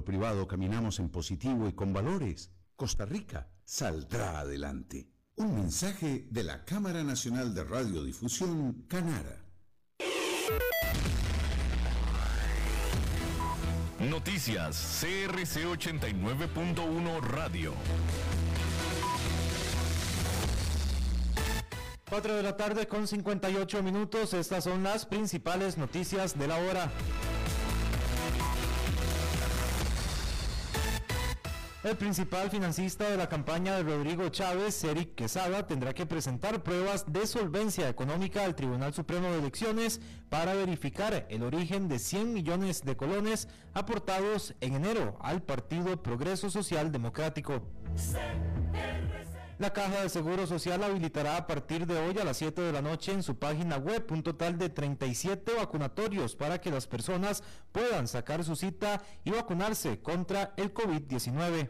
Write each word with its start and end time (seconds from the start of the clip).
lo 0.00 0.04
privado 0.06 0.48
caminamos 0.48 0.98
en 0.98 1.10
positivo 1.10 1.68
y 1.68 1.74
con 1.74 1.92
valores, 1.92 2.50
Costa 2.74 3.04
Rica 3.04 3.50
saldrá 3.64 4.40
adelante. 4.40 5.10
Un 5.36 5.54
mensaje 5.54 6.26
de 6.30 6.42
la 6.42 6.64
Cámara 6.64 7.04
Nacional 7.04 7.54
de 7.54 7.64
Radiodifusión, 7.64 8.86
Canara. 8.88 9.44
Noticias 13.98 15.02
CRC 15.02 15.66
89.1 15.66 17.20
Radio. 17.20 17.74
4 22.08 22.34
de 22.36 22.42
la 22.42 22.56
tarde 22.56 22.88
con 22.88 23.06
58 23.06 23.82
minutos. 23.82 24.32
Estas 24.32 24.64
son 24.64 24.82
las 24.82 25.04
principales 25.04 25.76
noticias 25.76 26.38
de 26.38 26.48
la 26.48 26.56
hora. 26.56 26.90
El 31.82 31.96
principal 31.96 32.50
financista 32.50 33.08
de 33.08 33.16
la 33.16 33.30
campaña 33.30 33.74
de 33.74 33.82
Rodrigo 33.84 34.28
Chávez, 34.28 34.84
Eric 34.84 35.14
Quesada, 35.14 35.66
tendrá 35.66 35.94
que 35.94 36.04
presentar 36.04 36.62
pruebas 36.62 37.10
de 37.10 37.26
solvencia 37.26 37.88
económica 37.88 38.44
al 38.44 38.54
Tribunal 38.54 38.92
Supremo 38.92 39.30
de 39.30 39.38
Elecciones 39.38 39.98
para 40.28 40.52
verificar 40.52 41.26
el 41.30 41.42
origen 41.42 41.88
de 41.88 41.98
100 41.98 42.34
millones 42.34 42.84
de 42.84 42.98
colones 42.98 43.48
aportados 43.72 44.54
en 44.60 44.74
enero 44.74 45.16
al 45.22 45.40
Partido 45.42 46.02
Progreso 46.02 46.50
Social 46.50 46.92
Democrático. 46.92 47.62
La 49.60 49.74
Caja 49.74 50.00
de 50.00 50.08
Seguro 50.08 50.46
Social 50.46 50.82
habilitará 50.82 51.36
a 51.36 51.46
partir 51.46 51.86
de 51.86 51.98
hoy 51.98 52.18
a 52.18 52.24
las 52.24 52.38
7 52.38 52.62
de 52.62 52.72
la 52.72 52.80
noche 52.80 53.12
en 53.12 53.22
su 53.22 53.38
página 53.38 53.76
web 53.76 54.06
un 54.10 54.22
total 54.22 54.56
de 54.56 54.70
37 54.70 55.52
vacunatorios 55.54 56.34
para 56.34 56.62
que 56.62 56.70
las 56.70 56.86
personas 56.86 57.42
puedan 57.70 58.08
sacar 58.08 58.42
su 58.42 58.56
cita 58.56 59.02
y 59.22 59.32
vacunarse 59.32 60.00
contra 60.00 60.54
el 60.56 60.72
COVID-19. 60.72 61.68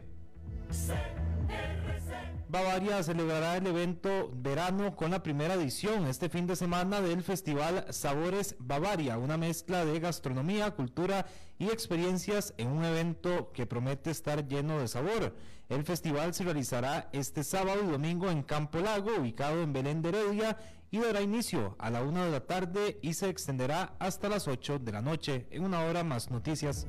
Bavaria 2.47 3.03
celebrará 3.03 3.57
el 3.57 3.67
evento 3.67 4.29
verano 4.35 4.95
con 4.95 5.11
la 5.11 5.21
primera 5.21 5.53
edición 5.53 6.07
este 6.07 6.29
fin 6.29 6.47
de 6.47 6.55
semana 6.55 7.01
del 7.01 7.23
Festival 7.23 7.85
Sabores 7.89 8.55
Bavaria, 8.59 9.17
una 9.17 9.37
mezcla 9.37 9.85
de 9.85 9.99
gastronomía, 9.99 10.71
cultura 10.71 11.25
y 11.59 11.65
experiencias 11.69 12.53
en 12.57 12.69
un 12.69 12.83
evento 12.83 13.51
que 13.53 13.65
promete 13.65 14.11
estar 14.11 14.47
lleno 14.47 14.79
de 14.79 14.87
sabor. 14.87 15.35
El 15.71 15.85
festival 15.85 16.33
se 16.33 16.43
realizará 16.43 17.07
este 17.13 17.45
sábado 17.45 17.79
y 17.81 17.89
domingo 17.89 18.29
en 18.29 18.43
Campo 18.43 18.79
Lago, 18.79 19.15
ubicado 19.17 19.63
en 19.63 19.71
Belén 19.71 20.01
de 20.01 20.09
Heredia, 20.09 20.57
y 20.91 20.99
dará 20.99 21.21
inicio 21.21 21.77
a 21.79 21.89
la 21.89 22.03
una 22.03 22.25
de 22.25 22.31
la 22.31 22.41
tarde 22.41 22.99
y 23.01 23.13
se 23.13 23.29
extenderá 23.29 23.95
hasta 23.97 24.27
las 24.27 24.49
8 24.49 24.79
de 24.79 24.91
la 24.91 25.01
noche. 25.01 25.47
En 25.49 25.63
una 25.63 25.85
hora 25.85 26.03
más 26.03 26.29
noticias. 26.29 26.87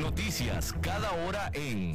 Noticias 0.00 0.72
cada 0.80 1.12
hora 1.12 1.50
en 1.52 1.94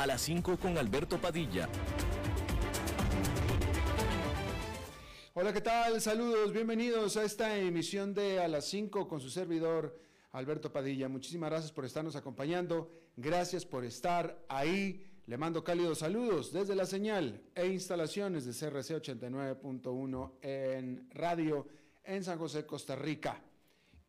a 0.00 0.06
las 0.06 0.22
5 0.22 0.56
con 0.56 0.78
Alberto 0.78 1.20
Padilla. 1.20 1.68
Hola, 5.34 5.52
¿qué 5.52 5.60
tal? 5.60 6.00
Saludos, 6.00 6.54
bienvenidos 6.54 7.18
a 7.18 7.24
esta 7.24 7.58
emisión 7.58 8.14
de 8.14 8.40
A 8.40 8.48
las 8.48 8.64
5 8.64 9.06
con 9.06 9.20
su 9.20 9.28
servidor 9.28 10.00
Alberto 10.32 10.72
Padilla. 10.72 11.10
Muchísimas 11.10 11.50
gracias 11.50 11.70
por 11.70 11.84
estarnos 11.84 12.16
acompañando, 12.16 12.90
gracias 13.14 13.66
por 13.66 13.84
estar 13.84 14.42
ahí. 14.48 15.06
Le 15.26 15.36
mando 15.36 15.62
cálidos 15.62 15.98
saludos 15.98 16.50
desde 16.50 16.74
la 16.74 16.86
señal 16.86 17.42
e 17.54 17.66
instalaciones 17.66 18.46
de 18.46 18.52
CRC 18.52 19.02
89.1 19.02 20.32
en 20.40 21.10
radio 21.10 21.66
en 22.04 22.24
San 22.24 22.38
José, 22.38 22.64
Costa 22.64 22.96
Rica. 22.96 23.42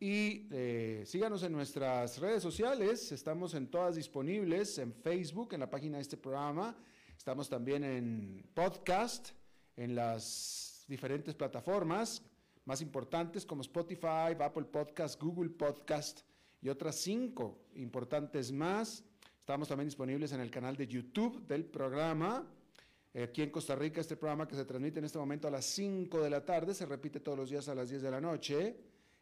Y 0.04 0.48
eh, 0.50 1.04
síganos 1.06 1.44
en 1.44 1.52
nuestras 1.52 2.18
redes 2.18 2.42
sociales, 2.42 3.12
estamos 3.12 3.54
en 3.54 3.68
todas 3.68 3.98
disponibles, 3.98 4.80
en 4.80 4.92
Facebook, 4.92 5.54
en 5.54 5.60
la 5.60 5.70
página 5.70 5.98
de 5.98 6.02
este 6.02 6.18
programa, 6.18 6.76
estamos 7.16 7.48
también 7.48 7.84
en 7.84 8.44
podcast, 8.56 9.30
en 9.78 9.94
las 9.94 10.86
diferentes 10.88 11.36
plataformas 11.36 12.24
más 12.66 12.82
importantes 12.82 13.46
como 13.46 13.62
Spotify, 13.62 14.36
Apple 14.40 14.64
Podcast, 14.64 15.22
Google 15.22 15.52
Podcast 15.52 16.22
y 16.64 16.70
otras 16.70 16.96
cinco 16.96 17.60
importantes 17.76 18.52
más. 18.52 19.04
Estamos 19.38 19.68
también 19.68 19.88
disponibles 19.88 20.32
en 20.32 20.42
el 20.42 20.50
canal 20.50 20.76
de 20.76 20.88
YouTube 20.88 21.46
del 21.46 21.64
programa. 21.64 22.44
Aquí 23.14 23.44
en 23.44 23.52
Costa 23.52 23.76
Rica, 23.76 24.02
este 24.02 24.18
programa 24.18 24.48
que 24.48 24.56
se 24.56 24.66
transmite 24.66 24.98
en 24.98 25.06
este 25.06 25.20
momento 25.20 25.48
a 25.48 25.52
las 25.52 25.66
5 25.66 26.24
de 26.24 26.30
la 26.32 26.44
tarde, 26.44 26.74
se 26.74 26.88
repite 26.88 27.20
todos 27.20 27.38
los 27.38 27.52
días 27.52 27.70
a 27.70 27.76
las 27.76 27.90
10 27.90 28.02
de 28.02 28.10
la 28.10 28.20
noche. 28.20 28.78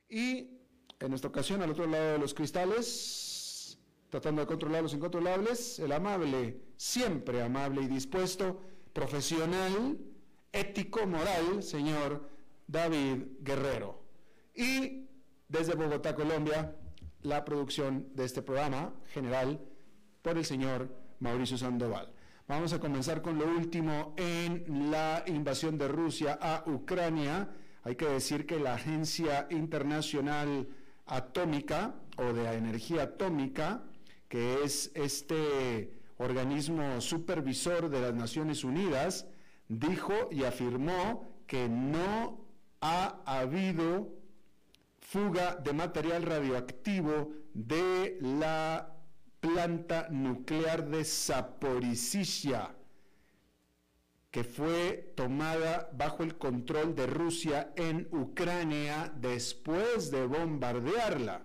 Y 0.08 0.59
en 1.00 1.14
esta 1.14 1.28
ocasión, 1.28 1.62
al 1.62 1.72
otro 1.72 1.88
lado 1.88 2.14
de 2.14 2.18
los 2.18 2.34
cristales, 2.34 3.78
tratando 4.10 4.42
de 4.42 4.48
controlar 4.48 4.84
los 4.84 4.94
incontrolables, 4.94 5.80
el 5.80 5.92
amable, 5.92 6.62
siempre 6.76 7.42
amable 7.42 7.84
y 7.84 7.88
dispuesto, 7.88 8.62
profesional, 8.92 9.98
ético, 10.52 11.06
moral, 11.06 11.64
señor 11.64 12.28
David 12.68 13.24
Guerrero. 13.42 14.04
Y 14.54 15.08
desde 15.48 15.76
Bogotá, 15.76 16.16
Colombia, 16.16 16.76
la 17.22 17.46
producción 17.46 18.10
de 18.16 18.26
este 18.26 18.42
programa 18.42 18.94
general 19.14 19.60
por 20.22 20.38
el 20.38 20.46
señor 20.46 20.90
Mauricio 21.20 21.58
Sandoval. 21.58 22.14
Vamos 22.48 22.74
a 22.74 22.80
comenzar 22.80 23.22
con 23.22 23.38
lo 23.38 23.46
último 23.46 24.16
en 24.18 24.92
la 24.92 25.24
invasión 25.28 25.78
de 25.78 25.88
Rusia 25.88 26.38
a 26.42 26.64
Ucrania. 26.66 27.50
Hay 27.84 27.96
que 27.96 28.08
decir 28.08 28.46
que 28.46 28.60
la 28.60 28.74
Agencia 28.74 29.48
Internacional 29.52 30.68
Atómica 31.10 31.96
o 32.18 32.34
de 32.34 32.54
Energía 32.54 33.04
Atómica, 33.04 33.84
que 34.28 34.64
es 34.64 34.92
este 34.94 35.94
organismo 36.18 37.02
supervisor 37.02 37.90
de 37.90 38.02
las 38.02 38.14
Naciones 38.14 38.64
Unidas, 38.64 39.26
dijo 39.68 40.14
y 40.32 40.44
afirmó 40.44 41.28
que 41.48 41.68
no 41.68 42.46
ha 42.82 43.22
habido 43.26 44.10
fuga 45.00 45.56
de 45.56 45.74
material 45.74 46.24
radioactivo 46.24 47.32
de 47.54 48.20
la 48.22 48.96
planta 49.40 50.08
nuclear 50.12 50.88
de 50.88 51.04
Zaporizhia, 51.04 52.76
que 54.32 54.44
fue 54.44 55.14
tomada 55.16 55.90
bajo 55.94 56.24
el 56.24 56.38
control 56.38 56.96
de 56.96 57.08
Rusia 57.08 57.74
en 57.76 58.08
Ucrania 58.12 59.12
después 59.16 60.12
de 60.12 60.26
bombardearla. 60.26 61.42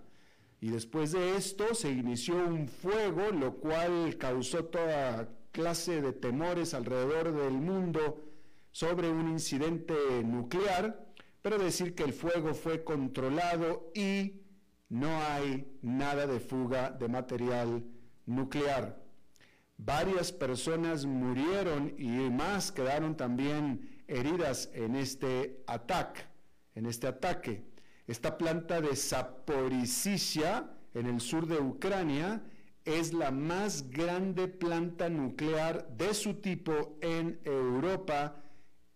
Y 0.61 0.71
después 0.71 1.13
de 1.13 1.37
esto 1.37 1.75
se 1.75 1.91
inició 1.91 2.37
un 2.37 2.69
fuego, 2.69 3.31
lo 3.33 3.57
cual 3.57 4.17
causó 4.19 4.67
toda 4.67 5.29
clase 5.53 6.03
de 6.03 6.13
temores 6.13 6.75
alrededor 6.75 7.35
del 7.35 7.53
mundo 7.53 8.23
sobre 8.71 9.09
un 9.09 9.29
incidente 9.29 9.95
nuclear, 10.25 11.07
pero 11.43 11.59
decir 11.59 11.95
que 11.95 12.03
el 12.03 12.13
fuego 12.13 12.55
fue 12.55 12.83
controlado 12.83 13.91
y 13.95 14.41
no 14.89 15.09
hay 15.23 15.79
nada 15.83 16.27
de 16.27 16.41
fuga 16.41 16.91
de 16.91 17.09
material 17.09 17.85
nuclear. 18.27 19.04
Varias 19.77 20.33
personas 20.33 21.05
murieron 21.05 21.95
y 21.99 22.09
más 22.31 22.71
quedaron 22.71 23.17
también 23.17 24.03
heridas 24.07 24.71
en 24.73 24.95
este 24.95 25.63
ataque, 25.67 26.23
en 26.75 26.87
este 26.87 27.07
ataque. 27.07 27.65
Esta 28.07 28.39
planta 28.39 28.81
de 28.81 28.95
Zaporizhia 28.95 30.71
en 30.95 31.07
el 31.07 31.21
sur 31.21 31.47
de 31.47 31.59
Ucrania 31.59 32.43
es 32.85 33.13
la 33.13 33.31
más 33.31 33.91
grande 33.91 34.47
planta 34.47 35.09
nuclear 35.09 35.89
de 35.97 36.15
su 36.15 36.35
tipo 36.35 36.99
en 37.01 37.41
Europa 37.45 38.37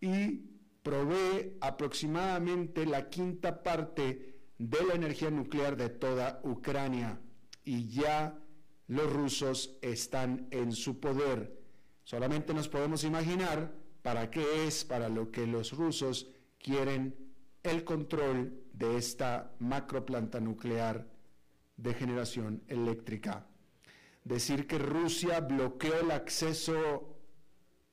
y 0.01 0.45
provee 0.83 1.57
aproximadamente 1.61 2.87
la 2.87 3.09
quinta 3.09 3.63
parte 3.63 4.37
de 4.59 4.85
la 4.87 4.95
energía 4.95 5.31
nuclear 5.31 5.77
de 5.77 5.89
toda 5.89 6.41
Ucrania 6.45 7.21
y 7.65 7.89
ya 7.89 8.39
los 8.89 9.13
rusos 9.13 9.79
están 9.83 10.49
en 10.51 10.73
su 10.73 10.99
poder. 10.99 11.61
Solamente 12.05 12.55
nos 12.55 12.69
podemos 12.69 13.05
imaginar 13.05 13.73
para 14.03 14.31
qué 14.31 14.67
es, 14.67 14.85
para 14.85 15.09
lo 15.09 15.31
que 15.31 15.47
los 15.47 15.73
rusos 15.73 16.31
quieren 16.59 17.15
el 17.63 17.85
control 17.85 18.63
de 18.73 18.97
esta 18.97 19.53
macroplanta 19.59 20.41
nuclear 20.41 21.07
de 21.77 21.95
generación 21.95 22.63
eléctrica. 22.67 23.47
Decir 24.25 24.67
que 24.67 24.79
Rusia 24.79 25.41
bloqueó 25.41 26.01
el 26.01 26.11
acceso 26.11 27.19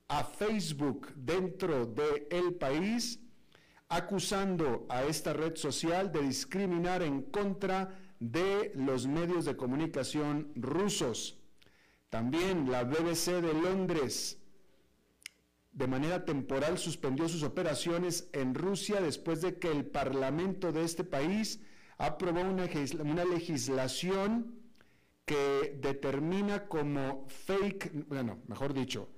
a 0.08 0.24
Facebook 0.24 1.14
dentro 1.16 1.86
del 1.86 2.28
el 2.30 2.56
país, 2.56 3.20
acusando 3.90 4.86
a 4.90 5.04
esta 5.04 5.34
red 5.34 5.56
social 5.56 6.12
de 6.12 6.22
discriminar 6.22 7.04
en 7.04 7.24
contra 7.24 8.05
de 8.20 8.72
los 8.76 9.08
medios 9.08 9.46
de 9.46 9.56
comunicación 9.56 10.52
rusos. 10.56 11.38
También 12.10 12.72
la 12.72 12.84
BBC 12.84 13.42
de 13.42 13.54
Londres 13.54 14.40
de 15.72 15.88
manera 15.88 16.24
temporal 16.24 16.78
suspendió 16.78 17.28
sus 17.28 17.44
operaciones 17.44 18.30
en 18.32 18.56
Rusia 18.56 19.02
después 19.02 19.42
de 19.42 19.60
que 19.60 19.70
el 19.70 19.86
Parlamento 19.86 20.72
de 20.72 20.86
este 20.86 21.04
país 21.04 21.60
aprobó 21.98 22.42
una, 22.42 22.70
una 23.02 23.26
legislación 23.26 24.56
que 25.26 25.78
determina 25.82 26.68
como 26.68 27.28
fake, 27.28 28.08
bueno, 28.08 28.40
mejor 28.48 28.74
dicho, 28.74 29.10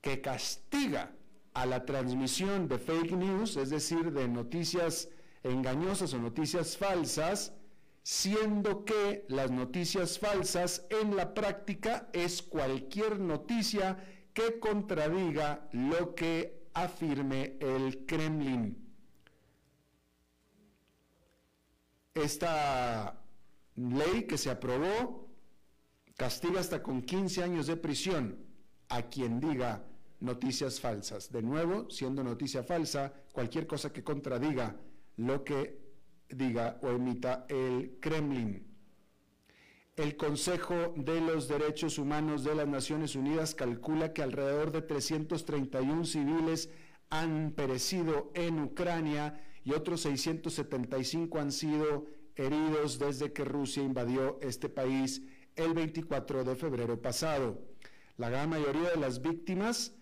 que 0.00 0.20
castiga 0.22 1.12
a 1.52 1.66
la 1.66 1.84
transmisión 1.84 2.68
de 2.68 2.78
fake 2.78 3.12
news, 3.12 3.56
es 3.56 3.68
decir, 3.70 4.12
de 4.12 4.28
noticias 4.28 5.10
engañosas 5.42 6.14
o 6.14 6.18
noticias 6.18 6.76
falsas, 6.76 7.52
siendo 8.02 8.84
que 8.84 9.24
las 9.28 9.50
noticias 9.50 10.18
falsas 10.18 10.86
en 10.90 11.16
la 11.16 11.34
práctica 11.34 12.08
es 12.12 12.42
cualquier 12.42 13.20
noticia 13.20 13.96
que 14.32 14.58
contradiga 14.58 15.68
lo 15.72 16.14
que 16.14 16.68
afirme 16.74 17.56
el 17.60 18.06
Kremlin. 18.06 18.86
Esta 22.14 23.20
ley 23.76 24.26
que 24.26 24.38
se 24.38 24.50
aprobó 24.50 25.28
castiga 26.16 26.60
hasta 26.60 26.82
con 26.82 27.02
15 27.02 27.42
años 27.42 27.66
de 27.66 27.76
prisión 27.76 28.38
a 28.88 29.02
quien 29.02 29.38
diga 29.40 29.84
noticias 30.20 30.80
falsas. 30.80 31.30
De 31.30 31.42
nuevo, 31.42 31.88
siendo 31.90 32.24
noticia 32.24 32.62
falsa, 32.62 33.12
cualquier 33.32 33.66
cosa 33.66 33.92
que 33.92 34.02
contradiga 34.02 34.76
lo 35.16 35.44
que 35.44 35.87
diga 36.28 36.78
o 36.82 36.90
emita 36.90 37.46
el 37.48 37.98
Kremlin. 38.00 38.66
El 39.96 40.16
Consejo 40.16 40.94
de 40.96 41.20
los 41.20 41.48
Derechos 41.48 41.98
Humanos 41.98 42.44
de 42.44 42.54
las 42.54 42.68
Naciones 42.68 43.16
Unidas 43.16 43.54
calcula 43.54 44.12
que 44.12 44.22
alrededor 44.22 44.70
de 44.70 44.82
331 44.82 46.04
civiles 46.04 46.70
han 47.10 47.52
perecido 47.52 48.30
en 48.34 48.60
Ucrania 48.60 49.40
y 49.64 49.72
otros 49.72 50.02
675 50.02 51.38
han 51.38 51.50
sido 51.50 52.06
heridos 52.36 52.98
desde 52.98 53.32
que 53.32 53.44
Rusia 53.44 53.82
invadió 53.82 54.38
este 54.40 54.68
país 54.68 55.22
el 55.56 55.74
24 55.74 56.44
de 56.44 56.54
febrero 56.54 57.02
pasado. 57.02 57.60
La 58.16 58.30
gran 58.30 58.50
mayoría 58.50 58.90
de 58.90 58.96
las 58.96 59.20
víctimas 59.20 59.96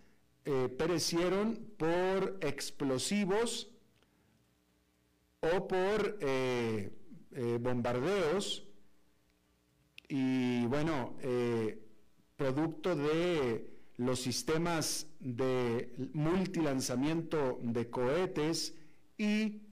eh, 0.44 0.68
perecieron 0.68 1.72
por 1.78 2.38
explosivos 2.42 3.70
o 5.54 5.68
por 5.68 6.18
eh, 6.20 6.90
eh, 7.32 7.58
bombardeos 7.60 8.66
y 10.08 10.64
bueno, 10.66 11.16
producto 12.36 12.94
de 12.94 13.76
los 13.96 14.20
sistemas 14.20 15.08
de 15.18 15.92
multilanzamiento 16.12 17.58
de 17.62 17.90
cohetes 17.90 18.74
y 19.18 19.62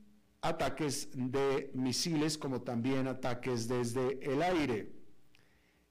ataques 0.40 1.08
de 1.14 1.70
misiles 1.74 2.36
como 2.36 2.62
también 2.62 3.06
ataques 3.06 3.68
desde 3.68 4.18
el 4.22 4.42
aire. 4.42 4.92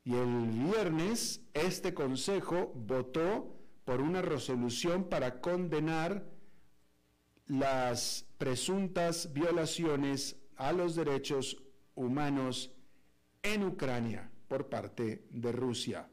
Y 0.03 0.13
el 0.15 0.47
viernes 0.49 1.41
este 1.53 1.93
Consejo 1.93 2.73
votó 2.75 3.55
por 3.85 4.01
una 4.01 4.21
resolución 4.21 5.09
para 5.09 5.39
condenar 5.41 6.25
las 7.47 8.25
presuntas 8.43 9.31
violaciones 9.31 10.35
a 10.57 10.73
los 10.73 10.95
derechos 10.95 11.63
humanos 11.95 12.75
en 13.41 13.63
Ucrania 13.63 14.29
por 14.49 14.67
parte 14.67 15.27
de 15.29 15.53
Rusia. 15.53 16.09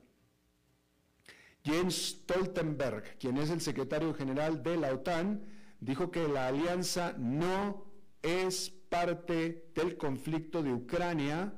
Jens 1.65 2.21
Stoltenberg, 2.21 3.19
quien 3.19 3.37
es 3.37 3.51
el 3.51 3.61
secretario 3.61 4.15
general 4.15 4.63
de 4.63 4.77
la 4.77 4.93
OTAN, 4.95 5.43
dijo 5.81 6.13
que 6.13 6.29
la 6.29 6.47
alianza 6.47 7.17
no 7.19 7.85
es 8.23 8.71
parte 8.89 9.73
del 9.75 9.97
conflicto 9.97 10.63
de 10.63 10.73
Ucrania, 10.73 11.53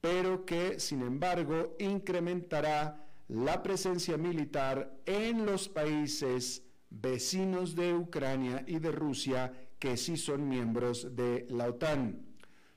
pero 0.00 0.44
que, 0.44 0.80
sin 0.80 1.02
embargo, 1.02 1.76
incrementará 1.78 3.06
la 3.28 3.62
presencia 3.62 4.16
militar 4.16 5.00
en 5.06 5.46
los 5.46 5.68
países 5.68 6.64
vecinos 6.90 7.76
de 7.76 7.94
Ucrania 7.94 8.64
y 8.66 8.80
de 8.80 8.90
Rusia 8.90 9.52
que 9.82 9.96
sí 9.96 10.16
son 10.16 10.48
miembros 10.48 11.16
de 11.16 11.44
la 11.50 11.66
OTAN. 11.66 12.24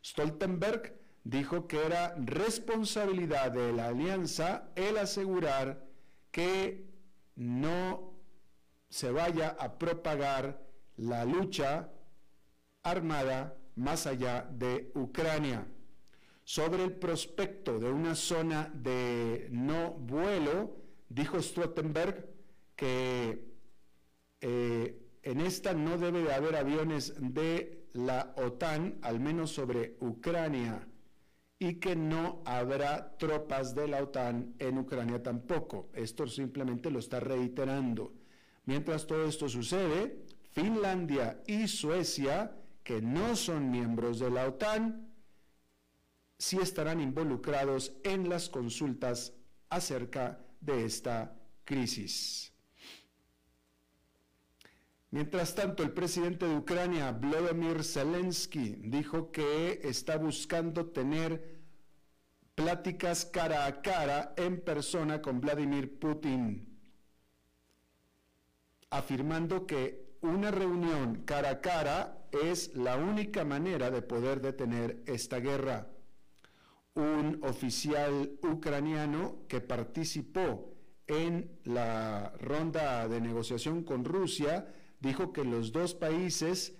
Stoltenberg 0.03 0.95
dijo 1.23 1.67
que 1.67 1.85
era 1.85 2.15
responsabilidad 2.17 3.51
de 3.51 3.71
la 3.73 3.89
alianza 3.89 4.71
el 4.73 4.97
asegurar 4.97 5.85
que 6.31 6.89
no 7.35 8.11
se 8.89 9.11
vaya 9.11 9.49
a 9.49 9.77
propagar 9.77 10.65
la 10.97 11.25
lucha 11.25 11.91
armada 12.81 13.55
más 13.75 14.07
allá 14.07 14.49
de 14.49 14.91
Ucrania 14.95 15.67
sobre 16.43 16.83
el 16.85 16.93
prospecto 16.93 17.77
de 17.77 17.91
una 17.91 18.15
zona 18.15 18.71
de 18.73 19.47
no 19.51 19.91
vuelo, 19.91 20.75
dijo 21.09 21.39
Stoltenberg 21.39 22.25
que 22.75 23.45
eh, 24.41 25.04
en 25.25 25.41
esta 25.41 25.73
no 25.73 25.97
debe 25.97 26.21
de 26.21 26.33
haber 26.33 26.55
aviones 26.55 27.15
de 27.17 27.87
la 27.93 28.35
OTAN, 28.37 28.99
al 29.01 29.19
menos 29.19 29.51
sobre 29.51 29.97
Ucrania, 29.99 30.87
y 31.57 31.75
que 31.75 31.95
no 31.95 32.43
habrá 32.45 33.17
tropas 33.17 33.73
de 33.73 33.87
la 33.87 34.03
OTAN 34.03 34.53
en 34.59 34.77
Ucrania 34.77 35.23
tampoco. 35.23 35.89
Esto 35.93 36.27
simplemente 36.27 36.91
lo 36.91 36.99
está 36.99 37.19
reiterando. 37.19 38.13
Mientras 38.65 39.07
todo 39.07 39.25
esto 39.25 39.49
sucede, 39.49 40.25
Finlandia 40.51 41.41
y 41.47 41.67
Suecia, 41.67 42.55
que 42.83 43.01
no 43.01 43.35
son 43.35 43.71
miembros 43.71 44.19
de 44.19 44.29
la 44.29 44.47
OTAN, 44.47 45.11
si 46.37 46.57
estarán 46.57 47.01
involucrados 47.01 47.93
en 48.03 48.29
las 48.29 48.47
consultas 48.47 49.33
acerca 49.69 50.39
de 50.61 50.85
esta 50.85 51.35
crisis. 51.63 52.54
Mientras 55.15 55.55
tanto, 55.55 55.81
el 55.81 55.93
presidente 55.93 56.45
de 56.45 56.57
Ucrania, 56.57 57.13
Vladimir 57.13 57.85
Zelensky, 57.85 58.75
dijo 58.83 59.31
que 59.31 59.79
está 59.81 60.17
buscando 60.17 60.87
tener 60.87 61.61
pláticas 62.53 63.23
cara 63.23 63.65
a 63.65 63.81
cara 63.81 64.33
en 64.35 64.59
persona 64.59 65.21
con 65.21 65.39
Vladimir 65.39 65.99
Putin, 65.99 66.67
afirmando 68.89 69.65
que 69.65 70.17
una 70.19 70.51
reunión 70.51 71.23
cara 71.23 71.49
a 71.49 71.61
cara 71.61 72.27
es 72.33 72.75
la 72.75 72.97
única 72.97 73.45
manera 73.45 73.91
de 73.91 74.01
poder 74.01 74.41
detener 74.41 75.01
esta 75.05 75.39
guerra. 75.39 75.87
Un 76.93 77.39
oficial 77.43 78.37
ucraniano 78.43 79.45
que 79.47 79.61
participó 79.61 80.73
en 81.07 81.57
la 81.63 82.33
ronda 82.37 83.07
de 83.07 83.21
negociación 83.21 83.85
con 83.85 84.03
Rusia 84.03 84.67
dijo 85.05 85.31
que 85.31 85.45
los 85.45 85.71
dos 85.71 85.95
países 85.95 86.73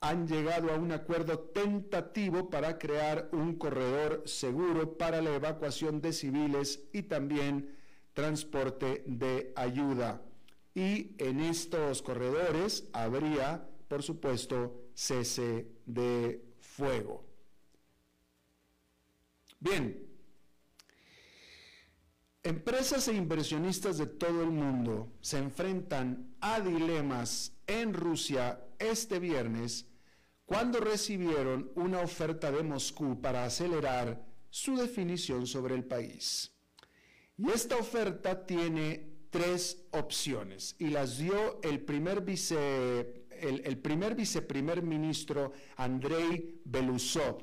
han 0.00 0.26
llegado 0.26 0.72
a 0.72 0.76
un 0.76 0.92
acuerdo 0.92 1.38
tentativo 1.38 2.48
para 2.48 2.78
crear 2.78 3.28
un 3.32 3.56
corredor 3.56 4.22
seguro 4.26 4.96
para 4.96 5.20
la 5.20 5.34
evacuación 5.34 6.00
de 6.00 6.12
civiles 6.12 6.82
y 6.92 7.02
también 7.02 7.76
transporte 8.14 9.04
de 9.06 9.52
ayuda. 9.56 10.22
Y 10.74 11.14
en 11.18 11.40
estos 11.40 12.00
corredores 12.00 12.88
habría, 12.92 13.68
por 13.88 14.02
supuesto, 14.02 14.88
cese 14.94 15.66
de 15.84 16.42
fuego. 16.60 17.24
Bien, 19.58 20.06
empresas 22.42 23.06
e 23.08 23.14
inversionistas 23.14 23.98
de 23.98 24.06
todo 24.06 24.42
el 24.42 24.50
mundo 24.50 25.12
se 25.20 25.36
enfrentan 25.36 26.34
a 26.40 26.60
dilemas 26.60 27.52
en 27.70 27.94
Rusia 27.94 28.60
este 28.80 29.20
viernes 29.20 29.86
cuando 30.44 30.80
recibieron 30.80 31.70
una 31.76 32.00
oferta 32.00 32.50
de 32.50 32.64
Moscú 32.64 33.20
para 33.20 33.44
acelerar 33.44 34.26
su 34.48 34.76
definición 34.76 35.46
sobre 35.46 35.76
el 35.76 35.84
país. 35.84 36.52
Y 37.36 37.48
esta 37.50 37.76
oferta 37.76 38.44
tiene 38.44 39.28
tres 39.30 39.86
opciones 39.92 40.74
y 40.80 40.88
las 40.88 41.18
dio 41.18 41.60
el 41.62 41.80
primer 41.80 42.22
vice 42.22 43.28
el, 43.30 43.78
primer 43.78 44.16
viceprimer 44.16 44.82
ministro 44.82 45.52
Andrei 45.76 46.60
Belusov 46.64 47.38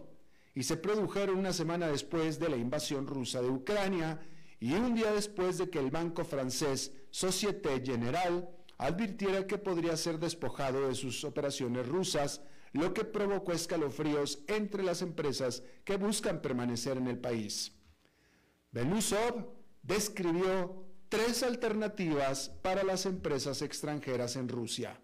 y 0.54 0.64
se 0.64 0.76
produjeron 0.76 1.38
una 1.38 1.54
semana 1.54 1.88
después 1.88 2.38
de 2.38 2.50
la 2.50 2.58
invasión 2.58 3.08
rusa 3.08 3.42
de 3.42 3.50
Ucrania 3.50 4.20
y 4.60 4.74
un 4.74 4.94
día 4.94 5.14
después 5.14 5.58
de 5.58 5.70
que 5.70 5.80
el 5.80 5.90
banco 5.90 6.26
francés 6.26 6.92
Société 7.10 7.82
Générale 7.84 8.57
advirtiera 8.78 9.48
que 9.48 9.58
podría 9.58 9.98
ser 9.98 10.20
despojado 10.20 10.88
de 10.88 10.96
sus 10.96 11.24
operaciones 11.24 11.88
rusas 11.88 12.42
lo 12.74 12.94
que 12.94 13.04
provocó 13.04 13.54
escalofríos 13.54 14.40
entre 14.48 14.84
las 14.84 15.02
empresas 15.02 15.64
que 15.84 15.98
buscan 15.98 16.42
permanecer 16.42 16.98
en 16.98 17.08
el 17.08 17.18
país. 17.18 17.74
Belusov 18.72 19.48
describió 19.82 20.86
tres 21.10 21.44
alternativas 21.44 22.50
para 22.62 22.84
las 22.84 23.06
empresas 23.06 23.62
extranjeras 23.62 24.36
en 24.36 24.50
Rusia. 24.50 25.00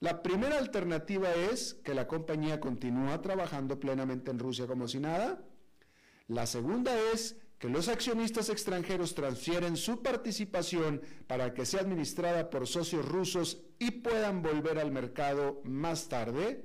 La 0.00 0.22
primera 0.22 0.58
alternativa 0.58 1.32
es 1.34 1.74
que 1.84 1.92
la 1.92 2.06
compañía 2.06 2.60
continúa 2.60 3.20
trabajando 3.20 3.80
plenamente 3.80 4.30
en 4.30 4.38
Rusia 4.38 4.66
como 4.66 4.86
si 4.86 5.00
nada. 5.00 5.44
La 6.28 6.46
segunda 6.46 6.96
es 7.12 7.36
que 7.58 7.68
los 7.68 7.88
accionistas 7.88 8.48
extranjeros 8.50 9.14
transfieren 9.14 9.76
su 9.76 10.00
participación 10.00 11.02
para 11.26 11.54
que 11.54 11.66
sea 11.66 11.80
administrada 11.80 12.50
por 12.50 12.66
socios 12.66 13.04
rusos 13.04 13.62
y 13.78 13.90
puedan 13.90 14.42
volver 14.42 14.78
al 14.78 14.92
mercado 14.92 15.60
más 15.64 16.08
tarde. 16.08 16.64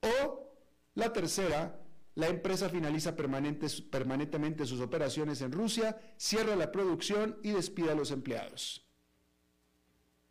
O 0.00 0.52
la 0.94 1.12
tercera, 1.12 1.80
la 2.16 2.28
empresa 2.28 2.68
finaliza 2.68 3.14
permanentemente 3.14 4.66
sus 4.66 4.80
operaciones 4.80 5.42
en 5.42 5.52
Rusia, 5.52 6.00
cierra 6.16 6.56
la 6.56 6.72
producción 6.72 7.38
y 7.44 7.52
despide 7.52 7.92
a 7.92 7.94
los 7.94 8.10
empleados. 8.10 8.84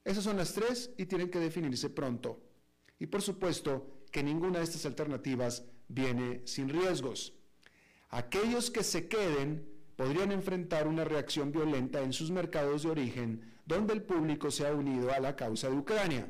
Esas 0.04 0.26
son 0.26 0.38
las 0.38 0.54
tres 0.54 0.92
y 0.98 1.06
tienen 1.06 1.30
que 1.30 1.40
definirse 1.40 1.90
pronto. 1.90 2.42
Y 3.00 3.08
por 3.08 3.22
supuesto 3.22 4.02
que 4.12 4.24
ninguna 4.24 4.60
de 4.60 4.66
estas 4.66 4.86
alternativas 4.86 5.64
viene 5.88 6.42
sin 6.46 6.68
riesgos. 6.68 7.39
Aquellos 8.10 8.72
que 8.72 8.84
se 8.84 9.08
queden 9.08 9.68
podrían 9.96 10.32
enfrentar 10.32 10.88
una 10.88 11.04
reacción 11.04 11.52
violenta 11.52 12.02
en 12.02 12.14
sus 12.14 12.32
mercados 12.32 12.84
de 12.84 12.90
origen, 12.90 13.54
donde 13.66 13.94
el 13.94 14.02
público 14.02 14.50
se 14.50 14.66
ha 14.66 14.74
unido 14.74 15.14
a 15.14 15.20
la 15.20 15.36
causa 15.36 15.70
de 15.70 15.78
Ucrania. 15.78 16.28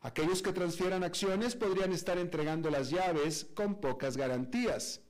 Aquellos 0.00 0.42
que 0.42 0.52
transfieran 0.52 1.04
acciones 1.04 1.56
podrían 1.56 1.92
estar 1.92 2.18
entregando 2.18 2.70
las 2.70 2.90
llaves 2.90 3.46
con 3.54 3.80
pocas 3.80 4.16
garantías, 4.16 5.00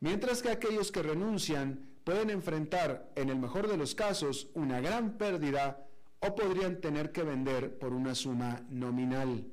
mientras 0.00 0.42
que 0.42 0.50
aquellos 0.50 0.92
que 0.92 1.02
renuncian 1.02 1.86
pueden 2.04 2.30
enfrentar, 2.30 3.10
en 3.16 3.30
el 3.30 3.36
mejor 3.36 3.68
de 3.68 3.76
los 3.76 3.94
casos, 3.94 4.48
una 4.54 4.80
gran 4.80 5.18
pérdida 5.18 5.88
o 6.20 6.34
podrían 6.34 6.80
tener 6.80 7.10
que 7.10 7.22
vender 7.22 7.78
por 7.78 7.92
una 7.92 8.14
suma 8.14 8.64
nominal. 8.70 9.50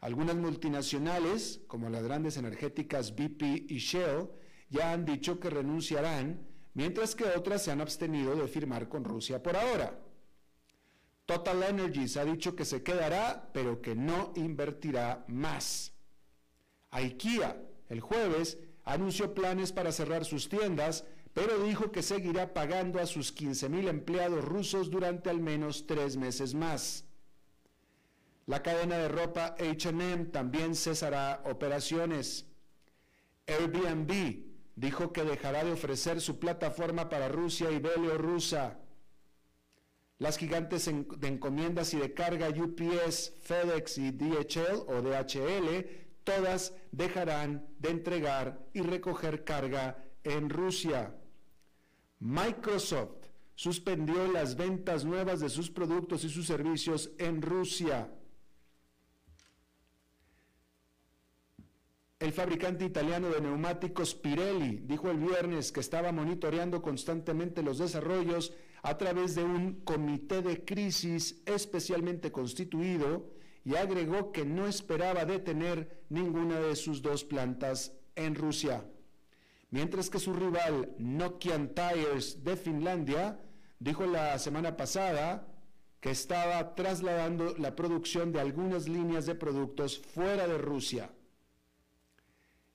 Algunas 0.00 0.36
multinacionales, 0.36 1.60
como 1.66 1.90
las 1.90 2.04
grandes 2.04 2.36
energéticas 2.36 3.14
BP 3.16 3.66
y 3.68 3.78
Shell, 3.78 4.28
ya 4.70 4.92
han 4.92 5.04
dicho 5.04 5.40
que 5.40 5.50
renunciarán, 5.50 6.46
mientras 6.74 7.14
que 7.14 7.24
otras 7.24 7.64
se 7.64 7.72
han 7.72 7.80
abstenido 7.80 8.36
de 8.36 8.46
firmar 8.46 8.88
con 8.88 9.04
Rusia 9.04 9.42
por 9.42 9.56
ahora. 9.56 9.98
Total 11.26 11.62
Energies 11.62 12.16
ha 12.16 12.24
dicho 12.24 12.54
que 12.54 12.64
se 12.64 12.82
quedará, 12.82 13.50
pero 13.52 13.82
que 13.82 13.94
no 13.96 14.32
invertirá 14.36 15.24
más. 15.28 15.92
IKEA, 16.90 17.60
el 17.88 18.00
jueves, 18.00 18.58
anunció 18.84 19.34
planes 19.34 19.72
para 19.72 19.92
cerrar 19.92 20.24
sus 20.24 20.48
tiendas, 20.48 21.04
pero 21.34 21.62
dijo 21.64 21.90
que 21.90 22.02
seguirá 22.02 22.54
pagando 22.54 23.00
a 23.00 23.06
sus 23.06 23.34
15.000 23.34 23.88
empleados 23.88 24.44
rusos 24.44 24.90
durante 24.90 25.28
al 25.28 25.40
menos 25.40 25.86
tres 25.86 26.16
meses 26.16 26.54
más. 26.54 27.07
La 28.48 28.62
cadena 28.62 28.96
de 28.96 29.08
ropa 29.08 29.54
HM 29.58 30.30
también 30.30 30.74
cesará 30.74 31.42
operaciones. 31.44 32.46
Airbnb 33.46 34.42
dijo 34.74 35.12
que 35.12 35.22
dejará 35.22 35.64
de 35.64 35.72
ofrecer 35.72 36.22
su 36.22 36.38
plataforma 36.38 37.10
para 37.10 37.28
Rusia 37.28 37.70
y 37.70 37.78
Bielorrusia. 37.78 38.78
Las 40.18 40.38
gigantes 40.38 40.86
de 40.86 41.28
encomiendas 41.28 41.92
y 41.92 41.98
de 41.98 42.14
carga 42.14 42.48
UPS, 42.48 43.34
FedEx 43.42 43.98
y 43.98 44.12
DHL 44.12 44.82
o 44.86 45.02
DHL, 45.02 45.84
todas 46.24 46.72
dejarán 46.90 47.68
de 47.78 47.90
entregar 47.90 48.66
y 48.72 48.80
recoger 48.80 49.44
carga 49.44 50.02
en 50.24 50.48
Rusia. 50.48 51.14
Microsoft 52.18 53.26
suspendió 53.54 54.26
las 54.32 54.56
ventas 54.56 55.04
nuevas 55.04 55.40
de 55.40 55.50
sus 55.50 55.70
productos 55.70 56.24
y 56.24 56.30
sus 56.30 56.46
servicios 56.46 57.10
en 57.18 57.42
Rusia. 57.42 58.10
El 62.20 62.32
fabricante 62.32 62.84
italiano 62.84 63.28
de 63.28 63.40
neumáticos 63.40 64.16
Pirelli 64.16 64.80
dijo 64.82 65.08
el 65.08 65.18
viernes 65.18 65.70
que 65.70 65.78
estaba 65.78 66.10
monitoreando 66.10 66.82
constantemente 66.82 67.62
los 67.62 67.78
desarrollos 67.78 68.52
a 68.82 68.98
través 68.98 69.36
de 69.36 69.44
un 69.44 69.82
comité 69.84 70.42
de 70.42 70.64
crisis 70.64 71.40
especialmente 71.46 72.32
constituido 72.32 73.30
y 73.64 73.76
agregó 73.76 74.32
que 74.32 74.44
no 74.44 74.66
esperaba 74.66 75.26
detener 75.26 76.02
ninguna 76.08 76.58
de 76.58 76.74
sus 76.74 77.02
dos 77.02 77.22
plantas 77.22 77.92
en 78.16 78.34
Rusia. 78.34 78.84
Mientras 79.70 80.10
que 80.10 80.18
su 80.18 80.32
rival 80.32 80.96
Nokian 80.98 81.72
Tires 81.72 82.42
de 82.42 82.56
Finlandia 82.56 83.40
dijo 83.78 84.06
la 84.06 84.36
semana 84.40 84.76
pasada 84.76 85.46
que 86.00 86.10
estaba 86.10 86.74
trasladando 86.74 87.54
la 87.58 87.76
producción 87.76 88.32
de 88.32 88.40
algunas 88.40 88.88
líneas 88.88 89.24
de 89.24 89.36
productos 89.36 90.00
fuera 90.00 90.48
de 90.48 90.58
Rusia. 90.58 91.12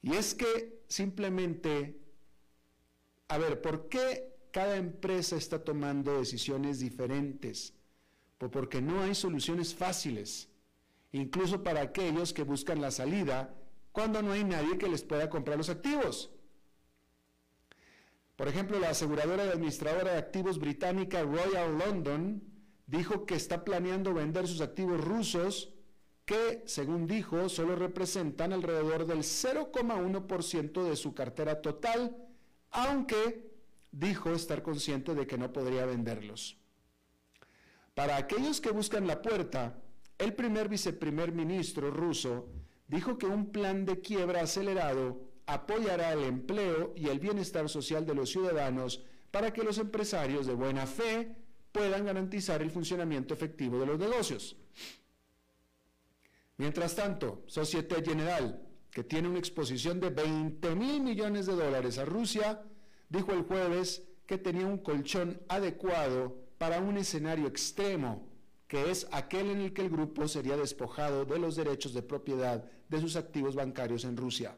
Y 0.04 0.14
es 0.14 0.36
que 0.36 0.84
simplemente, 0.88 1.98
a 3.30 3.40
ver, 3.40 3.62
¿por 3.62 3.90
qué 3.90 4.34
cada 4.54 4.78
empresa 4.78 5.36
está 5.36 5.64
tomando 5.64 6.20
decisiones 6.20 6.80
diferentes, 6.80 7.74
porque 8.38 8.82
no 8.82 9.02
hay 9.02 9.16
soluciones 9.16 9.74
fáciles, 9.74 10.48
incluso 11.12 11.64
para 11.64 11.82
aquellos 11.82 12.34
que 12.34 12.44
buscan 12.44 12.80
la 12.80 12.92
salida 12.92 13.56
cuando 13.92 14.22
no 14.22 14.32
hay 14.32 14.44
nadie 14.44 14.78
que 14.78 14.88
les 14.88 15.04
pueda 15.04 15.28
comprar 15.28 15.58
los 15.58 15.70
activos. 15.70 16.30
Por 18.36 18.48
ejemplo, 18.48 18.80
la 18.80 18.90
aseguradora 18.90 19.46
y 19.46 19.50
administradora 19.50 20.12
de 20.12 20.20
activos 20.20 20.60
británica 20.60 21.24
Royal 21.24 21.76
London 21.80 22.44
dijo 22.86 23.26
que 23.26 23.36
está 23.36 23.64
planeando 23.64 24.14
vender 24.14 24.48
sus 24.48 24.62
activos 24.62 25.02
rusos 25.04 25.73
que, 26.26 26.64
según 26.66 27.08
dijo, 27.08 27.50
solo 27.50 27.76
representan 27.76 28.54
alrededor 28.54 29.06
del 29.06 29.20
0,1% 29.20 30.84
de 30.84 30.96
su 30.96 31.14
cartera 31.14 31.62
total, 31.62 32.16
aunque 32.72 33.52
dijo 33.92 34.32
estar 34.32 34.64
consciente 34.64 35.14
de 35.14 35.28
que 35.28 35.38
no 35.38 35.52
podría 35.52 35.86
venderlos. 35.86 36.58
Para 37.94 38.18
aquellos 38.18 38.60
que 38.62 38.72
buscan 38.72 39.06
la 39.06 39.22
puerta, 39.22 39.80
el 40.18 40.34
primer 40.34 40.70
viceprimer 40.70 41.32
ministro 41.32 41.92
ruso 41.92 42.50
dijo 42.88 43.18
que 43.18 43.28
un 43.28 43.52
plan 43.52 43.86
de 43.86 44.00
quiebra 44.00 44.42
acelerado 44.42 45.22
apoyará 45.46 46.14
el 46.14 46.24
empleo 46.24 46.94
y 46.96 47.10
el 47.10 47.20
bienestar 47.20 47.70
social 47.70 48.06
de 48.06 48.16
los 48.16 48.30
ciudadanos 48.30 49.04
para 49.30 49.52
que 49.52 49.64
los 49.64 49.78
empresarios 49.78 50.48
de 50.48 50.54
buena 50.54 50.88
fe 50.88 51.36
puedan 51.72 52.06
garantizar 52.06 52.62
el 52.62 52.72
funcionamiento 52.72 53.34
efectivo 53.34 53.80
de 53.80 53.86
los 53.86 54.00
negocios. 54.00 54.56
Mientras 56.58 56.96
tanto, 56.96 57.44
Societe 57.48 58.04
General, 58.04 58.62
que 58.92 59.04
tiene 59.04 59.28
una 59.28 59.40
exposición 59.40 60.00
de 60.00 60.10
20 60.10 60.76
mil 60.76 61.02
millones 61.02 61.46
de 61.46 61.56
dólares 61.56 61.98
a 61.98 62.06
Rusia, 62.06 62.62
dijo 63.10 63.32
el 63.32 63.44
jueves 63.44 64.04
que 64.26 64.38
tenía 64.38 64.66
un 64.66 64.78
colchón 64.78 65.42
adecuado 65.50 66.38
para 66.58 66.80
un 66.80 66.98
escenario 66.98 67.48
extremo, 67.48 68.28
que 68.68 68.92
es 68.92 69.08
aquel 69.12 69.50
en 69.50 69.62
el 69.62 69.74
que 69.74 69.82
el 69.82 69.90
grupo 69.90 70.28
sería 70.28 70.56
despojado 70.56 71.26
de 71.26 71.40
los 71.40 71.56
derechos 71.56 71.94
de 71.94 72.04
propiedad 72.04 72.64
de 72.88 73.02
sus 73.02 73.16
activos 73.16 73.56
bancarios 73.56 74.06
en 74.06 74.16
Rusia. 74.16 74.56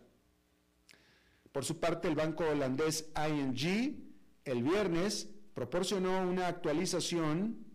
Por 1.51 1.63
su 1.63 1.79
parte, 1.79 2.07
el 2.07 2.15
banco 2.15 2.43
holandés 2.43 3.09
ING 3.15 4.05
el 4.43 4.61
viernes 4.61 5.29
proporcionó 5.53 6.21
una 6.21 6.47
actualización 6.47 7.65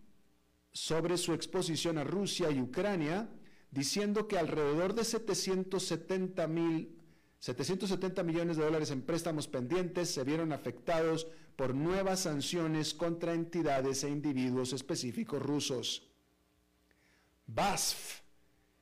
sobre 0.71 1.17
su 1.17 1.33
exposición 1.33 1.99
a 1.99 2.05
Rusia 2.05 2.51
y 2.51 2.61
Ucrania, 2.61 3.29
diciendo 3.71 4.27
que 4.29 4.39
alrededor 4.39 4.95
de 4.95 5.05
770 5.05 6.47
mil 6.49 7.01
770 7.41 8.23
millones 8.23 8.59
de 8.59 8.65
dólares 8.65 8.91
en 8.91 9.01
préstamos 9.01 9.49
pendientes 9.49 10.11
se 10.13 10.25
vieron 10.25 10.53
afectados 10.53 11.27
por 11.57 11.75
nuevas 11.75 12.21
sanciones 12.21 12.93
contra 12.93 13.33
entidades 13.33 14.05
e 14.05 14.11
individuos 14.11 14.75
específicos 14.75 15.43
rusos. 15.43 16.07
BASF, 17.47 18.21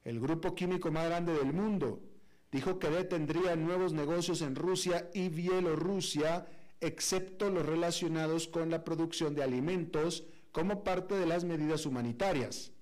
el 0.02 0.18
grupo 0.18 0.56
químico 0.56 0.90
más 0.90 1.06
grande 1.06 1.34
del 1.34 1.52
mundo, 1.52 2.02
dijo 2.50 2.80
que 2.80 2.90
detendría 2.90 3.54
nuevos 3.54 3.92
negocios 3.92 4.42
en 4.42 4.56
Rusia 4.56 5.08
y 5.14 5.28
Bielorrusia, 5.28 6.48
excepto 6.80 7.50
los 7.50 7.64
relacionados 7.64 8.48
con 8.48 8.70
la 8.70 8.82
producción 8.82 9.36
de 9.36 9.44
alimentos 9.44 10.24
como 10.50 10.82
parte 10.82 11.14
de 11.14 11.26
las 11.26 11.44
medidas 11.44 11.86
humanitarias. 11.86 12.72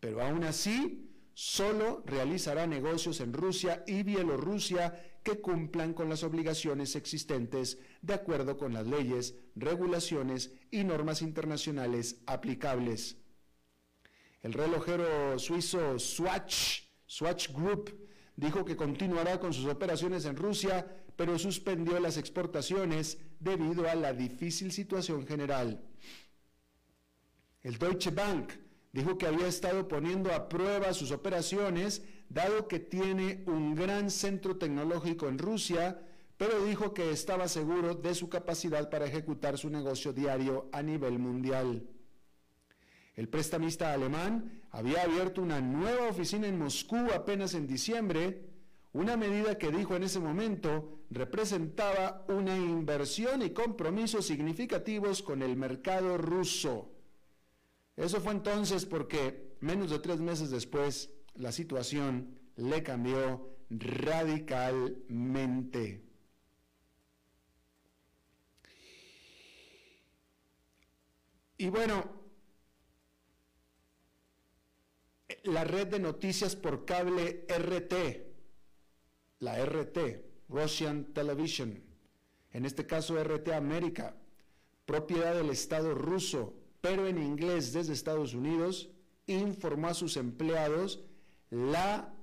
Pero 0.00 0.22
aún 0.22 0.44
así, 0.44 1.05
solo 1.36 2.02
realizará 2.06 2.66
negocios 2.66 3.20
en 3.20 3.34
Rusia 3.34 3.84
y 3.86 4.02
Bielorrusia 4.02 5.18
que 5.22 5.38
cumplan 5.38 5.92
con 5.92 6.08
las 6.08 6.22
obligaciones 6.22 6.96
existentes 6.96 7.78
de 8.00 8.14
acuerdo 8.14 8.56
con 8.56 8.72
las 8.72 8.86
leyes, 8.86 9.34
regulaciones 9.54 10.54
y 10.70 10.82
normas 10.82 11.20
internacionales 11.20 12.22
aplicables. 12.24 13.18
El 14.42 14.54
relojero 14.54 15.38
suizo 15.38 15.98
Swatch, 15.98 16.84
Swatch 17.04 17.50
Group, 17.50 17.94
dijo 18.34 18.64
que 18.64 18.74
continuará 18.74 19.38
con 19.38 19.52
sus 19.52 19.66
operaciones 19.66 20.24
en 20.24 20.36
Rusia, 20.36 20.86
pero 21.16 21.38
suspendió 21.38 22.00
las 22.00 22.16
exportaciones 22.16 23.18
debido 23.38 23.86
a 23.86 23.94
la 23.94 24.14
difícil 24.14 24.72
situación 24.72 25.26
general. 25.26 25.84
El 27.62 27.76
Deutsche 27.76 28.10
Bank 28.10 28.52
dijo 28.96 29.18
que 29.18 29.26
había 29.26 29.46
estado 29.46 29.88
poniendo 29.88 30.32
a 30.32 30.48
prueba 30.48 30.94
sus 30.94 31.10
operaciones 31.10 32.02
dado 32.30 32.66
que 32.66 32.78
tiene 32.78 33.44
un 33.46 33.74
gran 33.74 34.10
centro 34.10 34.56
tecnológico 34.56 35.28
en 35.28 35.38
Rusia, 35.38 36.00
pero 36.38 36.64
dijo 36.64 36.94
que 36.94 37.10
estaba 37.10 37.46
seguro 37.46 37.94
de 37.94 38.14
su 38.14 38.30
capacidad 38.30 38.88
para 38.88 39.04
ejecutar 39.04 39.58
su 39.58 39.68
negocio 39.68 40.14
diario 40.14 40.70
a 40.72 40.82
nivel 40.82 41.18
mundial. 41.18 41.86
El 43.16 43.28
prestamista 43.28 43.92
alemán 43.92 44.62
había 44.70 45.02
abierto 45.02 45.42
una 45.42 45.60
nueva 45.60 46.08
oficina 46.08 46.46
en 46.46 46.58
Moscú 46.58 46.96
apenas 47.14 47.52
en 47.52 47.66
diciembre, 47.66 48.46
una 48.94 49.18
medida 49.18 49.58
que 49.58 49.70
dijo 49.70 49.94
en 49.94 50.04
ese 50.04 50.20
momento 50.20 51.00
representaba 51.10 52.24
una 52.28 52.56
inversión 52.56 53.42
y 53.42 53.50
compromisos 53.50 54.26
significativos 54.26 55.22
con 55.22 55.42
el 55.42 55.54
mercado 55.54 56.16
ruso. 56.16 56.95
Eso 57.96 58.20
fue 58.20 58.32
entonces 58.32 58.84
porque 58.84 59.56
menos 59.60 59.90
de 59.90 59.98
tres 59.98 60.20
meses 60.20 60.50
después 60.50 61.10
la 61.34 61.50
situación 61.50 62.38
le 62.56 62.82
cambió 62.82 63.56
radicalmente. 63.70 66.02
Y 71.58 71.70
bueno, 71.70 72.04
la 75.44 75.64
red 75.64 75.86
de 75.86 75.98
noticias 75.98 76.54
por 76.54 76.84
cable 76.84 77.46
RT, 77.48 77.94
la 79.38 79.64
RT, 79.64 79.98
Russian 80.50 81.14
Television, 81.14 81.82
en 82.52 82.66
este 82.66 82.86
caso 82.86 83.18
RT 83.22 83.54
América, 83.54 84.14
propiedad 84.84 85.34
del 85.34 85.48
Estado 85.50 85.94
ruso, 85.94 86.52
pero 86.86 87.08
en 87.08 87.20
inglés 87.20 87.72
desde 87.72 87.92
Estados 87.92 88.32
Unidos, 88.32 88.90
informó 89.26 89.88
a 89.88 89.94
sus 89.94 90.16
empleados 90.16 91.00
la 91.50 92.14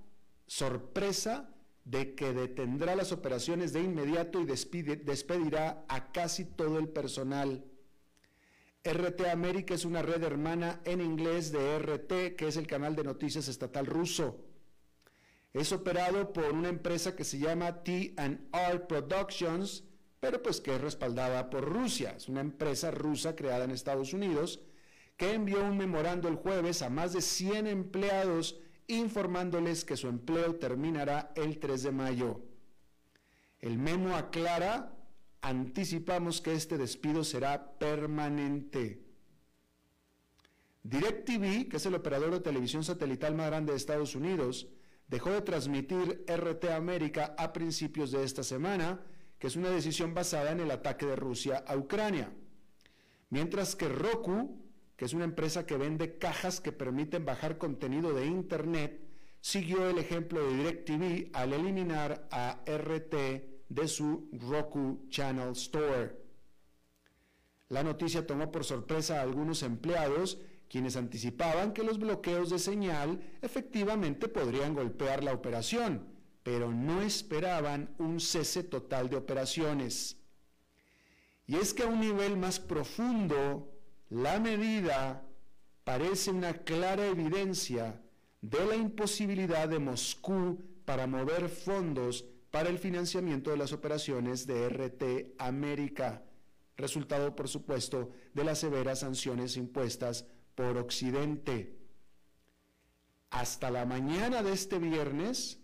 sorpresa 0.48 1.54
de 1.84 2.16
que 2.16 2.32
detendrá 2.32 2.96
las 2.96 3.12
operaciones 3.12 3.74
de 3.74 3.82
inmediato 3.82 4.40
y 4.40 4.46
despedirá 4.46 5.84
a 5.90 6.14
casi 6.14 6.46
todo 6.46 6.80
el 6.80 6.88
personal. 6.88 7.66
RT 8.86 9.28
América 9.30 9.74
es 9.74 9.84
una 9.84 10.02
red 10.02 10.24
hermana 10.24 10.80
en 10.86 11.02
inglés 11.02 11.52
de 11.52 11.78
RT, 11.80 12.38
que 12.38 12.48
es 12.48 12.56
el 12.56 12.66
canal 12.66 12.96
de 12.96 13.04
noticias 13.04 13.50
estatal 13.50 13.86
ruso. 13.86 14.46
Es 15.52 15.74
operado 15.74 16.32
por 16.32 16.54
una 16.54 16.70
empresa 16.70 17.18
que 17.18 17.26
se 17.26 17.38
llama 17.38 17.84
T&R 17.84 18.80
Productions, 18.88 19.84
pero 20.24 20.42
pues 20.42 20.62
que 20.62 20.74
es 20.74 20.80
respaldada 20.80 21.50
por 21.50 21.66
Rusia. 21.66 22.14
Es 22.16 22.30
una 22.30 22.40
empresa 22.40 22.92
rusa 22.92 23.36
creada 23.36 23.66
en 23.66 23.72
Estados 23.72 24.14
Unidos 24.14 24.62
que 25.18 25.34
envió 25.34 25.62
un 25.62 25.78
memorando 25.78 26.30
el 26.30 26.38
jueves 26.38 26.82
a 26.82 26.90
más 26.90 27.12
de 27.12 27.22
100 27.22 27.68
empleados 27.68 28.58
informándoles 28.88 29.84
que 29.84 29.98
su 29.98 30.08
empleo 30.08 30.56
terminará 30.56 31.34
el 31.36 31.60
3 31.60 31.84
de 31.84 31.92
mayo. 31.92 32.40
El 33.60 33.78
memo 33.78 34.16
aclara, 34.16 34.96
anticipamos 35.42 36.40
que 36.40 36.54
este 36.54 36.78
despido 36.78 37.26
será 37.26 37.78
permanente. 37.78 39.04
DirecTV, 40.84 41.68
que 41.68 41.76
es 41.76 41.86
el 41.86 41.96
operador 41.96 42.32
de 42.32 42.40
televisión 42.40 42.86
satelital 42.86 43.36
más 43.36 43.48
grande 43.48 43.74
de 43.74 43.78
Estados 43.78 44.16
Unidos, 44.16 44.70
dejó 45.10 45.32
de 45.32 45.42
transmitir 45.42 46.24
RT 46.30 46.72
América 46.72 47.36
a 47.38 47.52
principios 47.52 48.12
de 48.12 48.24
esta 48.24 48.44
semana, 48.44 49.02
que 49.44 49.48
es 49.48 49.58
una 49.58 49.72
decisión 49.72 50.14
basada 50.14 50.54
en 50.54 50.62
el 50.62 50.72
ataque 50.72 51.06
de 51.06 51.18
Rusia 51.18 51.66
a 51.68 51.76
Ucrania. 51.76 52.32
Mientras 53.30 53.76
que 53.76 53.90
Roku, 53.90 54.64
que 54.96 55.04
es 55.04 55.12
una 55.12 55.26
empresa 55.26 55.66
que 55.66 55.76
vende 55.76 56.18
cajas 56.18 56.62
que 56.62 56.72
permiten 56.72 57.26
bajar 57.26 57.58
contenido 57.58 58.14
de 58.14 58.26
Internet, 58.26 59.06
siguió 59.42 59.90
el 59.90 59.98
ejemplo 59.98 60.42
de 60.42 60.56
DirecTV 60.56 61.32
al 61.34 61.52
eliminar 61.52 62.26
a 62.32 62.64
RT 62.66 63.16
de 63.68 63.88
su 63.90 64.30
Roku 64.32 65.10
Channel 65.10 65.52
Store. 65.52 66.16
La 67.68 67.84
noticia 67.84 68.26
tomó 68.26 68.50
por 68.50 68.64
sorpresa 68.64 69.20
a 69.20 69.24
algunos 69.24 69.62
empleados 69.62 70.40
quienes 70.70 70.96
anticipaban 70.96 71.74
que 71.74 71.84
los 71.84 72.00
bloqueos 72.00 72.50
de 72.50 72.60
señal 72.60 73.20
efectivamente 73.42 74.30
podrían 74.30 74.74
golpear 74.74 75.22
la 75.22 75.34
operación, 75.34 76.13
pero 76.44 76.72
no 76.72 77.02
esperaban 77.02 77.96
un 77.98 78.20
cese 78.20 78.64
total 78.64 79.10
de 79.10 79.16
operaciones. 79.16 80.18
Y 81.48 81.56
es 81.56 81.74
que 81.74 81.84
a 81.84 81.88
un 81.88 82.00
nivel 82.00 82.38
más 82.38 82.60
profundo, 82.60 83.72
la 84.10 84.40
medida 84.40 85.26
parece 85.84 86.32
una 86.32 86.54
clara 86.54 87.08
evidencia 87.08 88.02
de 88.42 88.66
la 88.66 88.76
imposibilidad 88.76 89.68
de 89.68 89.80
Moscú 89.80 90.62
para 90.86 91.08
mover 91.08 91.50
fondos 91.50 92.26
para 92.52 92.70
el 92.70 92.78
financiamiento 92.78 93.50
de 93.52 93.58
las 93.58 93.74
operaciones 93.74 94.46
de 94.46 94.70
RT 94.70 95.36
América, 95.40 96.24
resultado 96.78 97.36
por 97.36 97.48
supuesto 97.48 98.12
de 98.34 98.44
las 98.44 98.60
severas 98.60 99.00
sanciones 99.00 99.58
impuestas 99.58 100.28
por 100.54 100.78
Occidente. 100.78 101.80
Hasta 103.32 103.72
la 103.72 103.86
mañana 103.86 104.44
de 104.44 104.54
este 104.54 104.78
viernes, 104.78 105.63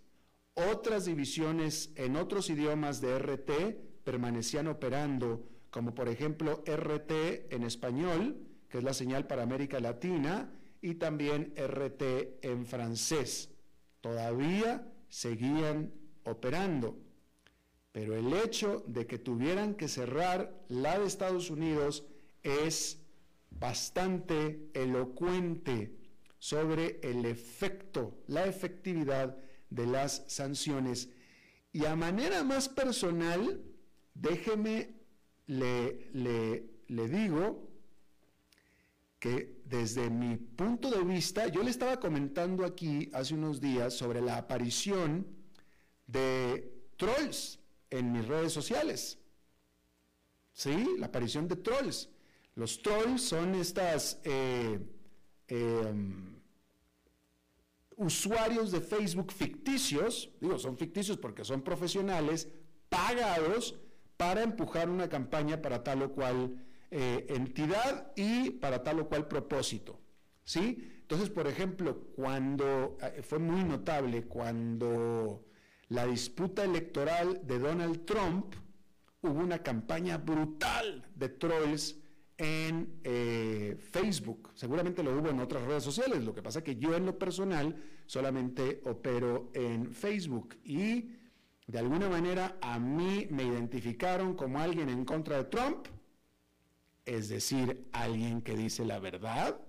otras 0.72 1.06
divisiones 1.06 1.92
en 1.96 2.16
otros 2.16 2.50
idiomas 2.50 3.02
de 3.02 3.18
RT 3.18 4.04
permanecían 4.04 4.68
operando 4.68 5.46
como 5.70 5.94
por 5.94 6.10
ejemplo 6.10 6.64
RT 6.66 7.54
en 7.54 7.64
español, 7.64 8.38
que 8.70 8.80
es 8.80 8.84
la 8.84 8.94
señal 8.94 9.28
para 9.28 9.44
América 9.44 9.80
Latina, 9.80 10.52
y 10.82 10.96
también 10.96 11.54
RT 11.56 12.42
en 12.42 12.66
francés. 12.66 13.50
Todavía 14.02 14.92
seguían 15.10 15.92
operando. 16.24 16.98
Pero 17.92 18.16
el 18.16 18.34
hecho 18.34 18.84
de 18.88 19.08
que 19.08 19.18
tuvieran 19.18 19.76
que 19.76 19.88
cerrar 19.88 20.54
la 20.70 21.00
de 21.00 21.06
Estados 21.06 21.50
Unidos 21.50 22.06
es 22.44 23.02
bastante 23.50 24.70
elocuente 24.74 25.96
sobre 26.38 27.00
el 27.02 27.26
efecto, 27.26 28.16
la 28.28 28.46
efectividad 28.46 29.36
de 29.70 29.86
las 29.86 30.24
sanciones. 30.28 31.10
Y 31.72 31.86
a 31.86 31.96
manera 31.96 32.44
más 32.44 32.68
personal, 32.68 33.62
déjeme 34.14 34.96
le, 35.48 36.70
digo 36.88 37.70
que 39.20 39.62
desde 39.66 40.10
mi 40.10 40.38
punto 40.38 40.90
de 40.90 41.04
vista, 41.04 41.48
yo 41.48 41.62
le 41.64 41.70
estaba 41.70 42.00
comentando 42.00 42.66
aquí 42.66 43.10
hace 43.14 43.34
unos 43.34 43.60
días 43.60 43.94
sobre 43.94 44.22
la 44.22 44.38
aparición 44.38 45.28
de 46.08 46.74
trolls 46.98 47.60
en 47.90 48.12
mis 48.12 48.28
redes 48.28 48.54
sociales. 48.54 49.18
¿Sí? 50.54 50.96
La 50.98 51.08
aparición 51.08 51.48
de 51.48 51.56
trolls. 51.56 52.10
Los 52.56 52.82
trolls 52.82 53.22
son 53.22 53.56
estas 53.56 54.20
eh, 54.24 54.80
em, 55.48 56.29
usuarios 58.00 58.72
de 58.72 58.80
Facebook 58.80 59.32
ficticios, 59.34 60.32
digo, 60.40 60.58
son 60.58 60.78
ficticios 60.78 61.18
porque 61.18 61.44
son 61.44 61.62
profesionales, 61.62 62.48
pagados 62.88 63.76
para 64.16 64.42
empujar 64.42 64.90
una 64.90 65.10
campaña 65.10 65.62
para 65.62 65.84
tal 65.84 66.04
o 66.04 66.14
cual 66.14 66.66
eh, 66.92 67.26
entidad 67.30 68.12
y 68.16 68.52
para 68.52 68.84
tal 68.84 69.02
o 69.02 69.10
cual 69.10 69.28
propósito. 69.28 70.00
¿Sí? 70.46 70.78
Entonces, 71.02 71.30
por 71.30 71.46
ejemplo, 71.48 72.08
cuando 72.16 72.98
eh, 73.02 73.22
fue 73.22 73.38
muy 73.38 73.66
notable 73.66 74.24
cuando 74.24 75.46
la 75.90 76.08
disputa 76.08 76.64
electoral 76.64 77.42
de 77.46 77.60
Donald 77.60 78.06
Trump, 78.06 78.56
hubo 79.22 79.40
una 79.40 79.62
campaña 79.62 80.18
brutal 80.18 81.06
de 81.16 81.28
trolls 81.30 81.99
en 82.40 83.02
eh, 83.04 83.78
Facebook. 83.92 84.52
Seguramente 84.56 85.04
lo 85.04 85.16
hubo 85.18 85.30
en 85.30 85.40
otras 85.40 85.64
redes 85.64 85.84
sociales. 85.84 86.24
Lo 86.24 86.34
que 86.34 86.42
pasa 86.42 86.60
es 86.60 86.66
que 86.66 86.78
yo 86.78 86.96
en 86.96 87.06
lo 87.06 87.20
personal 87.20 87.76
solamente 88.06 88.82
opero 88.86 89.52
en 89.54 89.92
Facebook 89.92 90.56
y 90.64 91.12
de 91.68 91.80
alguna 91.80 92.10
manera 92.10 92.58
a 92.62 92.80
mí 92.80 93.28
me 93.30 93.44
identificaron 93.44 94.36
como 94.36 94.60
alguien 94.60 94.90
en 94.90 95.04
contra 95.04 95.38
de 95.38 95.44
Trump, 95.44 95.88
es 97.06 97.28
decir, 97.28 97.88
alguien 97.92 98.42
que 98.42 98.56
dice 98.56 98.86
la 98.86 99.00
verdad. 99.00 99.60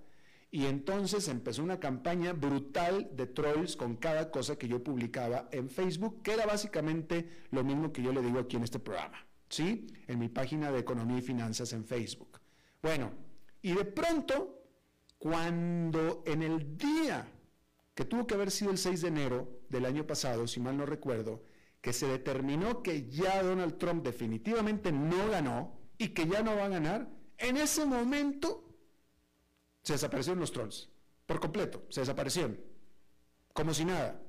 Y 0.53 0.67
entonces 0.67 1.29
empezó 1.29 1.63
una 1.63 1.81
campaña 1.81 2.33
brutal 2.33 3.11
de 3.13 3.27
trolls 3.27 3.77
con 3.77 3.97
cada 3.97 4.31
cosa 4.31 4.57
que 4.57 4.69
yo 4.69 4.83
publicaba 4.83 5.49
en 5.51 5.71
Facebook, 5.71 6.23
que 6.23 6.33
era 6.33 6.47
básicamente 6.47 7.29
lo 7.51 7.65
mismo 7.65 7.93
que 7.93 8.03
yo 8.03 8.13
le 8.13 8.23
digo 8.23 8.39
aquí 8.39 8.57
en 8.57 8.65
este 8.65 8.79
programa, 8.79 9.27
¿sí? 9.49 9.87
En 10.07 10.19
mi 10.19 10.29
página 10.29 10.73
de 10.73 10.81
economía 10.81 11.19
y 11.19 11.23
finanzas 11.23 11.73
en 11.73 11.85
Facebook. 11.85 12.40
Bueno, 12.83 13.13
y 13.63 13.75
de 13.75 13.85
pronto, 13.85 14.65
cuando 15.19 16.23
en 16.27 16.43
el 16.43 16.77
día 16.77 17.29
que 17.95 18.05
tuvo 18.05 18.27
que 18.27 18.35
haber 18.35 18.51
sido 18.51 18.71
el 18.71 18.79
6 18.79 19.03
de 19.03 19.09
enero 19.09 19.61
del 19.69 19.85
año 19.85 20.07
pasado, 20.07 20.47
si 20.47 20.61
mal 20.61 20.77
no 20.77 20.87
recuerdo, 20.87 21.45
que 21.81 21.93
se 21.93 22.07
determinó 22.07 22.83
que 22.83 23.09
ya 23.09 23.43
Donald 23.43 23.79
Trump 23.79 24.05
definitivamente 24.05 24.93
no 24.93 25.29
ganó 25.29 25.79
y 25.99 26.09
que 26.09 26.27
ya 26.27 26.43
no 26.43 26.57
va 26.57 26.67
a 26.67 26.69
ganar, 26.69 27.11
en 27.39 27.57
ese 27.57 27.85
momento 27.85 28.65
se 29.83 29.95
desaparecieron 29.95 30.41
los 30.41 30.53
trolls, 30.53 30.91
por 31.27 31.41
completo, 31.41 31.85
se 31.91 32.01
desaparecieron, 32.01 32.61
como 33.53 33.75
si 33.75 33.85
nada. 33.85 34.23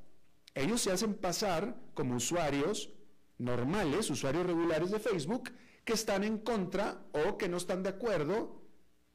Ellos 0.53 0.81
se 0.81 0.91
hacen 0.91 1.13
pasar 1.13 1.75
como 1.93 2.15
usuarios 2.15 2.89
normales, 3.37 4.09
usuarios 4.09 4.45
regulares 4.45 4.91
de 4.91 4.99
Facebook, 4.99 5.51
que 5.83 5.93
están 5.93 6.23
en 6.23 6.37
contra 6.39 7.03
o 7.11 7.37
que 7.37 7.49
no 7.49 7.57
están 7.57 7.83
de 7.83 7.89
acuerdo 7.89 8.61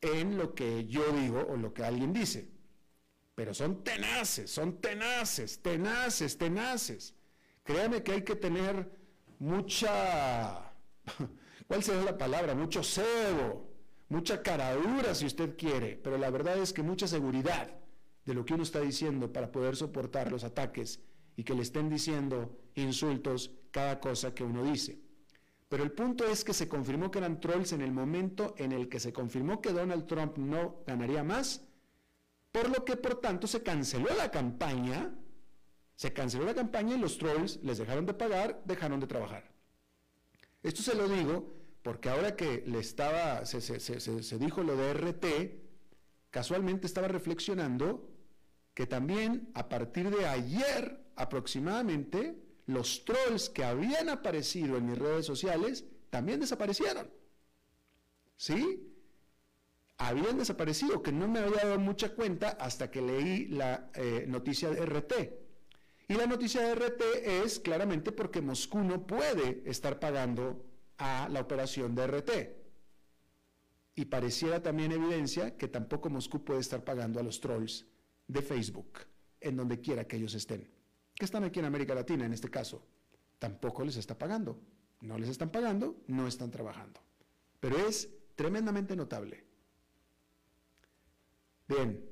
en 0.01 0.37
lo 0.37 0.55
que 0.55 0.87
yo 0.87 1.11
digo 1.13 1.47
o 1.49 1.57
lo 1.57 1.73
que 1.73 1.85
alguien 1.85 2.13
dice. 2.13 2.51
Pero 3.35 3.53
son 3.55 3.85
tenaces, 3.85 4.51
son 4.51 4.81
tenaces, 4.81 5.61
tenaces, 5.61 6.39
tenaces. 6.39 7.15
Créame 7.63 8.03
que 8.03 8.13
hay 8.13 8.23
que 8.23 8.37
tener 8.37 8.91
mucha, 9.39 10.73
¿cuál 11.67 11.83
será 11.83 12.03
la 12.03 12.17
palabra? 12.17 12.55
Mucho 12.55 12.83
cebo, 12.83 13.71
mucha 14.09 14.43
caradura 14.43 15.15
si 15.15 15.27
usted 15.27 15.57
quiere, 15.57 15.97
pero 15.97 16.17
la 16.17 16.31
verdad 16.31 16.59
es 16.59 16.73
que 16.73 16.83
mucha 16.83 17.07
seguridad 17.07 17.77
de 18.25 18.35
lo 18.35 18.45
que 18.45 18.55
uno 18.55 18.63
está 18.63 18.81
diciendo 18.81 19.33
para 19.33 19.53
poder 19.53 19.77
soportar 19.77 20.31
los 20.33 20.45
ataques 20.45 21.01
y 21.37 21.45
que 21.45 21.55
le 21.55 21.63
estén 21.63 21.91
diciendo 21.91 22.59
insultos 22.75 23.53
cada 23.71 24.01
cosa 24.01 24.35
que 24.35 24.45
uno 24.45 24.65
dice. 24.65 25.06
Pero 25.69 25.83
el 25.83 25.93
punto 25.93 26.25
es 26.27 26.45
que 26.45 26.55
se 26.55 26.69
confirmó 26.69 27.11
que 27.11 27.19
eran 27.19 27.41
trolls 27.41 27.73
en 27.73 27.83
el 27.83 27.93
momento 27.93 28.55
en 28.59 28.73
el 28.73 28.89
que 28.89 29.01
se 29.01 29.13
confirmó 29.13 29.61
que 29.61 29.73
Donald 29.73 30.07
Trump 30.07 30.39
no 30.39 30.83
ganaría 30.87 31.25
más, 31.25 31.63
por 32.53 32.69
lo 32.69 32.85
que 32.85 32.97
por 32.97 33.21
tanto 33.21 33.47
se 33.47 33.63
canceló 33.63 34.15
la 34.17 34.31
campaña 34.31 35.13
se 35.97 36.13
canceló 36.13 36.45
la 36.45 36.55
campaña 36.55 36.95
y 36.95 36.99
los 36.99 37.17
trolls 37.19 37.59
les 37.63 37.79
dejaron 37.79 38.05
de 38.05 38.15
pagar, 38.15 38.63
dejaron 38.67 39.01
de 39.01 39.07
trabajar. 39.07 39.51
Esto 40.63 40.83
se 40.83 40.95
lo 40.95 41.09
digo 41.09 41.55
porque 41.83 42.11
ahora 42.11 42.37
que 42.37 42.63
le 42.67 42.79
estaba, 42.79 43.47
se, 43.47 43.61
se 43.61 44.39
dijo 44.39 44.63
lo 44.63 44.77
de 44.77 44.93
RT, 44.93 45.27
casualmente 46.31 46.87
estaba 46.87 47.09
reflexionando 47.09 48.11
que 48.75 48.87
también 48.87 49.51
a 49.55 49.69
partir 49.69 50.11
de 50.11 50.27
ayer 50.27 51.03
aproximadamente, 51.17 52.37
los 52.67 53.05
trolls 53.05 53.49
que 53.49 53.65
habían 53.65 54.09
aparecido 54.09 54.77
en 54.77 54.87
mis 54.87 54.99
redes 54.99 55.27
sociales 55.27 55.85
también 56.11 56.41
desaparecieron. 56.41 57.11
¿Sí? 58.37 58.93
Habían 59.99 60.39
desaparecido, 60.39 61.03
que 61.03 61.13
no 61.13 61.27
me 61.27 61.39
había 61.39 61.65
dado 61.65 61.79
mucha 61.79 62.15
cuenta 62.15 62.51
hasta 62.51 62.91
que 62.91 63.01
leí 63.01 63.47
la 63.47 63.91
eh, 63.95 64.25
noticia 64.29 64.69
de 64.71 64.85
RT. 64.85 65.13
Y 66.09 66.15
la 66.15 66.27
noticia 66.27 66.61
de 66.61 66.75
RT 66.75 67.03
es 67.45 67.59
claramente 67.59 68.13
porque 68.13 68.41
Moscú 68.41 68.81
no 68.81 69.07
puede 69.07 69.63
estar 69.65 69.99
pagando 69.99 70.65
a 70.99 71.29
la 71.31 71.41
operación 71.41 71.95
de 71.95 72.07
RT. 72.07 72.31
Y 73.95 74.05
pareciera 74.05 74.63
también 74.63 74.93
evidencia 74.93 75.57
que 75.57 75.69
tampoco 75.69 76.11
Moscú 76.11 76.45
puede 76.45 76.61
estar 76.61 76.85
pagando 76.85 77.19
a 77.19 77.23
los 77.23 77.41
trolls 77.41 77.87
de 78.29 78.43
Facebook, 78.43 79.01
en 79.41 79.57
donde 79.57 79.81
quiera 79.81 80.07
que 80.07 80.17
ellos 80.17 80.35
estén, 80.35 80.69
que 81.19 81.25
están 81.25 81.45
aquí 81.45 81.59
en 81.59 81.65
América 81.65 81.95
Latina 81.95 82.27
en 82.27 82.33
este 82.33 82.51
caso. 82.51 82.87
Tampoco 83.39 83.85
les 83.85 83.97
está 83.97 84.17
pagando. 84.17 84.61
No 85.01 85.19
les 85.19 85.29
están 85.29 85.51
pagando, 85.51 86.03
no 86.07 86.27
están 86.27 86.51
trabajando. 86.51 87.01
Pero 87.61 87.79
es 87.79 88.09
tremendamente 88.35 88.97
notable. 88.97 89.45
Bien. 91.69 92.09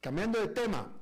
Cambiando 0.00 0.40
de 0.40 0.48
tema, 0.48 0.92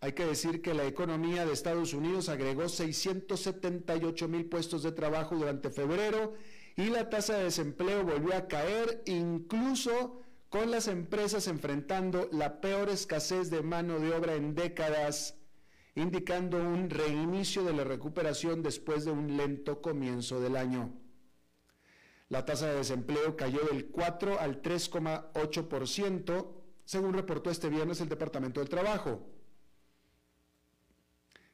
hay 0.00 0.12
que 0.12 0.24
decir 0.24 0.62
que 0.62 0.74
la 0.74 0.86
economía 0.86 1.44
de 1.44 1.52
Estados 1.52 1.92
Unidos 1.92 2.28
agregó 2.28 2.68
678 2.68 4.28
mil 4.28 4.46
puestos 4.46 4.82
de 4.82 4.92
trabajo 4.92 5.36
durante 5.36 5.70
febrero 5.70 6.34
y 6.76 6.86
la 6.86 7.10
tasa 7.10 7.36
de 7.36 7.44
desempleo 7.44 8.04
volvió 8.04 8.34
a 8.34 8.48
caer 8.48 9.02
incluso 9.06 10.22
con 10.48 10.70
las 10.70 10.88
empresas 10.88 11.46
enfrentando 11.46 12.28
la 12.32 12.60
peor 12.60 12.88
escasez 12.88 13.50
de 13.50 13.62
mano 13.62 14.00
de 14.00 14.12
obra 14.12 14.34
en 14.34 14.54
décadas, 14.54 15.36
indicando 15.94 16.58
un 16.58 16.90
reinicio 16.90 17.64
de 17.64 17.72
la 17.72 17.84
recuperación 17.84 18.62
después 18.62 19.04
de 19.04 19.10
un 19.10 19.36
lento 19.36 19.80
comienzo 19.80 20.40
del 20.40 20.56
año. 20.56 20.92
La 22.28 22.44
tasa 22.44 22.68
de 22.68 22.76
desempleo 22.76 23.36
cayó 23.36 23.60
del 23.64 23.86
4 23.86 24.38
al 24.38 24.62
3,8%, 24.62 26.46
según 26.84 27.12
reportó 27.12 27.50
este 27.50 27.68
viernes 27.68 28.00
el 28.00 28.08
Departamento 28.08 28.60
del 28.60 28.68
Trabajo. 28.68 29.26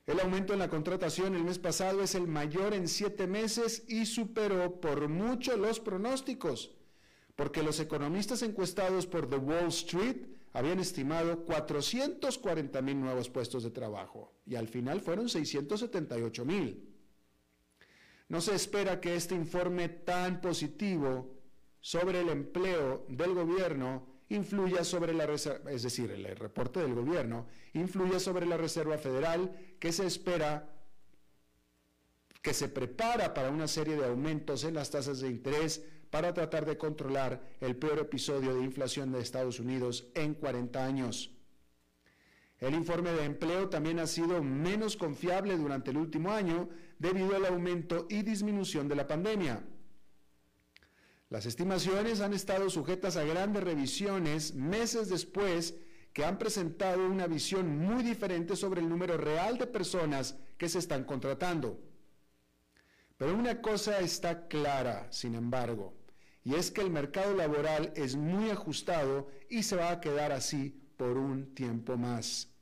El 0.06 0.20
aumento 0.20 0.52
en 0.52 0.60
la 0.60 0.68
contratación 0.68 1.34
el 1.34 1.42
mes 1.42 1.58
pasado 1.58 2.02
es 2.02 2.14
el 2.14 2.28
mayor 2.28 2.74
en 2.74 2.86
siete 2.86 3.26
meses 3.26 3.84
y 3.88 4.06
superó 4.06 4.80
por 4.80 5.08
mucho 5.08 5.56
los 5.56 5.80
pronósticos, 5.80 6.76
porque 7.34 7.62
los 7.62 7.80
economistas 7.80 8.42
encuestados 8.42 9.06
por 9.06 9.28
The 9.28 9.36
Wall 9.36 9.68
Street 9.68 10.35
habían 10.56 10.80
estimado 10.80 11.44
440 11.44 12.80
mil 12.80 12.98
nuevos 12.98 13.28
puestos 13.28 13.62
de 13.62 13.70
trabajo 13.70 14.32
y 14.46 14.54
al 14.54 14.68
final 14.68 15.02
fueron 15.02 15.28
678 15.28 16.44
mil. 16.46 16.96
No 18.30 18.40
se 18.40 18.54
espera 18.54 18.98
que 18.98 19.16
este 19.16 19.34
informe 19.34 19.90
tan 19.90 20.40
positivo 20.40 21.42
sobre 21.78 22.22
el 22.22 22.30
empleo 22.30 23.04
del 23.10 23.34
gobierno 23.34 24.06
influya 24.30 24.82
sobre 24.82 25.12
la 25.12 25.26
reserva, 25.26 25.70
es 25.70 25.82
decir, 25.82 26.10
el 26.10 26.24
reporte 26.24 26.80
del 26.80 26.94
gobierno, 26.94 27.48
influya 27.74 28.18
sobre 28.18 28.46
la 28.46 28.56
Reserva 28.56 28.96
Federal 28.96 29.76
que 29.78 29.92
se 29.92 30.06
espera 30.06 30.72
que 32.40 32.54
se 32.54 32.70
prepara 32.70 33.34
para 33.34 33.50
una 33.50 33.68
serie 33.68 33.96
de 33.96 34.06
aumentos 34.06 34.64
en 34.64 34.74
las 34.74 34.90
tasas 34.90 35.20
de 35.20 35.28
interés 35.28 35.84
para 36.16 36.32
tratar 36.32 36.64
de 36.64 36.78
controlar 36.78 37.42
el 37.60 37.76
peor 37.76 37.98
episodio 37.98 38.54
de 38.54 38.64
inflación 38.64 39.12
de 39.12 39.20
Estados 39.20 39.60
Unidos 39.60 40.06
en 40.14 40.32
40 40.32 40.82
años. 40.82 41.30
El 42.58 42.72
informe 42.72 43.12
de 43.12 43.24
empleo 43.24 43.68
también 43.68 43.98
ha 43.98 44.06
sido 44.06 44.42
menos 44.42 44.96
confiable 44.96 45.58
durante 45.58 45.90
el 45.90 45.98
último 45.98 46.30
año 46.30 46.70
debido 46.98 47.36
al 47.36 47.44
aumento 47.44 48.06
y 48.08 48.22
disminución 48.22 48.88
de 48.88 48.96
la 48.96 49.06
pandemia. 49.06 49.62
Las 51.28 51.44
estimaciones 51.44 52.22
han 52.22 52.32
estado 52.32 52.70
sujetas 52.70 53.18
a 53.18 53.24
grandes 53.24 53.62
revisiones 53.62 54.54
meses 54.54 55.10
después 55.10 55.74
que 56.14 56.24
han 56.24 56.38
presentado 56.38 57.06
una 57.06 57.26
visión 57.26 57.76
muy 57.76 58.02
diferente 58.02 58.56
sobre 58.56 58.80
el 58.80 58.88
número 58.88 59.18
real 59.18 59.58
de 59.58 59.66
personas 59.66 60.38
que 60.56 60.70
se 60.70 60.78
están 60.78 61.04
contratando. 61.04 61.78
Pero 63.18 63.34
una 63.34 63.60
cosa 63.60 64.00
está 64.00 64.48
clara, 64.48 65.08
sin 65.10 65.34
embargo, 65.34 66.05
y 66.46 66.54
es 66.54 66.70
que 66.70 66.80
el 66.80 66.90
mercado 66.90 67.34
laboral 67.34 67.92
es 67.96 68.14
muy 68.14 68.50
ajustado 68.50 69.26
y 69.50 69.64
se 69.64 69.74
va 69.74 69.90
a 69.90 70.00
quedar 70.00 70.30
así 70.30 70.80
por 70.96 71.18
un 71.18 71.56
tiempo 71.56 71.96
más. 71.96 72.52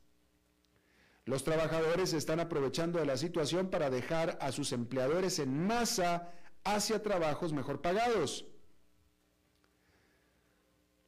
Los 1.23 1.43
trabajadores 1.43 2.11
están 2.13 2.39
aprovechando 2.39 2.97
de 2.97 3.05
la 3.05 3.15
situación 3.15 3.69
para 3.69 3.91
dejar 3.91 4.39
a 4.41 4.51
sus 4.51 4.71
empleadores 4.71 5.37
en 5.37 5.67
masa 5.67 6.31
hacia 6.63 7.03
trabajos 7.03 7.53
mejor 7.53 7.81
pagados. 7.81 8.47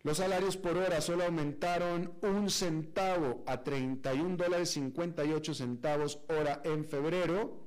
Los 0.04 0.18
salarios 0.18 0.56
por 0.56 0.78
hora 0.78 1.02
solo 1.02 1.24
aumentaron 1.24 2.14
un 2.22 2.52
centavo 2.52 3.44
a 3.48 3.64
31 3.64 4.38
dólares 4.38 4.70
58 4.70 5.56
centavos 5.56 6.20
hora 6.30 6.62
en 6.64 6.86
febrero, 6.86 7.67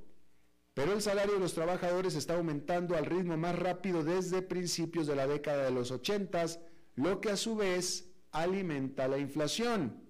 pero 0.80 0.94
el 0.94 1.02
salario 1.02 1.34
de 1.34 1.40
los 1.40 1.52
trabajadores 1.52 2.14
está 2.14 2.36
aumentando 2.36 2.96
al 2.96 3.04
ritmo 3.04 3.36
más 3.36 3.54
rápido 3.54 4.02
desde 4.02 4.40
principios 4.40 5.06
de 5.06 5.14
la 5.14 5.26
década 5.26 5.64
de 5.64 5.70
los 5.72 5.90
80, 5.90 6.46
lo 6.94 7.20
que 7.20 7.28
a 7.28 7.36
su 7.36 7.54
vez 7.54 8.10
alimenta 8.30 9.06
la 9.06 9.18
inflación. 9.18 10.02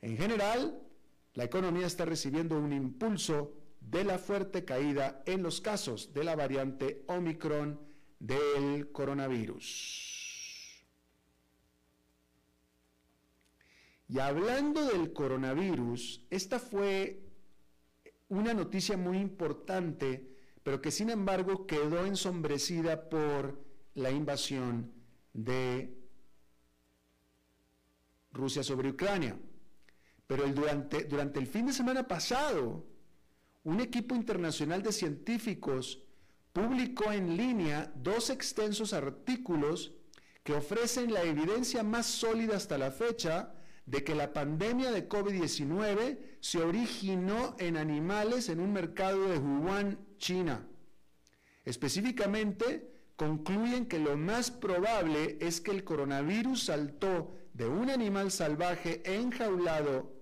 En 0.00 0.16
general, 0.16 0.80
la 1.34 1.44
economía 1.44 1.86
está 1.86 2.06
recibiendo 2.06 2.58
un 2.58 2.72
impulso 2.72 3.52
de 3.82 4.04
la 4.04 4.16
fuerte 4.16 4.64
caída 4.64 5.22
en 5.26 5.42
los 5.42 5.60
casos 5.60 6.14
de 6.14 6.24
la 6.24 6.34
variante 6.34 7.04
Omicron 7.06 7.78
del 8.18 8.90
coronavirus. 8.90 10.82
Y 14.08 14.18
hablando 14.18 14.82
del 14.86 15.12
coronavirus, 15.12 16.24
esta 16.30 16.58
fue 16.58 17.29
una 18.30 18.54
noticia 18.54 18.96
muy 18.96 19.18
importante, 19.18 20.36
pero 20.62 20.80
que 20.80 20.90
sin 20.90 21.10
embargo 21.10 21.66
quedó 21.66 22.06
ensombrecida 22.06 23.08
por 23.10 23.62
la 23.94 24.10
invasión 24.10 24.92
de 25.34 25.98
Rusia 28.32 28.62
sobre 28.62 28.90
Ucrania. 28.90 29.36
Pero 30.26 30.46
durante, 30.48 31.04
durante 31.04 31.40
el 31.40 31.48
fin 31.48 31.66
de 31.66 31.72
semana 31.72 32.06
pasado, 32.06 32.86
un 33.64 33.80
equipo 33.80 34.14
internacional 34.14 34.80
de 34.82 34.92
científicos 34.92 36.02
publicó 36.52 37.10
en 37.10 37.36
línea 37.36 37.92
dos 37.96 38.30
extensos 38.30 38.92
artículos 38.92 39.92
que 40.44 40.52
ofrecen 40.52 41.12
la 41.12 41.22
evidencia 41.22 41.82
más 41.82 42.06
sólida 42.06 42.56
hasta 42.56 42.78
la 42.78 42.92
fecha 42.92 43.54
de 43.90 44.04
que 44.04 44.14
la 44.14 44.32
pandemia 44.32 44.92
de 44.92 45.08
COVID-19 45.08 46.18
se 46.38 46.58
originó 46.58 47.56
en 47.58 47.76
animales 47.76 48.48
en 48.48 48.60
un 48.60 48.72
mercado 48.72 49.28
de 49.28 49.38
Wuhan, 49.38 49.98
China. 50.16 50.64
Específicamente, 51.64 52.88
concluyen 53.16 53.86
que 53.86 53.98
lo 53.98 54.16
más 54.16 54.52
probable 54.52 55.38
es 55.40 55.60
que 55.60 55.72
el 55.72 55.82
coronavirus 55.82 56.66
saltó 56.66 57.34
de 57.52 57.66
un 57.66 57.90
animal 57.90 58.30
salvaje 58.30 59.02
enjaulado 59.04 60.12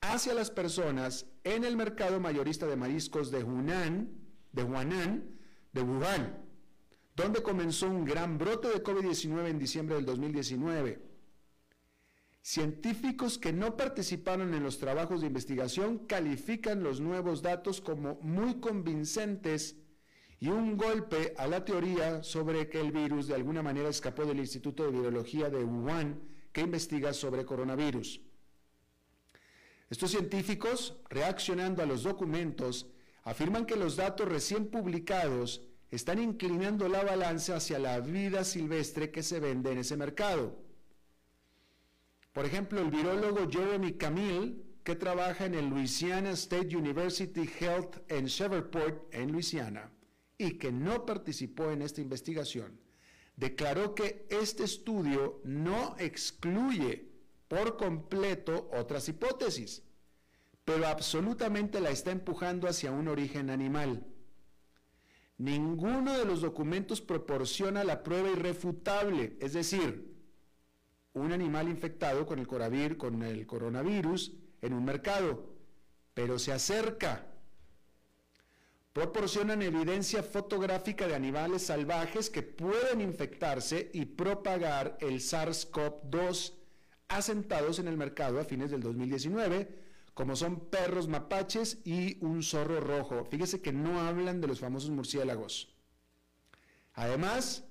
hacia 0.00 0.34
las 0.34 0.50
personas 0.50 1.26
en 1.44 1.62
el 1.62 1.76
mercado 1.76 2.18
mayorista 2.18 2.66
de 2.66 2.74
mariscos 2.74 3.30
de 3.30 3.44
Hunan, 3.44 4.10
de 4.50 4.64
de 5.72 5.82
Wuhan, 5.82 6.44
donde 7.14 7.40
comenzó 7.40 7.88
un 7.88 8.04
gran 8.04 8.36
brote 8.36 8.66
de 8.66 8.82
COVID-19 8.82 9.46
en 9.48 9.58
diciembre 9.60 9.94
del 9.94 10.06
2019. 10.06 11.05
Científicos 12.48 13.38
que 13.38 13.52
no 13.52 13.76
participaron 13.76 14.54
en 14.54 14.62
los 14.62 14.78
trabajos 14.78 15.20
de 15.20 15.26
investigación 15.26 16.06
califican 16.06 16.84
los 16.84 17.00
nuevos 17.00 17.42
datos 17.42 17.80
como 17.80 18.20
muy 18.22 18.60
convincentes 18.60 19.74
y 20.38 20.46
un 20.46 20.76
golpe 20.76 21.34
a 21.38 21.48
la 21.48 21.64
teoría 21.64 22.22
sobre 22.22 22.68
que 22.68 22.80
el 22.80 22.92
virus 22.92 23.26
de 23.26 23.34
alguna 23.34 23.64
manera 23.64 23.88
escapó 23.88 24.24
del 24.24 24.38
Instituto 24.38 24.84
de 24.84 24.96
Virología 24.96 25.50
de 25.50 25.64
Wuhan 25.64 26.20
que 26.52 26.60
investiga 26.60 27.12
sobre 27.12 27.44
coronavirus. 27.44 28.20
Estos 29.90 30.12
científicos, 30.12 30.94
reaccionando 31.10 31.82
a 31.82 31.86
los 31.86 32.04
documentos, 32.04 32.86
afirman 33.24 33.66
que 33.66 33.74
los 33.74 33.96
datos 33.96 34.28
recién 34.28 34.68
publicados 34.68 35.62
están 35.90 36.22
inclinando 36.22 36.88
la 36.88 37.02
balanza 37.02 37.56
hacia 37.56 37.80
la 37.80 37.98
vida 37.98 38.44
silvestre 38.44 39.10
que 39.10 39.24
se 39.24 39.40
vende 39.40 39.72
en 39.72 39.78
ese 39.78 39.96
mercado. 39.96 40.64
Por 42.36 42.44
ejemplo, 42.44 42.82
el 42.82 42.90
virólogo 42.90 43.48
Jeremy 43.50 43.94
Camille, 43.94 44.58
que 44.84 44.94
trabaja 44.94 45.46
en 45.46 45.54
el 45.54 45.70
Louisiana 45.70 46.32
State 46.32 46.76
University 46.76 47.48
Health 47.60 47.96
en 48.08 48.26
Shreveport, 48.26 49.14
en 49.14 49.32
Luisiana, 49.32 49.90
y 50.36 50.58
que 50.58 50.70
no 50.70 51.06
participó 51.06 51.70
en 51.70 51.80
esta 51.80 52.02
investigación, 52.02 52.78
declaró 53.36 53.94
que 53.94 54.26
este 54.28 54.64
estudio 54.64 55.40
no 55.44 55.96
excluye 55.98 57.08
por 57.48 57.78
completo 57.78 58.68
otras 58.70 59.08
hipótesis, 59.08 59.82
pero 60.62 60.88
absolutamente 60.88 61.80
la 61.80 61.88
está 61.88 62.10
empujando 62.10 62.68
hacia 62.68 62.92
un 62.92 63.08
origen 63.08 63.48
animal. 63.48 64.06
Ninguno 65.38 66.18
de 66.18 66.26
los 66.26 66.42
documentos 66.42 67.00
proporciona 67.00 67.82
la 67.82 68.02
prueba 68.02 68.28
irrefutable, 68.28 69.38
es 69.40 69.54
decir, 69.54 70.05
un 71.16 71.32
animal 71.32 71.68
infectado 71.68 72.26
con 72.26 72.38
el, 72.38 72.46
con 72.98 73.22
el 73.22 73.46
coronavirus 73.46 74.32
en 74.60 74.74
un 74.74 74.84
mercado, 74.84 75.50
pero 76.12 76.38
se 76.38 76.52
acerca. 76.52 77.26
Proporcionan 78.92 79.62
evidencia 79.62 80.22
fotográfica 80.22 81.06
de 81.06 81.14
animales 81.14 81.62
salvajes 81.62 82.28
que 82.28 82.42
pueden 82.42 83.00
infectarse 83.00 83.90
y 83.94 84.04
propagar 84.04 84.98
el 85.00 85.20
SARS-CoV-2 85.20 86.52
asentados 87.08 87.78
en 87.78 87.88
el 87.88 87.96
mercado 87.96 88.38
a 88.38 88.44
fines 88.44 88.70
del 88.70 88.82
2019, 88.82 89.68
como 90.12 90.36
son 90.36 90.68
perros 90.68 91.08
mapaches 91.08 91.78
y 91.84 92.22
un 92.22 92.42
zorro 92.42 92.80
rojo. 92.80 93.24
Fíjese 93.24 93.62
que 93.62 93.72
no 93.72 94.02
hablan 94.02 94.42
de 94.42 94.48
los 94.48 94.60
famosos 94.60 94.90
murciélagos. 94.90 95.74
Además, 96.92 97.64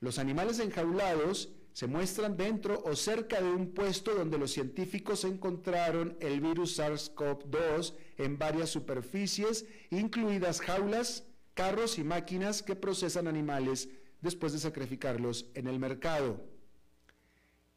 los 0.00 0.18
animales 0.18 0.58
enjaulados 0.58 1.50
se 1.78 1.86
muestran 1.86 2.36
dentro 2.36 2.82
o 2.86 2.96
cerca 2.96 3.40
de 3.40 3.52
un 3.52 3.72
puesto 3.72 4.12
donde 4.12 4.36
los 4.36 4.50
científicos 4.50 5.22
encontraron 5.22 6.16
el 6.18 6.40
virus 6.40 6.76
SARS-CoV-2 6.76 7.94
en 8.16 8.36
varias 8.36 8.70
superficies, 8.70 9.64
incluidas 9.90 10.60
jaulas, 10.60 11.22
carros 11.54 11.96
y 12.00 12.02
máquinas 12.02 12.64
que 12.64 12.74
procesan 12.74 13.28
animales 13.28 13.90
después 14.20 14.52
de 14.52 14.58
sacrificarlos 14.58 15.46
en 15.54 15.68
el 15.68 15.78
mercado. 15.78 16.44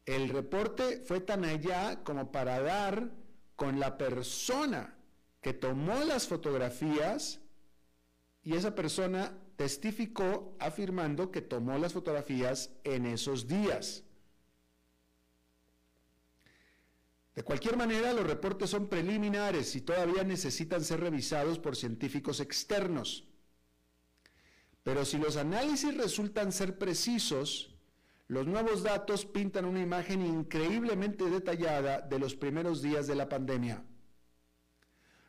El 0.04 0.30
reporte 0.30 1.04
fue 1.06 1.20
tan 1.20 1.44
allá 1.44 2.02
como 2.02 2.32
para 2.32 2.60
dar 2.60 3.12
con 3.54 3.78
la 3.78 3.98
persona 3.98 4.96
que 5.40 5.52
tomó 5.52 6.02
las 6.02 6.26
fotografías 6.26 7.40
y 8.42 8.56
esa 8.56 8.74
persona 8.74 9.38
testificó 9.56 10.56
afirmando 10.58 11.30
que 11.30 11.42
tomó 11.42 11.78
las 11.78 11.92
fotografías 11.92 12.70
en 12.84 13.06
esos 13.06 13.46
días. 13.46 14.04
De 17.34 17.42
cualquier 17.42 17.76
manera, 17.76 18.12
los 18.12 18.26
reportes 18.26 18.70
son 18.70 18.88
preliminares 18.88 19.74
y 19.74 19.80
todavía 19.80 20.22
necesitan 20.22 20.84
ser 20.84 21.00
revisados 21.00 21.58
por 21.58 21.76
científicos 21.76 22.40
externos. 22.40 23.24
Pero 24.82 25.04
si 25.04 25.16
los 25.16 25.36
análisis 25.36 25.96
resultan 25.96 26.52
ser 26.52 26.76
precisos, 26.76 27.74
los 28.28 28.46
nuevos 28.46 28.82
datos 28.82 29.24
pintan 29.24 29.64
una 29.64 29.80
imagen 29.80 30.24
increíblemente 30.26 31.24
detallada 31.30 32.00
de 32.00 32.18
los 32.18 32.34
primeros 32.34 32.82
días 32.82 33.06
de 33.06 33.14
la 33.14 33.28
pandemia. 33.28 33.84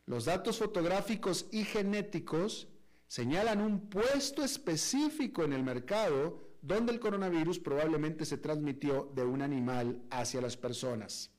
Los 0.06 0.26
datos 0.26 0.58
fotográficos 0.58 1.48
y 1.52 1.64
genéticos 1.64 2.68
señalan 3.14 3.62
un 3.62 3.90
puesto 3.90 4.44
específico 4.44 5.44
en 5.44 5.54
el 5.54 5.62
mercado 5.62 6.40
donde 6.64 6.92
el 6.92 7.00
coronavirus 7.00 7.60
probablemente 7.60 8.26
se 8.26 8.40
transmitió 8.40 9.12
de 9.14 9.24
un 9.24 9.44
animal 9.44 10.02
hacia 10.10 10.42
las 10.42 10.58
personas. 10.58 11.30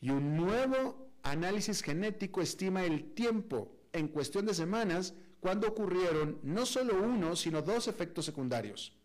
Y 0.00 0.10
un 0.10 0.36
nuevo 0.36 1.12
análisis 1.22 1.80
genético 1.80 2.42
estima 2.42 2.84
el 2.84 3.14
tiempo 3.14 3.70
en 3.92 4.08
cuestión 4.08 4.46
de 4.46 4.54
semanas 4.54 5.14
cuando 5.38 5.68
ocurrieron 5.68 6.40
no 6.42 6.66
solo 6.66 7.00
uno, 7.00 7.36
sino 7.36 7.62
dos 7.62 7.86
efectos 7.86 8.24
secundarios 8.24 8.98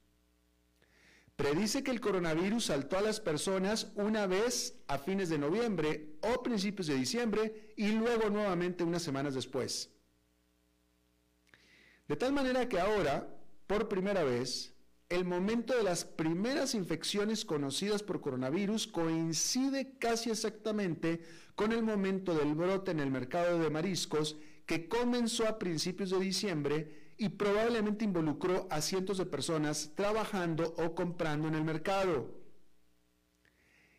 predice 1.36 1.84
que 1.84 1.92
el 1.92 2.02
coronavirus 2.02 2.66
saltó 2.66 2.98
a 2.98 3.02
las 3.02 3.22
personas 3.22 3.94
una 3.96 4.28
vez 4.28 4.76
a 4.88 4.98
fines 4.98 5.30
de 5.30 5.38
noviembre 5.38 6.18
o 6.22 6.44
principios 6.44 6.88
de 6.88 6.96
diciembre 6.96 7.74
y 7.78 7.92
luego 7.92 8.30
nuevamente 8.30 8.84
unas 8.84 9.04
semanas 9.04 9.36
después. 9.36 9.90
De 12.10 12.16
tal 12.16 12.34
manera 12.34 12.68
que 12.68 12.80
ahora, 12.80 13.30
por 13.68 13.88
primera 13.88 14.24
vez, 14.24 14.74
el 15.10 15.26
momento 15.26 15.78
de 15.78 15.84
las 15.84 16.06
primeras 16.06 16.74
infecciones 16.74 17.46
conocidas 17.46 18.02
por 18.02 18.20
coronavirus 18.20 18.88
coincide 18.88 19.96
casi 20.00 20.32
exactamente 20.32 21.22
con 21.54 21.72
el 21.72 21.84
momento 21.84 22.34
del 22.34 22.56
brote 22.56 22.90
en 22.90 23.00
el 23.00 23.12
mercado 23.12 23.60
de 23.60 23.70
mariscos 23.70 24.38
que 24.66 24.90
comenzó 24.90 25.48
a 25.48 25.60
principios 25.60 26.10
de 26.10 26.20
diciembre 26.20 27.14
y 27.18 27.30
probablemente 27.30 28.06
involucró 28.06 28.68
a 28.72 28.82
cientos 28.82 29.20
de 29.20 29.28
personas 29.28 29.92
trabajando 29.94 30.74
o 30.80 30.96
comprando 30.96 31.48
en 31.48 31.54
el 31.54 31.64
mercado. 31.64 32.34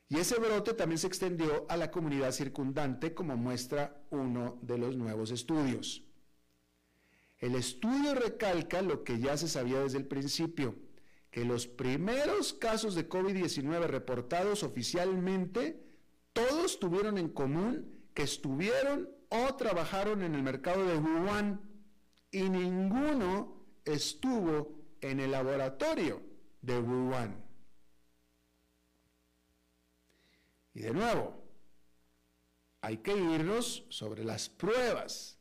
Y 0.08 0.18
ese 0.18 0.36
brote 0.40 0.74
también 0.74 0.98
se 0.98 1.06
extendió 1.06 1.64
a 1.68 1.76
la 1.76 1.92
comunidad 1.92 2.32
circundante, 2.32 3.14
como 3.14 3.36
muestra 3.36 4.02
uno 4.10 4.58
de 4.62 4.78
los 4.78 4.96
nuevos 4.96 5.30
estudios. 5.30 6.09
El 7.40 7.54
estudio 7.54 8.14
recalca 8.14 8.82
lo 8.82 9.02
que 9.02 9.18
ya 9.18 9.36
se 9.36 9.48
sabía 9.48 9.80
desde 9.80 9.98
el 9.98 10.06
principio, 10.06 10.76
que 11.30 11.44
los 11.44 11.66
primeros 11.66 12.52
casos 12.52 12.94
de 12.94 13.08
COVID-19 13.08 13.86
reportados 13.86 14.62
oficialmente, 14.62 15.82
todos 16.34 16.78
tuvieron 16.78 17.16
en 17.16 17.30
común 17.30 18.04
que 18.14 18.22
estuvieron 18.22 19.08
o 19.30 19.54
trabajaron 19.54 20.22
en 20.22 20.34
el 20.34 20.42
mercado 20.42 20.84
de 20.84 20.98
Wuhan 20.98 21.60
y 22.30 22.48
ninguno 22.48 23.64
estuvo 23.84 24.80
en 25.00 25.20
el 25.20 25.30
laboratorio 25.30 26.22
de 26.60 26.78
Wuhan. 26.78 27.42
Y 30.74 30.80
de 30.80 30.92
nuevo, 30.92 31.42
hay 32.82 32.98
que 32.98 33.16
irnos 33.16 33.84
sobre 33.88 34.24
las 34.24 34.48
pruebas. 34.48 35.39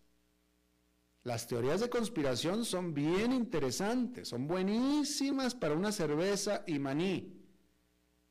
Las 1.23 1.47
teorías 1.47 1.81
de 1.81 1.89
conspiración 1.89 2.63
son 2.63 2.93
bien 2.93 3.33
interesantes, 3.33 4.29
son 4.29 4.47
buenísimas 4.47 5.53
para 5.53 5.75
una 5.75 5.91
cerveza 5.91 6.63
y 6.65 6.79
maní, 6.79 7.39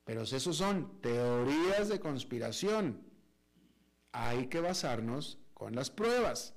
pero 0.05 0.23
esos 0.23 0.57
son 0.57 1.01
teorías 1.03 1.89
de 1.89 2.01
conspiración. 2.01 3.07
Hay 4.13 4.47
que 4.47 4.61
basarnos 4.61 5.39
con 5.53 5.75
las 5.75 5.91
pruebas 5.91 6.55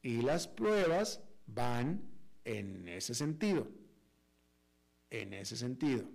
y 0.00 0.22
las 0.22 0.48
pruebas 0.48 1.20
van 1.46 2.02
en 2.44 2.88
ese 2.88 3.14
sentido, 3.14 3.68
en 5.10 5.34
ese 5.34 5.56
sentido. 5.56 6.08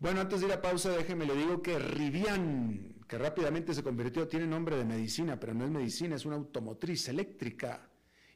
Bueno, 0.00 0.20
antes 0.20 0.40
de 0.40 0.46
ir 0.46 0.52
a 0.52 0.60
pausa, 0.60 0.90
déjeme 0.90 1.26
le 1.26 1.36
digo 1.36 1.62
que 1.62 1.78
Rivian, 1.78 2.91
que 3.12 3.18
rápidamente 3.18 3.74
se 3.74 3.82
convirtió, 3.82 4.26
tiene 4.26 4.46
nombre 4.46 4.74
de 4.74 4.86
medicina, 4.86 5.38
pero 5.38 5.52
no 5.52 5.66
es 5.66 5.70
medicina, 5.70 6.16
es 6.16 6.24
una 6.24 6.36
automotriz 6.36 7.10
eléctrica, 7.10 7.86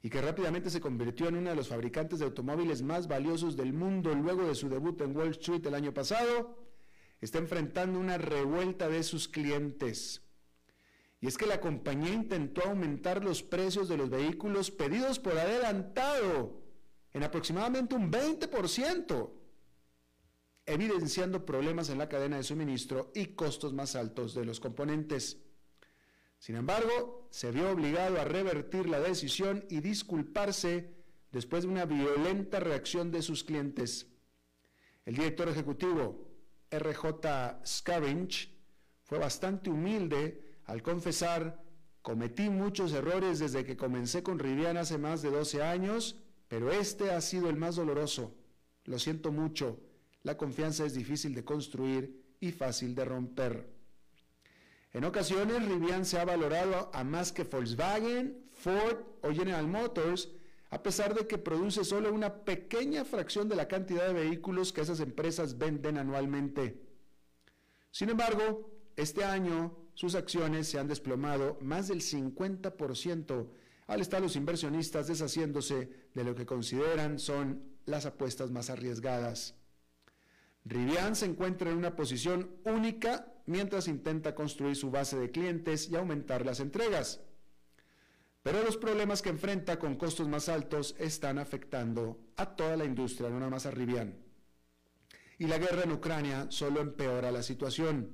y 0.02 0.10
que 0.10 0.20
rápidamente 0.20 0.68
se 0.68 0.82
convirtió 0.82 1.28
en 1.28 1.36
uno 1.36 1.48
de 1.48 1.56
los 1.56 1.68
fabricantes 1.68 2.18
de 2.18 2.26
automóviles 2.26 2.82
más 2.82 3.08
valiosos 3.08 3.56
del 3.56 3.72
mundo 3.72 4.14
luego 4.14 4.46
de 4.46 4.54
su 4.54 4.68
debut 4.68 5.00
en 5.00 5.16
Wall 5.16 5.30
Street 5.30 5.64
el 5.64 5.74
año 5.74 5.94
pasado, 5.94 6.58
está 7.22 7.38
enfrentando 7.38 7.98
una 7.98 8.18
revuelta 8.18 8.86
de 8.90 9.02
sus 9.02 9.28
clientes. 9.28 10.20
Y 11.22 11.26
es 11.26 11.38
que 11.38 11.46
la 11.46 11.58
compañía 11.58 12.12
intentó 12.12 12.60
aumentar 12.64 13.24
los 13.24 13.42
precios 13.42 13.88
de 13.88 13.96
los 13.96 14.10
vehículos 14.10 14.70
pedidos 14.70 15.18
por 15.18 15.38
adelantado 15.38 16.60
en 17.14 17.22
aproximadamente 17.22 17.94
un 17.94 18.12
20% 18.12 19.30
evidenciando 20.66 21.46
problemas 21.46 21.88
en 21.90 21.98
la 21.98 22.08
cadena 22.08 22.36
de 22.36 22.42
suministro 22.42 23.12
y 23.14 23.26
costos 23.28 23.72
más 23.72 23.94
altos 23.94 24.34
de 24.34 24.44
los 24.44 24.58
componentes. 24.58 25.38
Sin 26.38 26.56
embargo, 26.56 27.28
se 27.30 27.52
vio 27.52 27.70
obligado 27.70 28.20
a 28.20 28.24
revertir 28.24 28.88
la 28.88 29.00
decisión 29.00 29.64
y 29.70 29.80
disculparse 29.80 30.92
después 31.30 31.62
de 31.62 31.70
una 31.70 31.84
violenta 31.84 32.60
reacción 32.60 33.10
de 33.10 33.22
sus 33.22 33.44
clientes. 33.44 34.08
El 35.04 35.14
director 35.14 35.48
ejecutivo, 35.48 36.28
RJ 36.70 37.64
Scaringe, 37.64 38.52
fue 39.04 39.18
bastante 39.18 39.70
humilde 39.70 40.42
al 40.64 40.82
confesar, 40.82 41.62
cometí 42.02 42.50
muchos 42.50 42.92
errores 42.92 43.38
desde 43.38 43.64
que 43.64 43.76
comencé 43.76 44.24
con 44.24 44.40
Rivian 44.40 44.76
hace 44.76 44.98
más 44.98 45.22
de 45.22 45.30
12 45.30 45.62
años, 45.62 46.16
pero 46.48 46.72
este 46.72 47.12
ha 47.12 47.20
sido 47.20 47.48
el 47.48 47.56
más 47.56 47.76
doloroso. 47.76 48.34
Lo 48.84 48.98
siento 48.98 49.30
mucho 49.30 49.80
la 50.26 50.36
confianza 50.36 50.84
es 50.84 50.92
difícil 50.92 51.36
de 51.36 51.44
construir 51.44 52.34
y 52.40 52.50
fácil 52.50 52.96
de 52.96 53.04
romper. 53.04 53.64
En 54.92 55.04
ocasiones, 55.04 55.64
Rivian 55.64 56.04
se 56.04 56.18
ha 56.18 56.24
valorado 56.24 56.90
a 56.92 57.04
más 57.04 57.30
que 57.30 57.44
Volkswagen, 57.44 58.48
Ford 58.50 59.04
o 59.22 59.32
General 59.32 59.68
Motors, 59.68 60.30
a 60.70 60.82
pesar 60.82 61.14
de 61.14 61.28
que 61.28 61.38
produce 61.38 61.84
solo 61.84 62.12
una 62.12 62.42
pequeña 62.44 63.04
fracción 63.04 63.48
de 63.48 63.54
la 63.54 63.68
cantidad 63.68 64.08
de 64.08 64.14
vehículos 64.14 64.72
que 64.72 64.80
esas 64.80 64.98
empresas 64.98 65.58
venden 65.58 65.96
anualmente. 65.96 66.82
Sin 67.92 68.08
embargo, 68.08 68.68
este 68.96 69.22
año 69.22 69.78
sus 69.94 70.16
acciones 70.16 70.66
se 70.66 70.80
han 70.80 70.88
desplomado 70.88 71.56
más 71.60 71.86
del 71.86 72.00
50% 72.00 73.48
al 73.86 74.00
estar 74.00 74.20
los 74.20 74.34
inversionistas 74.34 75.06
deshaciéndose 75.06 75.88
de 76.12 76.24
lo 76.24 76.34
que 76.34 76.46
consideran 76.46 77.20
son 77.20 77.62
las 77.84 78.06
apuestas 78.06 78.50
más 78.50 78.70
arriesgadas. 78.70 79.54
Rivian 80.68 81.14
se 81.14 81.26
encuentra 81.26 81.70
en 81.70 81.76
una 81.76 81.94
posición 81.94 82.50
única 82.64 83.32
mientras 83.46 83.86
intenta 83.86 84.34
construir 84.34 84.74
su 84.74 84.90
base 84.90 85.16
de 85.16 85.30
clientes 85.30 85.88
y 85.88 85.94
aumentar 85.94 86.44
las 86.44 86.58
entregas. 86.58 87.20
Pero 88.42 88.62
los 88.64 88.76
problemas 88.76 89.22
que 89.22 89.28
enfrenta 89.28 89.78
con 89.78 89.94
costos 89.94 90.28
más 90.28 90.48
altos 90.48 90.96
están 90.98 91.38
afectando 91.38 92.18
a 92.36 92.56
toda 92.56 92.76
la 92.76 92.84
industria, 92.84 93.30
no 93.30 93.38
nada 93.38 93.50
más 93.50 93.66
a 93.66 93.70
Rivian. 93.70 94.16
Y 95.38 95.46
la 95.46 95.58
guerra 95.58 95.84
en 95.84 95.92
Ucrania 95.92 96.46
solo 96.48 96.80
empeora 96.80 97.30
la 97.30 97.44
situación. 97.44 98.10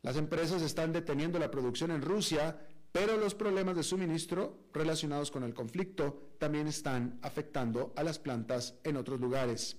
Las 0.00 0.16
empresas 0.16 0.62
están 0.62 0.92
deteniendo 0.92 1.38
la 1.38 1.50
producción 1.50 1.90
en 1.90 2.00
Rusia, 2.00 2.66
pero 2.92 3.18
los 3.18 3.34
problemas 3.34 3.76
de 3.76 3.82
suministro 3.82 4.68
relacionados 4.72 5.30
con 5.30 5.42
el 5.42 5.52
conflicto 5.52 6.30
también 6.38 6.66
están 6.66 7.18
afectando 7.20 7.92
a 7.94 8.02
las 8.02 8.18
plantas 8.18 8.78
en 8.84 8.96
otros 8.96 9.20
lugares. 9.20 9.76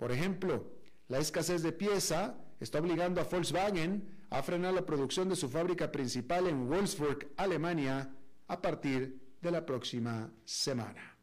Por 0.00 0.12
ejemplo, 0.12 0.64
la 1.08 1.18
escasez 1.18 1.62
de 1.62 1.72
pieza 1.72 2.34
está 2.58 2.78
obligando 2.78 3.20
a 3.20 3.24
Volkswagen 3.24 4.24
a 4.30 4.42
frenar 4.42 4.72
la 4.72 4.86
producción 4.86 5.28
de 5.28 5.36
su 5.36 5.50
fábrica 5.50 5.92
principal 5.92 6.46
en 6.46 6.70
Wolfsburg, 6.70 7.30
Alemania, 7.36 8.10
a 8.48 8.62
partir 8.62 9.20
de 9.42 9.50
la 9.50 9.66
próxima 9.66 10.32
semana. 10.46 11.18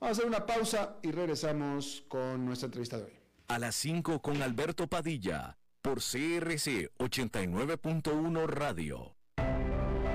Vamos 0.00 0.18
a 0.18 0.20
hacer 0.20 0.26
una 0.26 0.44
pausa 0.44 0.96
y 1.00 1.12
regresamos 1.12 2.04
con 2.08 2.44
nuestra 2.44 2.66
entrevista 2.66 2.96
de 2.96 3.04
hoy. 3.04 3.12
A 3.46 3.60
las 3.60 3.76
5 3.76 4.20
con 4.20 4.42
Alberto 4.42 4.88
Padilla, 4.88 5.56
por 5.80 5.98
CRC 5.98 6.90
89.1 6.98 8.46
Radio. 8.48 9.14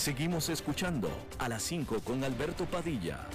Seguimos 0.00 0.48
escuchando 0.48 1.10
a 1.38 1.48
las 1.48 1.62
5 1.62 2.00
con 2.02 2.24
Alberto 2.24 2.64
Padilla. 2.64 3.26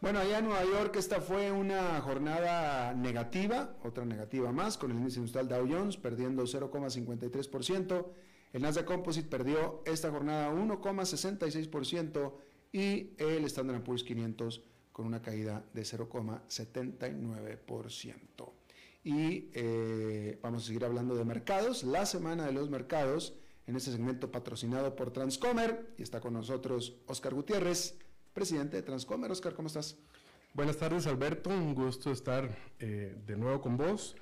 Bueno, 0.00 0.20
allá 0.20 0.38
en 0.38 0.44
Nueva 0.44 0.64
York 0.64 0.94
esta 0.96 1.20
fue 1.20 1.50
una 1.50 2.00
jornada 2.00 2.94
negativa, 2.94 3.76
otra 3.82 4.04
negativa 4.04 4.52
más, 4.52 4.78
con 4.78 4.92
el 4.92 4.98
índice 4.98 5.18
industrial 5.18 5.48
Dow 5.48 5.66
Jones 5.68 5.96
perdiendo 5.96 6.44
0,53%. 6.44 8.06
El 8.52 8.62
Nasdaq 8.62 8.84
Composite 8.84 9.28
perdió 9.28 9.82
esta 9.86 10.10
jornada 10.10 10.52
1,66% 10.52 12.34
y 12.72 13.10
el 13.18 13.44
Standard 13.44 13.82
Poor's 13.82 14.04
500 14.04 14.62
con 14.92 15.06
una 15.06 15.22
caída 15.22 15.64
de 15.72 15.82
0,79%. 15.82 18.52
Y 19.04 19.50
eh, 19.54 20.38
vamos 20.42 20.62
a 20.62 20.66
seguir 20.66 20.84
hablando 20.84 21.16
de 21.16 21.24
mercados, 21.24 21.82
la 21.82 22.06
semana 22.06 22.46
de 22.46 22.52
los 22.52 22.70
mercados, 22.70 23.34
en 23.66 23.76
este 23.76 23.90
segmento 23.90 24.30
patrocinado 24.30 24.94
por 24.94 25.12
Transcomer. 25.12 25.94
Y 25.98 26.02
está 26.02 26.20
con 26.20 26.34
nosotros 26.34 26.96
Oscar 27.06 27.34
Gutiérrez, 27.34 27.96
presidente 28.32 28.76
de 28.76 28.82
Transcomer. 28.82 29.30
Oscar, 29.30 29.54
¿cómo 29.54 29.68
estás? 29.68 29.96
Buenas 30.54 30.76
tardes, 30.76 31.06
Alberto. 31.06 31.50
Un 31.50 31.74
gusto 31.74 32.12
estar 32.12 32.56
eh, 32.78 33.16
de 33.26 33.36
nuevo 33.36 33.60
con 33.60 33.76
vos. 33.76 34.16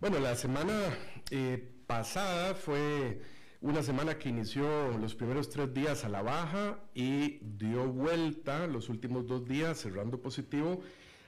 Bueno, 0.00 0.18
la 0.18 0.34
semana 0.34 0.98
eh, 1.30 1.62
pasada 1.86 2.54
fue 2.54 3.20
una 3.60 3.82
semana 3.82 4.18
que 4.18 4.28
inició 4.28 4.96
los 4.98 5.14
primeros 5.14 5.50
tres 5.50 5.72
días 5.74 6.04
a 6.04 6.08
la 6.08 6.22
baja 6.22 6.78
y 6.94 7.38
dio 7.42 7.86
vuelta 7.88 8.66
los 8.66 8.88
últimos 8.88 9.26
dos 9.26 9.44
días 9.44 9.78
cerrando 9.78 10.20
positivo 10.20 10.80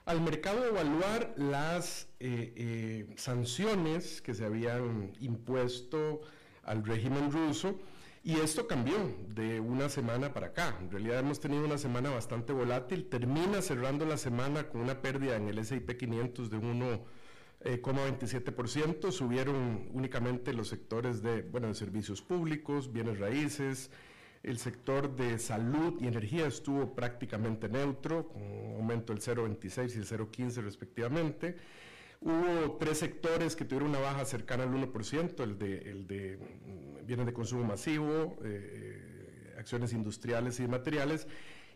al 0.04 0.20
mercado 0.20 0.64
evaluar 0.64 1.34
las 1.36 2.08
eh, 2.20 3.06
sanciones 3.16 4.20
que 4.20 4.34
se 4.34 4.44
habían 4.44 5.12
impuesto 5.20 6.22
al 6.64 6.84
régimen 6.84 7.30
ruso 7.30 7.78
y 8.24 8.36
esto 8.36 8.66
cambió 8.66 8.96
de 9.28 9.58
una 9.60 9.88
semana 9.88 10.32
para 10.32 10.48
acá. 10.48 10.76
En 10.80 10.90
realidad 10.90 11.18
hemos 11.18 11.40
tenido 11.40 11.64
una 11.64 11.76
semana 11.76 12.10
bastante 12.10 12.52
volátil. 12.52 13.08
Termina 13.08 13.60
cerrando 13.62 14.06
la 14.06 14.16
semana 14.16 14.68
con 14.68 14.80
una 14.80 15.02
pérdida 15.02 15.36
en 15.36 15.48
el 15.48 15.58
S&P 15.58 15.96
500 15.96 16.48
de 16.48 16.58
1,27%. 17.64 19.10
Subieron 19.12 19.88
únicamente 19.92 20.52
los 20.52 20.68
sectores 20.68 21.22
de, 21.22 21.42
bueno, 21.42 21.68
de 21.68 21.74
servicios 21.74 22.22
públicos, 22.22 22.92
bienes 22.92 23.18
raíces. 23.18 23.90
El 24.42 24.58
sector 24.58 25.14
de 25.14 25.38
salud 25.38 26.00
y 26.00 26.08
energía 26.08 26.46
estuvo 26.46 26.94
prácticamente 26.94 27.68
neutro, 27.68 28.28
con 28.28 28.42
un 28.42 28.74
aumento 28.76 29.12
del 29.12 29.22
0,26 29.22 29.94
y 29.94 29.98
el 29.98 30.06
0,15 30.06 30.62
respectivamente. 30.62 31.56
Hubo 32.20 32.76
tres 32.78 32.98
sectores 32.98 33.56
que 33.56 33.64
tuvieron 33.64 33.90
una 33.90 33.98
baja 33.98 34.24
cercana 34.24 34.62
al 34.62 34.70
1%, 34.70 35.42
el 35.42 35.58
de, 35.58 35.78
el 35.90 36.06
de 36.06 36.38
mm, 36.38 37.06
bienes 37.06 37.26
de 37.26 37.32
consumo 37.32 37.64
masivo, 37.64 38.36
eh, 38.44 39.54
acciones 39.58 39.92
industriales 39.92 40.60
y 40.60 40.68
materiales, 40.68 41.26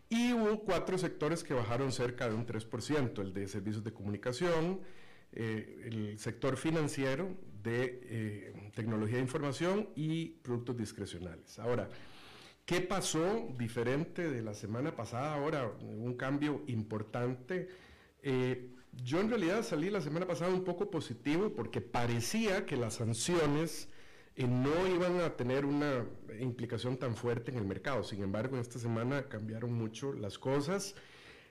y 0.09 0.31
hubo 0.31 0.61
cuatro 0.61 0.97
sectores 0.97 1.43
que 1.43 1.53
bajaron 1.53 1.91
cerca 1.91 2.29
de 2.29 2.35
un 2.35 2.45
3%, 2.45 3.21
el 3.21 3.33
de 3.33 3.47
servicios 3.47 3.83
de 3.83 3.91
comunicación, 3.91 4.79
eh, 5.31 5.83
el 5.85 6.19
sector 6.19 6.57
financiero, 6.57 7.29
de 7.63 7.99
eh, 8.03 8.71
tecnología 8.75 9.17
de 9.17 9.23
información 9.23 9.89
y 9.95 10.29
productos 10.41 10.77
discrecionales. 10.77 11.59
Ahora, 11.59 11.89
¿qué 12.65 12.81
pasó 12.81 13.49
diferente 13.57 14.29
de 14.29 14.41
la 14.41 14.53
semana 14.53 14.95
pasada? 14.95 15.33
Ahora, 15.33 15.71
un 15.81 16.15
cambio 16.15 16.63
importante. 16.67 17.67
Yo 19.03 19.19
en 19.19 19.29
realidad 19.29 19.63
salí 19.63 19.89
la 19.89 20.01
semana 20.01 20.25
pasada 20.25 20.53
un 20.53 20.63
poco 20.63 20.89
positivo 20.89 21.53
porque 21.53 21.81
parecía 21.81 22.65
que 22.65 22.77
las 22.77 22.95
sanciones 22.95 23.89
eh, 24.35 24.47
no 24.47 24.87
iban 24.87 25.19
a 25.21 25.35
tener 25.35 25.65
una 25.65 26.05
implicación 26.39 26.97
tan 26.97 27.15
fuerte 27.15 27.51
en 27.51 27.57
el 27.57 27.65
mercado. 27.65 28.03
Sin 28.03 28.23
embargo, 28.23 28.55
en 28.55 28.61
esta 28.61 28.79
semana 28.79 29.27
cambiaron 29.29 29.73
mucho 29.73 30.13
las 30.13 30.37
cosas. 30.37 30.95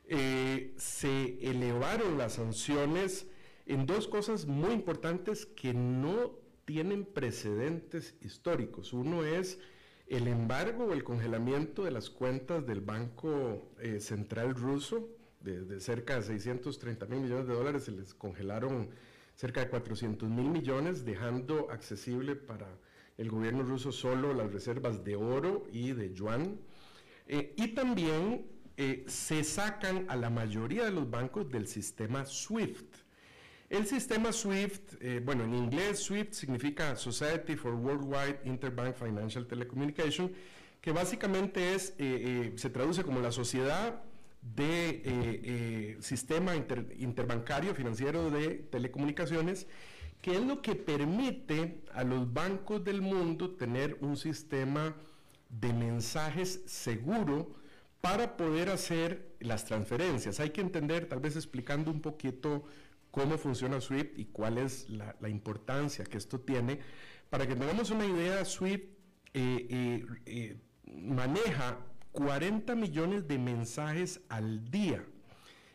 Eh, 0.09 0.75
se 0.77 1.39
elevaron 1.41 2.19
las 2.19 2.35
sanciones 2.35 3.27
en 3.67 3.87
dos 3.87 4.09
cosas 4.09 4.47
muy 4.47 4.73
importantes 4.73 5.47
que 5.47 5.75
no 5.75 6.33
tienen 6.65 7.05
precedentes 7.05 8.17
históricos. 8.21 8.93
Uno 8.93 9.25
es 9.25 9.59
el 10.07 10.29
embargo 10.29 10.85
o 10.85 10.93
el 10.93 11.05
congelamiento 11.05 11.85
de 11.85 11.91
las 11.91 12.11
cuentas 12.11 12.65
del 12.67 12.81
Banco 12.81 13.73
eh, 13.81 14.01
Central 14.01 14.55
ruso 14.55 15.09
de, 15.41 15.81
cerca 15.81 16.17
de 16.17 16.23
630 16.23 17.07
mil 17.07 17.21
millones 17.21 17.47
de 17.47 17.55
dólares, 17.55 17.85
se 17.85 17.93
les 17.93 18.15
congelaron 18.15 18.91
cerca 19.35 19.61
de 19.61 19.69
400 19.69 20.29
mil 20.29 20.49
millones, 20.49 21.05
dejando 21.05 21.71
accesible 21.71 22.35
para 22.35 22.67
el 23.17 23.31
gobierno 23.31 23.63
ruso 23.63 23.93
solo 23.93 24.35
las 24.35 24.53
reservas 24.53 25.05
de 25.05 25.17
oro 25.17 25.67
y 25.73 25.93
de 25.93 26.13
yuan. 26.13 26.59
Eh, 27.29 27.55
y 27.57 27.69
también 27.69 28.47
eh, 28.77 29.05
se 29.07 29.45
sacan 29.45 30.07
a 30.09 30.17
la 30.17 30.31
mayoría 30.31 30.85
de 30.85 30.91
los 30.91 31.09
bancos 31.09 31.49
del 31.49 31.67
sistema 31.67 32.25
SWIFT. 32.25 33.06
El 33.69 33.87
sistema 33.87 34.33
SWIFT, 34.33 34.95
eh, 35.01 35.21
bueno, 35.25 35.45
en 35.45 35.55
inglés 35.55 35.99
SWIFT 36.01 36.33
significa 36.33 36.95
Society 36.97 37.57
for 37.57 37.75
Worldwide 37.75 38.41
Interbank 38.45 38.95
Financial 38.95 39.47
Telecommunication, 39.47 40.33
que 40.81 40.93
básicamente 40.93 41.75
es, 41.75 41.95
se 41.97 42.71
traduce 42.71 43.03
como 43.03 43.21
la 43.21 43.33
sociedad 43.33 44.03
de 44.55 44.91
eh, 44.91 45.03
eh, 45.05 45.97
sistema 46.01 46.55
interbancario 46.55 47.75
financiero 47.75 48.31
de 48.31 48.67
telecomunicaciones, 48.71 49.67
que 50.23 50.37
es 50.37 50.41
lo 50.41 50.63
que 50.63 50.75
permite 50.75 51.83
a 51.93 52.05
los 52.05 52.33
bancos 52.33 52.85
del 52.85 53.03
mundo 53.03 53.51
tener 53.51 53.99
un 54.01 54.17
sistema 54.17 54.95
de 55.49 55.73
mensajes 55.73 56.63
seguro 56.67 57.55
para 58.01 58.37
poder 58.37 58.69
hacer 58.71 59.35
las 59.41 59.65
transferencias. 59.65 60.39
Hay 60.39 60.51
que 60.51 60.61
entender, 60.61 61.09
tal 61.09 61.21
vez 61.21 61.35
explicando 61.35 61.91
un 61.91 62.01
poquito 62.01 62.65
cómo 63.17 63.39
funciona 63.39 63.81
SWIFT 63.81 64.19
y 64.19 64.27
cuál 64.27 64.59
es 64.59 64.91
la, 64.91 65.29
importancia 65.31 66.05
que 66.05 66.19
esto 66.19 66.39
tiene. 66.39 66.81
Para 67.31 67.47
que 67.47 67.57
tengamos 67.57 67.91
una 67.91 68.05
idea, 68.05 68.45
SWIFT 68.45 68.91
eh, 69.33 70.59
maneja 70.85 71.79
40 72.13 72.75
millones 72.75 73.27
de 73.27 73.39
mensajes 73.39 74.21
al 74.29 74.71
día 74.71 75.03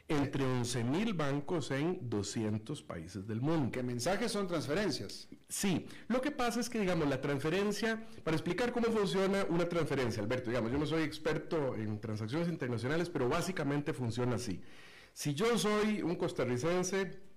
entre 0.08 0.44
11 0.44 0.84
mil 0.84 1.16
bancos 1.16 1.72
en 1.72 2.08
200 2.08 2.84
países 2.84 3.26
del 3.26 3.42
mundo. 3.42 3.72
¿Qué 3.72 3.82
mensajes 3.82 4.32
son 4.32 4.46
transferencias? 4.46 5.28
Sí, 5.50 5.88
lo 6.10 6.22
que 6.22 6.30
pasa 6.30 6.60
es 6.60 6.70
que, 6.70 6.80
digamos, 6.80 7.10
la 7.10 7.22
transferencia, 7.22 8.06
para 8.24 8.38
explicar 8.38 8.72
cómo 8.72 8.88
funciona 8.88 9.48
una 9.50 9.68
transferencia, 9.68 10.22
Alberto, 10.22 10.52
digamos, 10.52 10.72
yo 10.72 10.78
no 10.78 10.86
soy 10.86 11.02
experto 11.02 11.76
en 11.76 12.00
transacciones 12.00 12.50
internacionales, 12.50 13.10
pero 13.10 13.28
básicamente 13.28 13.94
funciona 13.94 14.36
así. 14.36 14.62
Si 15.14 15.34
yo 15.34 15.58
soy 15.58 16.04
un 16.04 16.16
costarricense 16.16 17.31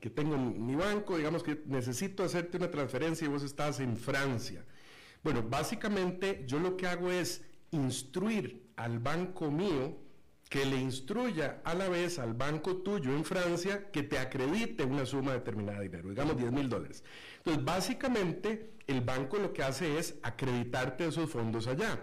que 0.00 0.10
tengo 0.10 0.36
mi 0.36 0.74
banco, 0.74 1.16
digamos 1.16 1.42
que 1.42 1.62
necesito 1.66 2.22
hacerte 2.22 2.56
una 2.56 2.70
transferencia 2.70 3.24
y 3.24 3.28
vos 3.28 3.42
estás 3.42 3.80
en 3.80 3.96
Francia. 3.96 4.64
Bueno, 5.22 5.42
básicamente 5.42 6.44
yo 6.46 6.58
lo 6.58 6.76
que 6.76 6.86
hago 6.86 7.10
es 7.10 7.44
instruir 7.70 8.70
al 8.76 8.98
banco 8.98 9.50
mío 9.50 9.98
que 10.48 10.64
le 10.64 10.76
instruya 10.76 11.60
a 11.64 11.74
la 11.74 11.88
vez 11.88 12.18
al 12.18 12.32
banco 12.32 12.76
tuyo 12.76 13.14
en 13.14 13.24
Francia 13.24 13.90
que 13.90 14.02
te 14.02 14.18
acredite 14.18 14.84
una 14.84 15.04
suma 15.04 15.32
determinada 15.32 15.78
de 15.78 15.88
dinero, 15.88 16.08
digamos 16.08 16.36
10 16.36 16.52
mil 16.52 16.68
dólares. 16.68 17.04
Entonces, 17.38 17.64
básicamente, 17.64 18.72
el 18.86 19.02
banco 19.02 19.36
lo 19.36 19.52
que 19.52 19.62
hace 19.62 19.98
es 19.98 20.14
acreditarte 20.22 21.06
esos 21.06 21.30
fondos 21.30 21.66
allá. 21.66 22.00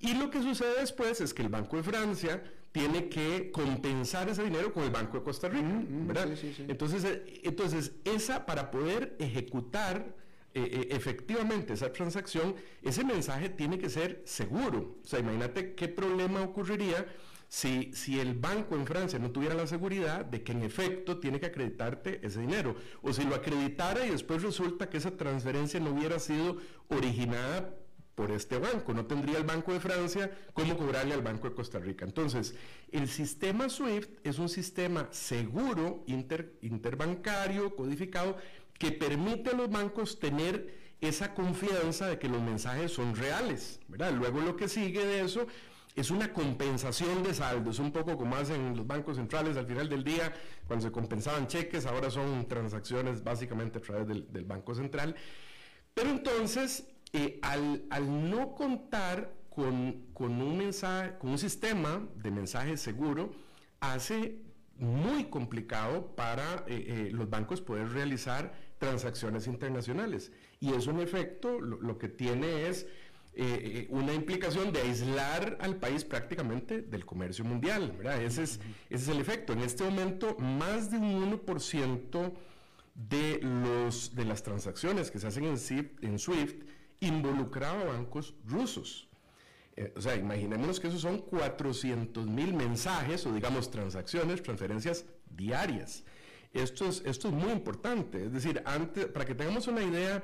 Y 0.00 0.14
lo 0.14 0.30
que 0.30 0.42
sucede 0.42 0.80
después 0.80 1.20
es 1.20 1.34
que 1.34 1.42
el 1.42 1.48
Banco 1.48 1.76
de 1.76 1.82
Francia 1.82 2.40
tiene 2.78 3.08
que 3.08 3.50
compensar 3.50 4.28
ese 4.28 4.44
dinero 4.44 4.72
con 4.72 4.84
el 4.84 4.90
Banco 4.90 5.18
de 5.18 5.24
Costa 5.24 5.48
Rica, 5.48 5.82
¿verdad? 5.88 6.28
Entonces, 6.68 7.04
eh, 7.04 7.40
entonces, 7.42 7.92
esa 8.04 8.46
para 8.46 8.70
poder 8.70 9.16
ejecutar 9.18 10.14
eh, 10.54 10.62
eh, 10.62 10.88
efectivamente 10.92 11.72
esa 11.72 11.92
transacción, 11.92 12.54
ese 12.82 13.04
mensaje 13.04 13.48
tiene 13.48 13.78
que 13.78 13.90
ser 13.90 14.22
seguro. 14.24 14.98
O 15.02 15.06
sea, 15.06 15.18
imagínate 15.18 15.74
qué 15.74 15.88
problema 15.88 16.40
ocurriría 16.42 17.04
si, 17.48 17.92
si 17.94 18.20
el 18.20 18.34
banco 18.34 18.76
en 18.76 18.86
Francia 18.86 19.18
no 19.18 19.30
tuviera 19.30 19.54
la 19.54 19.66
seguridad 19.66 20.24
de 20.24 20.42
que 20.42 20.52
en 20.52 20.62
efecto 20.62 21.18
tiene 21.18 21.40
que 21.40 21.46
acreditarte 21.46 22.24
ese 22.24 22.40
dinero. 22.40 22.76
O 23.02 23.12
si 23.12 23.24
lo 23.24 23.34
acreditara 23.34 24.06
y 24.06 24.10
después 24.10 24.42
resulta 24.42 24.88
que 24.88 24.98
esa 24.98 25.16
transferencia 25.16 25.80
no 25.80 25.90
hubiera 25.90 26.18
sido 26.20 26.58
originada 26.88 27.74
por 28.18 28.32
este 28.32 28.58
banco. 28.58 28.92
No 28.92 29.06
tendría 29.06 29.38
el 29.38 29.44
Banco 29.44 29.72
de 29.72 29.78
Francia 29.78 30.28
cómo 30.52 30.76
cobrarle 30.76 31.14
al 31.14 31.22
Banco 31.22 31.48
de 31.48 31.54
Costa 31.54 31.78
Rica. 31.78 32.04
Entonces, 32.04 32.52
el 32.90 33.08
sistema 33.08 33.68
SWIFT 33.68 34.26
es 34.26 34.40
un 34.40 34.48
sistema 34.48 35.06
seguro, 35.12 36.02
interbancario, 36.08 37.76
codificado, 37.76 38.36
que 38.76 38.90
permite 38.90 39.50
a 39.50 39.54
los 39.54 39.70
bancos 39.70 40.18
tener 40.18 40.96
esa 41.00 41.32
confianza 41.32 42.08
de 42.08 42.18
que 42.18 42.28
los 42.28 42.42
mensajes 42.42 42.90
son 42.90 43.14
reales, 43.14 43.78
¿verdad? 43.86 44.12
Luego 44.12 44.40
lo 44.40 44.56
que 44.56 44.66
sigue 44.66 45.06
de 45.06 45.20
eso 45.20 45.46
es 45.94 46.10
una 46.10 46.32
compensación 46.32 47.22
de 47.22 47.34
saldos, 47.34 47.78
un 47.78 47.92
poco 47.92 48.16
como 48.16 48.34
hacen 48.34 48.76
los 48.76 48.84
bancos 48.84 49.16
centrales 49.16 49.56
al 49.56 49.66
final 49.68 49.88
del 49.88 50.02
día, 50.02 50.32
cuando 50.66 50.86
se 50.86 50.90
compensaban 50.90 51.46
cheques, 51.46 51.86
ahora 51.86 52.10
son 52.10 52.48
transacciones 52.48 53.22
básicamente 53.22 53.78
a 53.78 53.80
través 53.80 54.08
del, 54.08 54.44
Banco 54.44 54.74
Central. 54.74 55.14
Pero 55.94 56.10
entonces, 56.10 56.84
al, 57.42 57.84
al, 57.90 58.30
no 58.30 58.54
contar 58.54 59.32
con, 59.50 60.06
con, 60.12 60.40
un 60.40 60.58
mensaje, 60.58 61.18
con 61.18 61.30
un 61.30 61.38
sistema 61.38 62.06
de 62.16 62.30
mensaje 62.30 62.76
seguro, 62.76 63.32
hace 63.80 64.42
muy 64.76 65.24
complicado 65.24 66.14
para 66.14 66.64
los 67.10 67.28
bancos 67.28 67.60
poder 67.60 67.90
realizar 67.90 68.52
transacciones 68.78 69.46
internacionales. 69.46 70.32
Y 70.60 70.72
eso 70.72 70.90
en 70.90 71.00
efecto 71.00 71.60
lo, 71.60 71.98
que 71.98 72.08
tiene 72.08 72.68
es 72.68 72.86
eh, 73.34 73.34
eh, 73.34 73.86
una 73.90 74.14
implicación 74.14 74.72
de 74.72 74.80
aislar 74.80 75.58
al 75.60 75.76
país 75.76 76.04
prácticamente 76.04 76.82
del 76.82 77.04
comercio 77.04 77.44
mundial. 77.44 77.96
Ese, 78.22 78.44
es, 78.44 78.60
ese 78.90 79.04
es 79.04 79.08
el 79.08 79.20
efecto. 79.20 79.52
En 79.52 79.60
este 79.60 79.84
momento, 79.84 80.36
más 80.38 80.90
de 80.90 80.98
un 80.98 81.38
1% 81.40 82.32
de, 82.94 83.40
los, 83.42 84.14
de 84.14 84.24
las 84.24 84.42
transacciones 84.42 85.10
que 85.10 85.18
se 85.18 85.28
hacen 85.28 85.44
en, 85.44 85.58
SWIFT, 85.58 86.02
en 86.02 86.18
SWIFT 86.18 86.62
involucraba 87.00 87.84
bancos 87.84 88.34
rusos. 88.46 89.08
Eh, 89.76 89.92
o 89.96 90.00
sea, 90.00 90.16
imaginémonos 90.16 90.80
que 90.80 90.88
esos 90.88 91.00
son 91.00 91.18
400 91.18 92.26
mil 92.26 92.52
mensajes 92.52 93.24
o 93.26 93.32
digamos 93.32 93.70
transacciones, 93.70 94.42
transferencias 94.42 95.04
diarias. 95.30 96.04
Esto 96.52 96.88
es, 96.88 97.02
esto 97.04 97.28
es 97.28 97.34
muy 97.34 97.52
importante. 97.52 98.24
Es 98.24 98.32
decir, 98.32 98.62
antes, 98.64 99.06
para 99.06 99.24
que 99.24 99.34
tengamos 99.34 99.66
una 99.68 99.82
idea, 99.82 100.22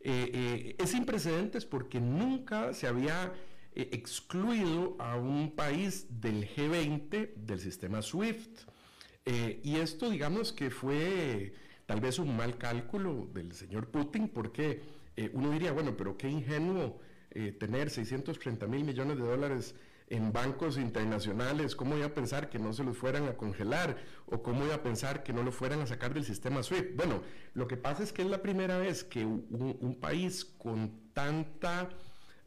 eh, 0.00 0.30
eh, 0.32 0.76
es 0.78 0.90
sin 0.90 1.04
precedentes 1.04 1.64
porque 1.64 2.00
nunca 2.00 2.74
se 2.74 2.86
había 2.86 3.32
eh, 3.74 3.88
excluido 3.92 4.96
a 4.98 5.16
un 5.16 5.52
país 5.56 6.06
del 6.20 6.48
G20 6.48 7.34
del 7.34 7.58
sistema 7.58 8.02
SWIFT. 8.02 8.68
y 9.26 9.76
esto, 9.76 10.10
digamos 10.10 10.52
que 10.52 10.70
fue 10.70 11.54
tal 11.86 12.00
vez 12.00 12.18
un 12.18 12.36
mal 12.36 12.58
cálculo 12.58 13.26
del 13.32 13.54
señor 13.54 13.88
Putin 13.88 14.28
porque 14.28 14.82
uno 15.32 15.50
diría, 15.50 15.72
bueno, 15.72 15.96
pero 15.96 16.16
qué 16.16 16.28
ingenuo 16.28 17.00
tener 17.58 17.90
630 17.90 18.66
mil 18.66 18.84
millones 18.84 19.16
de 19.16 19.24
dólares 19.24 19.74
en 20.08 20.32
bancos 20.32 20.76
internacionales, 20.76 21.74
¿cómo 21.74 21.96
iba 21.96 22.06
a 22.06 22.14
pensar 22.14 22.50
que 22.50 22.58
no 22.58 22.72
se 22.72 22.84
los 22.84 22.96
fueran 22.96 23.26
a 23.26 23.36
congelar? 23.36 23.96
¿O 24.26 24.42
cómo 24.42 24.64
iba 24.64 24.74
a 24.74 24.82
pensar 24.82 25.22
que 25.22 25.32
no 25.32 25.42
lo 25.42 25.50
fueran 25.50 25.80
a 25.80 25.86
sacar 25.86 26.12
del 26.12 26.24
sistema 26.24 26.62
SWIFT? 26.62 26.96
Bueno, 26.96 27.22
lo 27.54 27.66
que 27.66 27.76
pasa 27.76 28.02
es 28.02 28.12
que 28.12 28.22
es 28.22 28.28
la 28.28 28.42
primera 28.42 28.78
vez 28.78 29.02
que 29.04 29.24
un, 29.24 29.98
país 30.00 30.44
con 30.44 31.10
tanta 31.14 31.88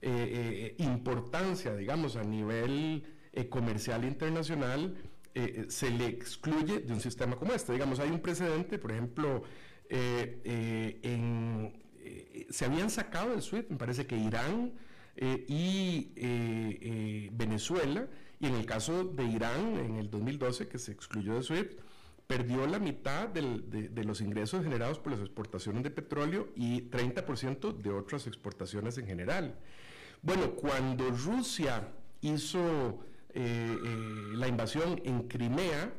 eh, 0.01 0.76
eh, 0.78 0.84
importancia, 0.84 1.76
digamos, 1.76 2.15
a 2.15 2.24
nivel 2.24 3.03
eh, 3.34 3.49
comercial 3.49 4.05
internacional, 4.05 4.95
se 5.68 5.91
le 5.91 6.07
excluye 6.07 6.80
de 6.80 6.91
un 6.91 6.99
sistema 6.99 7.36
como 7.36 7.53
este. 7.53 7.72
Digamos, 7.72 7.99
hay 7.99 8.09
un 8.09 8.22
precedente, 8.22 8.80
por 8.80 8.91
ejemplo, 8.91 9.43
se 12.49 12.65
habían 12.65 12.89
sacado 12.89 13.32
del 13.32 13.41
SWIFT, 13.41 13.70
me 13.70 13.78
parece 13.78 14.05
que 14.05 14.18
Irán, 14.18 14.74
eh, 15.20 15.45
y 15.47 16.11
eh, 16.15 16.78
eh, 16.80 17.30
Venezuela, 17.34 18.07
y 18.39 18.45
en 18.45 18.53
el 18.53 18.68
caso 18.68 19.03
de 19.03 19.24
Irán, 19.24 19.78
en 19.78 19.95
el 19.95 20.11
2012, 20.11 20.68
que 20.68 20.78
se 20.78 20.91
excluyó 20.91 21.34
de 21.34 21.41
SWIFT, 21.41 21.80
perdió 22.28 22.68
la 22.68 22.78
mitad 22.78 23.28
de, 23.28 24.03
los 24.03 24.22
ingresos 24.22 24.63
generados 24.63 24.99
por 24.99 25.13
las 25.13 25.22
exportaciones 25.22 25.82
de 25.82 25.89
petróleo 25.89 26.49
y 26.55 26.82
30% 26.82 27.76
de 27.78 27.89
otras 27.89 28.28
exportaciones 28.28 28.97
en 28.99 29.07
general. 29.07 29.57
Bueno, 30.22 30.51
cuando 30.51 31.09
Rusia 31.09 31.88
hizo 32.22 32.99
la 33.34 34.47
invasión 34.47 34.99
en 35.05 35.28
Crimea, 35.28 35.93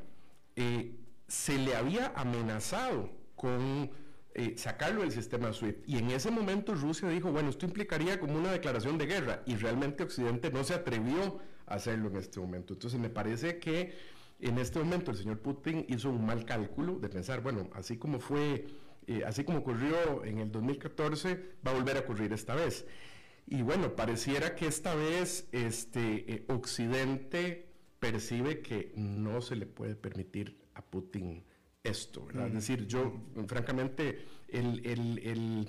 se 1.28 1.58
le 1.58 1.76
había 1.76 2.12
amenazado 2.14 3.10
con 3.34 3.90
eh, 4.38 4.56
sacarlo 4.56 5.00
del 5.00 5.10
sistema 5.10 5.52
SWIFT. 5.52 5.88
Y 5.88 5.98
en 5.98 6.12
ese 6.12 6.30
momento 6.30 6.72
Rusia 6.72 7.08
dijo, 7.08 7.32
bueno, 7.32 7.50
esto 7.50 7.66
implicaría 7.66 8.20
como 8.20 8.38
una 8.38 8.52
declaración 8.52 8.96
de 8.96 9.06
guerra 9.06 9.42
y 9.46 9.56
realmente 9.56 10.04
Occidente 10.04 10.52
no 10.52 10.62
se 10.62 10.74
atrevió 10.74 11.40
a 11.66 11.74
hacerlo 11.74 12.08
en 12.08 12.18
este 12.18 12.38
momento. 12.38 12.74
Entonces 12.74 13.00
me 13.00 13.10
parece 13.10 13.58
que 13.58 13.96
en 14.38 14.58
este 14.58 14.78
momento 14.78 15.10
el 15.10 15.16
señor 15.16 15.40
Putin 15.40 15.84
hizo 15.88 16.10
un 16.10 16.24
mal 16.24 16.44
cálculo 16.44 17.00
de 17.00 17.08
pensar, 17.08 17.40
bueno, 17.40 17.68
así 17.74 17.96
como 17.96 18.20
fue, 18.20 18.66
eh, 19.08 19.24
así 19.26 19.42
como 19.42 19.58
ocurrió 19.58 20.24
en 20.24 20.38
el 20.38 20.52
2014, 20.52 21.56
va 21.66 21.72
a 21.72 21.74
volver 21.74 21.96
a 21.96 22.00
ocurrir 22.00 22.32
esta 22.32 22.54
vez. 22.54 22.86
Y 23.44 23.62
bueno, 23.62 23.96
pareciera 23.96 24.54
que 24.54 24.68
esta 24.68 24.94
vez 24.94 25.48
este, 25.50 26.32
eh, 26.32 26.44
Occidente 26.46 27.72
percibe 27.98 28.60
que 28.60 28.92
no 28.94 29.40
se 29.40 29.56
le 29.56 29.66
puede 29.66 29.96
permitir 29.96 30.60
a 30.74 30.82
Putin 30.82 31.42
esto, 31.88 32.24
¿verdad? 32.26 32.48
Es 32.48 32.54
decir, 32.54 32.86
yo, 32.86 33.12
francamente, 33.46 34.24
el, 34.48 34.84
el, 34.86 35.68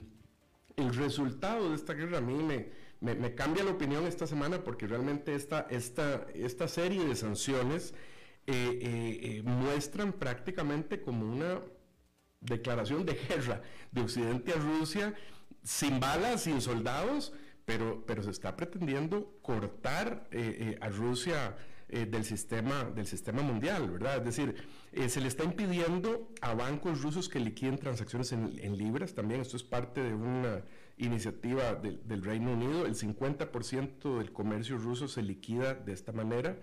el, 0.76 0.94
resultado 0.96 1.70
de 1.70 1.76
esta 1.76 1.94
guerra 1.94 2.20
a 2.20 2.22
mí 2.22 2.42
me, 2.42 2.70
me, 3.02 3.36
cambia 3.36 3.64
la 3.64 3.72
opinión 3.72 4.06
esta 4.08 4.26
semana 4.28 4.64
porque 4.64 4.88
realmente 4.88 5.36
esta, 5.36 5.68
esta, 5.70 6.28
esta 6.34 6.68
serie 6.68 7.04
de 7.04 7.16
sanciones 7.16 7.94
eh, 8.48 8.80
eh, 8.82 9.20
eh, 9.22 9.42
muestran 9.44 10.14
prácticamente 10.14 11.02
como 11.02 11.26
una 11.26 11.62
declaración 12.42 13.06
de 13.06 13.14
guerra 13.30 13.62
de 13.92 14.02
Occidente 14.02 14.54
a 14.54 14.56
Rusia, 14.56 15.14
sin 15.64 16.00
balas, 16.00 16.44
sin 16.44 16.62
soldados, 16.62 17.34
pero, 17.66 18.04
pero 18.08 18.24
se 18.24 18.32
está 18.32 18.56
pretendiendo 18.56 19.38
cortar 19.42 20.30
a 20.82 20.90
Rusia 20.90 21.56
eh, 21.92 22.06
del, 22.06 22.24
sistema, 22.24 22.84
del 22.84 23.08
sistema 23.08 23.42
mundial, 23.42 23.90
¿verdad? 23.90 24.18
Es 24.18 24.26
decir, 24.26 24.56
eh, 24.92 25.10
se 25.10 25.22
le 25.22 25.28
está 25.28 25.44
impidiendo 25.44 26.30
a 26.40 26.54
bancos 26.54 27.02
rusos 27.02 27.28
que 27.30 27.40
liquiden 27.40 27.80
transacciones 27.80 28.32
en, 28.32 28.78
libras 28.78 29.16
también. 29.16 29.42
Esto 29.42 29.58
es 29.58 29.64
parte 29.64 30.04
de 30.04 30.14
una 30.14 30.62
iniciativa 30.98 31.74
del 31.74 32.24
Reino 32.24 32.54
Unido. 32.54 32.86
El 32.86 32.94
50% 32.94 34.20
del 34.20 34.32
comercio 34.32 34.78
ruso 34.78 35.08
se 35.08 35.24
liquida 35.24 35.74
de 35.74 35.94
esta 35.94 36.12
manera. 36.12 36.60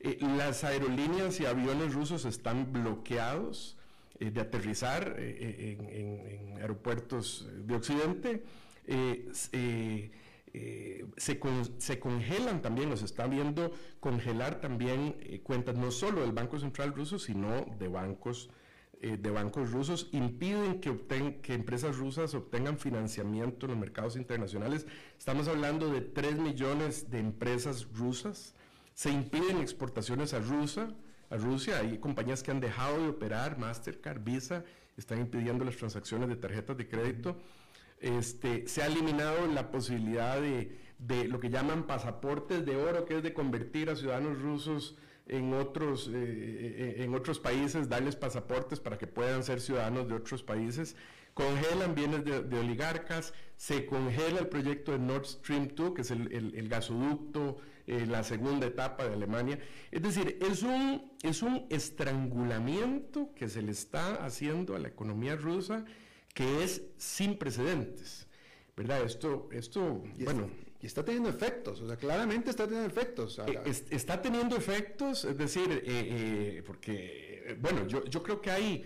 Eh, 0.00 0.18
las 0.36 0.64
aerolíneas 0.64 1.40
y 1.40 1.46
aviones 1.46 1.94
rusos 1.94 2.26
están 2.26 2.70
bloqueados 2.70 3.78
de 4.20 4.38
aterrizar 4.38 5.16
en, 5.18 5.88
en, 5.88 6.58
aeropuertos 6.58 7.48
de 7.64 7.74
Occidente. 7.74 8.42
Eh, 10.54 11.04
se, 11.16 11.38
se, 11.78 11.98
congelan 11.98 12.62
también, 12.62 12.88
nos 12.88 13.02
está 13.02 13.26
viendo 13.26 13.72
congelar 14.00 14.60
también 14.60 15.16
eh, 15.20 15.40
cuentas 15.42 15.76
no 15.76 15.90
solo 15.90 16.22
del 16.22 16.32
Banco 16.32 16.58
Central 16.58 16.94
ruso, 16.94 17.18
sino 17.18 17.66
de 17.78 17.88
bancos, 17.88 18.48
eh, 19.00 19.18
de 19.20 19.30
bancos 19.30 19.70
rusos, 19.70 20.08
impiden 20.12 20.80
que, 20.80 20.96
que 21.42 21.54
empresas 21.54 21.96
rusas 21.96 22.34
obtengan 22.34 22.78
financiamiento 22.78 23.66
en 23.66 23.72
los 23.72 23.80
mercados 23.80 24.16
internacionales. 24.16 24.86
Estamos 25.18 25.48
hablando 25.48 25.92
de 25.92 26.00
3 26.00 26.38
millones 26.38 27.10
de 27.10 27.18
empresas 27.18 27.86
rusas. 27.94 28.54
Se 28.94 29.10
impiden 29.10 29.58
exportaciones 29.58 30.32
a, 30.34 30.40
Rusia, 30.40 30.88
a 31.30 31.36
Rusia. 31.36 31.78
Hay 31.78 31.98
compañías 31.98 32.42
que 32.42 32.50
han 32.50 32.60
dejado 32.60 33.02
de 33.02 33.08
operar, 33.08 33.58
Mastercard, 33.58 34.22
Visa, 34.24 34.64
están 34.96 35.20
impidiendo 35.20 35.64
las 35.64 35.76
transacciones 35.76 36.28
de 36.28 36.36
tarjetas 36.36 36.76
de 36.76 36.88
crédito. 36.88 37.36
Este, 38.00 38.68
se 38.68 38.82
ha 38.82 38.86
eliminado 38.86 39.46
la 39.48 39.70
posibilidad 39.70 40.40
de, 40.40 41.28
lo 41.28 41.40
que 41.40 41.50
llaman 41.50 41.86
pasaportes 41.86 42.64
de 42.64 42.76
oro, 42.76 43.04
que 43.04 43.16
es 43.18 43.22
de 43.22 43.32
convertir 43.32 43.90
a 43.90 43.96
ciudadanos 43.96 44.40
rusos 44.40 44.96
en 45.26 45.52
otros, 45.52 46.08
eh, 46.08 46.12
eh, 46.14 46.94
en 47.04 47.14
otros 47.14 47.38
países, 47.38 47.88
darles 47.88 48.16
pasaportes 48.16 48.80
para 48.80 48.98
que 48.98 49.06
puedan 49.06 49.42
ser 49.42 49.60
ciudadanos 49.60 50.08
de 50.08 50.14
otros 50.14 50.42
países. 50.42 50.96
Congelan 51.34 51.94
bienes 51.94 52.24
de, 52.24 52.58
oligarcas, 52.58 53.32
se 53.56 53.86
congela 53.86 54.40
el 54.40 54.48
proyecto 54.48 54.92
de 54.92 54.98
Nord 54.98 55.26
Stream 55.26 55.68
2, 55.74 55.94
que 55.94 56.02
es 56.02 56.10
el, 56.10 56.68
gasoducto, 56.68 57.58
eh, 57.86 58.06
la 58.06 58.24
segunda 58.24 58.66
etapa 58.66 59.06
de 59.06 59.14
Alemania. 59.14 59.58
Es 59.92 60.02
decir, 60.02 60.38
es 60.40 60.62
un, 60.62 61.12
es 61.22 61.42
un 61.42 61.66
estrangulamiento 61.70 63.30
que 63.36 63.48
se 63.48 63.62
le 63.62 63.70
está 63.70 64.24
haciendo 64.24 64.74
a 64.74 64.80
la 64.80 64.88
economía 64.88 65.36
rusa 65.36 65.84
que 66.38 66.62
es 66.62 66.82
sin 66.96 67.36
precedentes. 67.36 68.28
¿Verdad? 68.76 69.02
Esto, 69.02 69.48
esto 69.50 70.04
bueno. 70.20 70.48
y 70.80 70.86
está 70.86 71.04
teniendo 71.04 71.28
efectos, 71.28 71.80
o 71.80 71.88
sea, 71.88 71.96
claramente 71.96 72.50
está 72.50 72.64
teniendo 72.64 72.88
efectos. 72.88 73.40
Eh, 73.40 73.84
está 73.90 74.22
teniendo 74.22 74.54
efectos, 74.54 75.24
es 75.24 75.36
decir, 75.36 75.68
eh, 75.68 75.82
eh, 75.84 76.62
porque, 76.64 77.56
bueno, 77.60 77.88
yo, 77.88 78.04
yo 78.04 78.22
creo 78.22 78.40
que 78.40 78.52
hay 78.52 78.84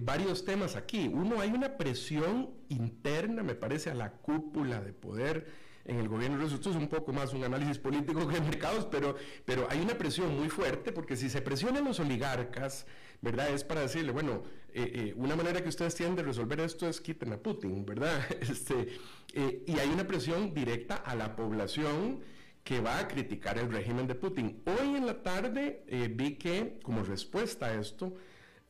varios 0.00 0.44
temas 0.44 0.76
aquí. 0.76 1.08
Uno, 1.10 1.40
hay 1.40 1.48
una 1.48 1.78
presión 1.78 2.50
interna, 2.68 3.42
me 3.42 3.54
parece, 3.54 3.88
a 3.88 3.94
la 3.94 4.12
cúpula 4.12 4.82
de 4.82 4.92
poder 4.92 5.46
en 5.84 5.98
el 5.98 6.08
gobierno. 6.08 6.44
Esto 6.44 6.70
es 6.70 6.76
un 6.76 6.88
poco 6.88 7.12
más 7.12 7.32
un 7.32 7.44
análisis 7.44 7.78
político 7.78 8.26
que 8.28 8.34
de 8.34 8.40
mercados, 8.40 8.86
pero, 8.90 9.16
pero 9.44 9.66
hay 9.70 9.80
una 9.80 9.94
presión 9.94 10.36
muy 10.38 10.48
fuerte 10.48 10.92
porque 10.92 11.16
si 11.16 11.28
se 11.28 11.42
presionan 11.42 11.84
los 11.84 12.00
oligarcas, 12.00 12.86
¿verdad? 13.20 13.50
Es 13.50 13.64
para 13.64 13.82
decirle, 13.82 14.12
bueno, 14.12 14.42
eh, 14.74 14.90
eh, 14.94 15.14
una 15.16 15.36
manera 15.36 15.62
que 15.62 15.68
ustedes 15.68 15.94
tienen 15.94 16.16
de 16.16 16.22
resolver 16.22 16.60
esto 16.60 16.88
es 16.88 17.00
quiten 17.00 17.32
a 17.32 17.36
Putin, 17.36 17.84
¿verdad? 17.84 18.24
Este, 18.40 18.98
eh, 19.34 19.64
y 19.66 19.78
hay 19.78 19.88
una 19.88 20.06
presión 20.06 20.52
directa 20.54 20.96
a 20.96 21.14
la 21.14 21.36
población 21.36 22.20
que 22.64 22.80
va 22.80 22.98
a 22.98 23.08
criticar 23.08 23.58
el 23.58 23.72
régimen 23.72 24.06
de 24.06 24.14
Putin. 24.14 24.62
Hoy 24.66 24.96
en 24.96 25.06
la 25.06 25.22
tarde 25.22 25.82
vi 26.14 26.36
que, 26.36 26.78
como 26.82 27.02
respuesta 27.02 27.66
a 27.66 27.74
esto, 27.74 28.14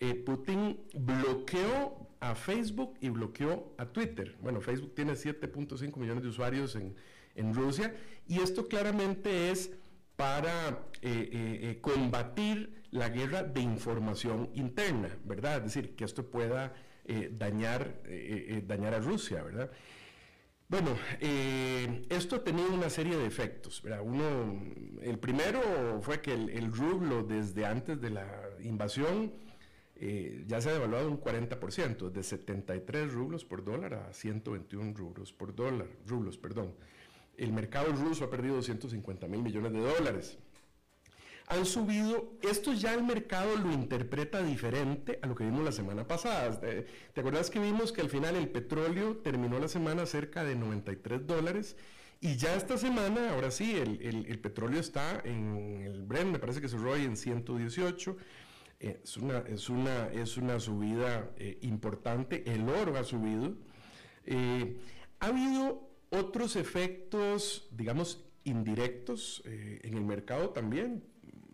eh, 0.04 0.14
Putin 0.14 0.80
bloqueó 0.94 2.08
a 2.18 2.34
Facebook 2.34 2.94
y 3.00 3.08
bloqueó 3.08 3.72
a 3.78 3.86
Twitter. 3.86 4.36
Bueno, 4.40 4.60
Facebook 4.60 4.94
tiene 4.94 5.12
7.5 5.12 5.96
millones 5.96 6.22
de 6.24 6.28
usuarios 6.28 6.76
en, 6.76 6.94
Rusia 7.54 7.94
y 8.26 8.40
esto 8.40 8.68
claramente 8.68 9.50
es 9.50 9.70
para 10.16 10.86
eh, 11.00 11.78
combatir 11.80 12.82
la 12.90 13.08
guerra 13.08 13.42
de 13.42 13.62
información 13.62 14.50
interna, 14.54 15.16
¿verdad? 15.24 15.58
Es 15.58 15.74
decir, 15.74 15.96
que 15.96 16.04
esto 16.04 16.30
pueda 16.30 16.74
dañar, 17.30 18.02
dañar 18.66 18.92
a 18.92 18.98
Rusia, 18.98 19.42
¿verdad? 19.42 19.70
Bueno, 20.72 20.96
eh, 21.20 22.06
esto 22.08 22.36
ha 22.36 22.44
tenido 22.44 22.72
una 22.72 22.88
serie 22.88 23.14
de 23.14 23.26
efectos. 23.26 23.82
Uno, 24.02 24.58
el 25.02 25.18
primero 25.18 26.00
fue 26.00 26.22
que 26.22 26.32
el, 26.32 26.72
rublo 26.72 27.22
desde 27.22 27.66
antes 27.66 28.00
de 28.00 28.08
la 28.08 28.26
invasión 28.62 29.34
eh, 30.04 30.44
ya 30.48 30.60
se 30.60 30.70
ha 30.70 30.72
devaluado 30.72 31.08
un 31.08 31.20
40%, 31.20 32.10
de 32.10 32.22
73 32.22 33.12
rublos 33.12 33.44
por 33.44 33.64
dólar 33.64 33.94
a 33.94 34.12
121 34.12 34.94
rublos 34.94 35.32
por 35.32 35.54
dólar, 35.54 35.86
rublos, 36.06 36.36
perdón. 36.36 36.74
El 37.36 37.52
mercado 37.52 37.92
ruso 37.92 38.24
ha 38.24 38.30
perdido 38.30 38.56
250 38.56 39.26
mil 39.28 39.42
millones 39.42 39.72
de 39.72 39.80
dólares 39.80 40.38
han 41.52 41.66
subido, 41.66 42.32
esto 42.42 42.72
ya 42.72 42.94
el 42.94 43.02
mercado 43.02 43.56
lo 43.56 43.72
interpreta 43.72 44.42
diferente 44.42 45.18
a 45.22 45.26
lo 45.26 45.34
que 45.34 45.44
vimos 45.44 45.64
la 45.64 45.72
semana 45.72 46.06
pasada. 46.06 46.58
¿Te, 46.58 46.86
acuerdas 47.20 47.50
que 47.50 47.58
vimos 47.58 47.92
que 47.92 48.00
al 48.00 48.08
final 48.08 48.36
el 48.36 48.48
petróleo 48.48 49.18
terminó 49.18 49.58
la 49.58 49.68
semana 49.68 50.06
cerca 50.06 50.44
de 50.44 50.56
93 50.56 51.26
dólares? 51.26 51.76
Y 52.20 52.36
ya 52.36 52.54
esta 52.54 52.78
semana, 52.78 53.32
ahora 53.32 53.50
sí, 53.50 53.76
el, 53.76 54.38
petróleo 54.38 54.80
está 54.80 55.20
en 55.24 55.82
el 55.84 56.02
Brent, 56.02 56.30
me 56.30 56.38
parece 56.38 56.60
que 56.60 56.68
cerró 56.68 56.94
ahí 56.94 57.04
en 57.04 57.16
118. 57.16 58.16
Eh, 58.82 59.00
es, 59.02 59.16
una, 59.16 59.38
es, 59.38 59.68
una, 59.70 60.08
es 60.08 60.36
una 60.36 60.58
subida 60.58 61.30
eh, 61.36 61.58
importante, 61.62 62.42
el 62.52 62.68
oro 62.68 62.96
ha 62.98 63.04
subido. 63.04 63.54
Eh, 64.26 64.76
ha 65.20 65.26
habido 65.26 65.88
otros 66.10 66.56
efectos, 66.56 67.68
digamos, 67.70 68.24
indirectos 68.44 69.42
en 69.46 69.94
el 69.94 70.04
mercado 70.04 70.50
también 70.50 71.04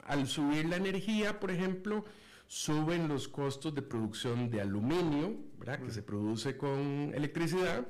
al 0.08 0.26
subir 0.26 0.64
la 0.64 0.76
energía, 0.76 1.38
por 1.38 1.50
ejemplo, 1.50 2.04
suben 2.46 3.08
los 3.08 3.28
costos 3.28 3.74
de 3.74 3.82
producción 3.82 4.50
de 4.50 4.62
aluminio, 4.62 5.36
¿verdad? 5.58 5.80
que 5.80 5.90
se 5.90 6.02
produce 6.02 6.56
con 6.56 7.12
electricidad, 7.14 7.86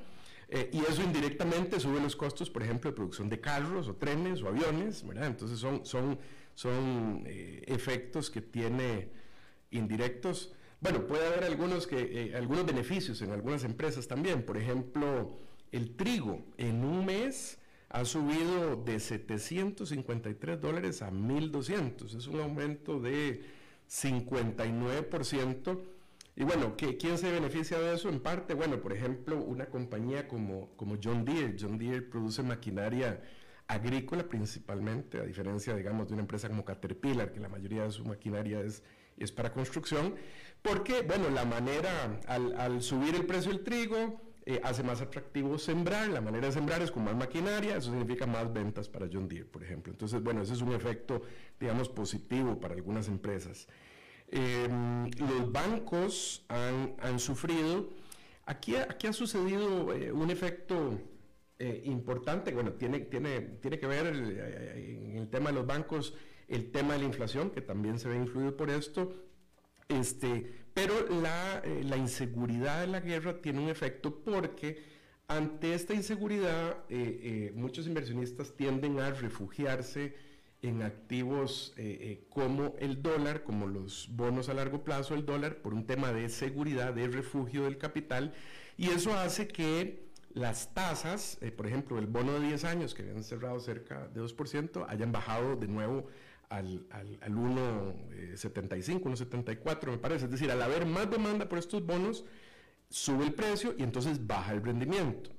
eh, 0.49 0.71
y 0.73 0.81
eso 0.81 1.03
indirectamente 1.03 1.79
sube 1.79 2.01
los 2.01 2.17
costos, 2.17 2.51
por 2.51 2.63
ejemplo, 2.63 2.91
de 2.91 2.97
producción 2.97 3.29
de 3.29 3.41
carros 3.41 3.87
o 3.87 3.95
trenes 3.97 4.43
o 4.43 4.49
aviones, 4.49 5.07
¿verdad? 5.07 5.27
Entonces 5.27 5.59
son, 5.59 5.85
son, 5.85 6.19
son 6.55 7.23
eh, 7.27 7.63
efectos 7.67 8.31
que 8.31 8.41
tiene 8.41 9.11
indirectos. 9.71 10.55
Bueno, 10.81 11.07
puede 11.07 11.27
haber 11.27 11.45
algunos, 11.45 11.87
que, 11.87 11.99
eh, 12.01 12.37
algunos 12.37 12.67
beneficios 12.67 13.21
en 13.23 13.33
algunas 13.33 13.65
empresas 13.65 14.07
también, 14.07 14.45
por 14.45 14.57
ejemplo, 14.57 15.37
el 15.73 15.97
trigo 15.97 16.45
en 16.57 16.85
un 16.85 17.05
mes 17.05 17.59
ha 17.91 18.05
subido 18.05 18.77
de 18.77 19.01
753 19.01 20.61
dólares 20.61 21.03
a 21.03 21.11
1.200. 21.11 22.15
Es 22.15 22.27
un 22.27 22.41
aumento 22.41 23.01
de 23.01 23.43
59%. 23.89 25.81
Y 26.37 26.45
bueno, 26.45 26.77
¿quién 26.77 27.19
se 27.19 27.33
beneficia 27.33 27.81
de 27.81 27.95
eso? 27.95 28.09
En 28.09 28.21
parte, 28.21 28.55
bueno, 28.55 28.81
por 28.81 28.93
ejemplo, 28.93 29.43
una 29.43 29.67
compañía 29.67 30.29
como, 30.29 30.71
como 30.77 30.97
John 31.03 31.25
Deere. 31.25 31.57
John 31.59 31.79
Deere 31.79 32.03
produce 32.03 32.45
maquinaria 32.45 33.21
agrícola 33.67 34.29
principalmente, 34.29 35.19
a 35.19 35.25
diferencia, 35.25 35.75
digamos, 35.75 36.07
de 36.09 36.15
una 36.15 36.23
empresa 36.23 36.49
como 36.49 36.65
Caterpillar, 36.65 37.33
que 37.33 37.41
la 37.41 37.49
mayoría 37.49 37.83
de 37.85 37.91
su 37.91 38.05
maquinaria 38.05 38.61
es, 38.61 38.83
es 39.21 39.33
para 39.33 39.53
construcción, 39.53 40.15
porque, 40.63 41.03
bueno, 41.03 41.31
la 41.31 41.45
manera, 41.45 42.21
al, 42.27 42.83
subir 42.83 43.15
el 43.15 43.27
precio 43.27 43.53
del 43.53 43.63
trigo, 43.63 44.21
eh, 44.45 44.61
hace 44.65 44.83
más 44.83 45.01
atractivo 45.01 45.59
sembrar. 45.59 46.09
La 46.09 46.21
manera 46.21 46.47
de 46.47 46.53
sembrar 46.53 46.83
es 46.83 46.91
con 46.91 47.05
más 47.05 47.15
maquinaria, 47.15 47.77
eso 47.77 47.91
significa 47.91 48.27
más 48.27 48.53
ventas 48.53 48.89
para 48.89 49.09
John 49.13 49.29
Deere, 49.29 49.45
por 49.45 49.63
ejemplo. 49.63 49.93
Entonces, 49.93 50.23
bueno, 50.23 50.43
ese 50.43 50.55
es 50.55 50.63
un 50.63 50.73
efecto, 50.73 51.23
digamos, 51.61 51.89
positivo 51.89 52.59
para 52.59 52.75
algunas 52.75 53.09
empresas. 53.09 53.69
Em, 54.31 55.11
los 55.11 55.53
bancos 55.53 56.45
han, 56.49 57.19
sufrido. 57.19 57.91
Aquí, 58.47 58.77
aquí 58.77 59.07
ha 59.07 59.13
sucedido 59.13 59.93
eh, 59.93 60.11
un 60.11 60.31
efecto 60.31 60.99
eh, 61.59 61.83
importante, 61.85 62.53
bueno, 62.53 62.73
tiene, 62.73 63.01
tiene, 63.01 63.41
tiene 63.41 63.79
que 63.79 63.87
ver 63.87 64.07
el 64.07 65.29
tema 65.31 65.51
de 65.51 65.57
los 65.57 65.67
bancos 65.67 66.15
el 66.49 66.71
tema 66.71 66.95
de 66.95 67.01
la 67.01 67.05
inflación, 67.05 67.51
que 67.51 67.61
también 67.61 67.99
se 67.99 68.09
ve 68.09 68.17
influido 68.17 68.57
por 68.57 68.71
esto, 68.71 69.13
este, 69.89 70.51
pero 70.75 70.95
eh, 70.99 71.83
la, 71.85 71.97
inseguridad 71.97 72.81
de 72.81 72.87
la 72.89 73.01
guerra 73.01 73.41
tiene 73.41 73.61
un 73.61 73.69
efecto 73.69 74.23
porque 74.23 74.83
ante 75.27 75.75
esta 75.75 75.95
inseguridad 75.95 76.85
eh, 76.89 77.21
eh, 77.23 77.53
muchos 77.55 77.87
inversionistas 77.87 78.55
tienden 78.55 79.01
a 79.01 79.11
refugiarse 79.11 80.15
en 80.61 80.83
activos 80.83 81.73
como 82.31 82.75
el 82.81 83.01
dólar, 83.01 83.45
como 83.45 83.69
los 83.69 84.09
bonos 84.11 84.49
a 84.49 84.55
largo 84.55 84.83
plazo 84.83 85.15
del 85.15 85.25
dólar, 85.25 85.59
por 85.59 85.73
un 85.73 85.87
tema 85.87 86.13
de 86.13 86.29
seguridad, 86.29 86.93
de 86.93 87.07
refugio 87.07 87.63
del 87.63 87.79
capital, 87.79 88.35
y 88.77 88.89
eso 88.89 89.15
hace 89.15 89.47
que 89.47 90.09
las 90.35 90.75
tasas, 90.75 91.39
por 91.57 91.69
ejemplo, 91.69 92.01
el 92.01 92.07
bono 92.07 92.33
de 92.33 92.49
10 92.49 92.65
años 92.65 92.93
que 92.93 93.03
habían 93.03 93.23
cerrado 93.23 93.61
cerca 93.61 94.09
de 94.09 94.21
2%, 94.21 94.87
hayan 94.89 95.13
bajado 95.13 95.55
de 95.55 95.69
nuevo 95.69 96.09
al, 96.49 96.87
al, 96.91 97.19
al 97.21 97.33
1,75, 97.33 99.03
1,74 99.03 99.91
me 99.91 99.99
parece. 99.99 100.27
Es 100.27 100.31
decir, 100.31 100.51
al 100.51 100.63
haber 100.63 100.87
más 100.87 101.11
demanda 101.11 101.49
por 101.49 101.59
estos 101.59 101.85
bonos, 101.85 102.25
sube 102.89 103.25
el 103.25 103.35
precio 103.35 103.75
y 103.77 103.83
entonces 103.83 104.27
baja 104.27 104.53
el 104.53 104.63
rendimiento. 104.63 105.31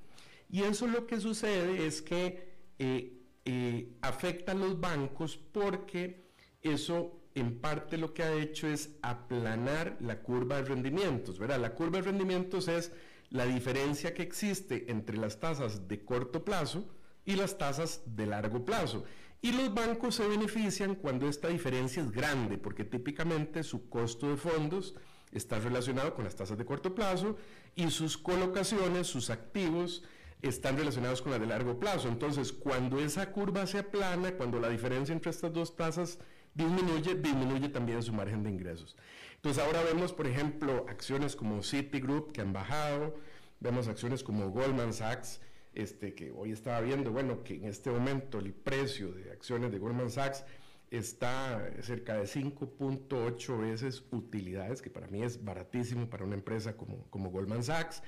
Y 0.50 0.64
eso 0.64 0.88
lo 0.88 1.06
que 1.06 1.20
sucede 1.20 1.86
es 1.86 2.02
que 2.02 2.50
eh, 2.80 3.22
eh, 3.46 3.98
afecta 4.02 4.52
a 4.52 4.56
los 4.56 4.80
bancos 4.80 5.38
porque 5.38 6.30
eso 6.62 7.20
en 7.36 7.60
parte 7.60 7.98
lo 7.98 8.14
que 8.14 8.24
ha 8.24 8.34
hecho 8.34 8.68
es 8.68 8.98
aplanar 9.02 9.98
la 10.02 10.22
curva 10.22 10.58
de 10.58 10.64
rendimientos. 10.64 11.40
¿verdad? 11.40 11.60
La 11.60 11.76
curva 11.76 12.00
de 12.00 12.06
rendimientos 12.06 12.68
es 12.68 12.92
la 13.30 13.46
diferencia 13.46 14.14
que 14.14 14.24
existe 14.24 14.92
entre 14.92 15.18
las 15.18 15.40
tasas 15.40 15.88
de 15.88 16.04
corto 16.04 16.44
plazo 16.44 16.88
y 17.26 17.36
las 17.36 17.58
tasas 17.58 18.02
de 18.06 18.26
largo 18.26 18.66
plazo. 18.66 19.04
Y 19.42 19.54
los 19.54 19.74
bancos 19.74 20.16
se 20.16 20.28
benefician 20.28 20.96
cuando 20.96 21.28
esta 21.30 21.48
diferencia 21.48 22.04
es 22.04 22.12
grande, 22.12 22.58
porque 22.58 22.84
típicamente 22.84 23.64
su 23.64 23.90
costo 23.90 24.30
de 24.30 24.38
fondos 24.38 24.96
está 25.32 25.60
relacionado 25.60 26.14
con 26.14 26.26
las 26.26 26.36
tasas 26.36 26.58
de 26.58 26.66
corto 26.66 26.94
plazo 26.94 27.38
y 27.76 27.90
sus 27.90 28.18
colocaciones, 28.18 29.08
sus 29.08 29.30
activos, 29.30 30.04
están 30.42 30.78
relacionados 30.78 31.22
con 31.22 31.32
las 31.32 31.42
de 31.42 31.48
largo 31.48 31.80
plazo. 31.80 32.08
Entonces, 32.08 32.52
cuando 32.52 33.00
esa 33.00 33.32
curva 33.32 33.68
se 33.68 33.80
aplana, 33.80 34.34
cuando 34.34 34.60
la 34.60 34.70
diferencia 34.70 35.14
entre 35.14 35.32
estas 35.32 35.54
dos 35.54 35.76
tasas 35.76 36.20
disminuye, 36.54 37.16
disminuye 37.16 37.70
también 37.70 38.02
su 38.04 38.14
margen 38.14 38.44
de 38.44 38.50
ingresos. 38.50 38.96
Entonces, 39.36 39.64
ahora 39.64 39.84
vemos, 39.84 40.14
por 40.14 40.28
ejemplo, 40.28 40.86
acciones 40.90 41.36
como 41.36 41.64
Citigroup 41.64 42.32
que 42.32 42.42
han 42.42 42.54
bajado, 42.54 43.16
vemos 43.60 43.88
acciones 43.88 44.24
como 44.24 44.50
Goldman 44.50 44.94
Sachs 44.94 45.42
este, 45.74 46.14
que 46.14 46.32
hoy 46.32 46.52
estaba 46.52 46.82
viendo, 46.82 47.12
bueno, 47.12 47.44
que 47.44 47.56
en 47.56 47.66
este 47.66 47.90
momento 47.92 48.40
el 48.40 48.54
precio 48.54 49.12
de 49.12 49.32
acciones 49.32 49.72
de 49.72 49.80
Goldman 49.80 50.10
Sachs 50.10 50.46
está 50.92 51.72
cerca 51.82 52.16
de 52.16 52.24
5.8 52.24 53.60
veces 53.60 54.04
utilidades, 54.12 54.82
que 54.82 54.90
para 54.90 55.08
mí 55.08 55.24
es 55.24 55.44
baratísimo 55.44 56.10
para 56.10 56.26
una 56.26 56.36
empresa 56.36 56.76
como, 56.76 57.06
como 57.10 57.30
Goldman 57.30 57.64
Sachs, 57.64 58.02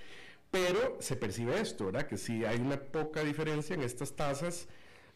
pero 0.50 0.98
se 1.00 1.16
percibe 1.16 1.60
esto, 1.60 1.86
¿verdad? 1.86 2.08
Que 2.08 2.18
si 2.18 2.44
hay 2.44 2.60
una 2.60 2.78
poca 2.78 3.24
diferencia 3.24 3.74
en 3.74 3.84
estas 3.84 4.16
tasas, 4.16 4.68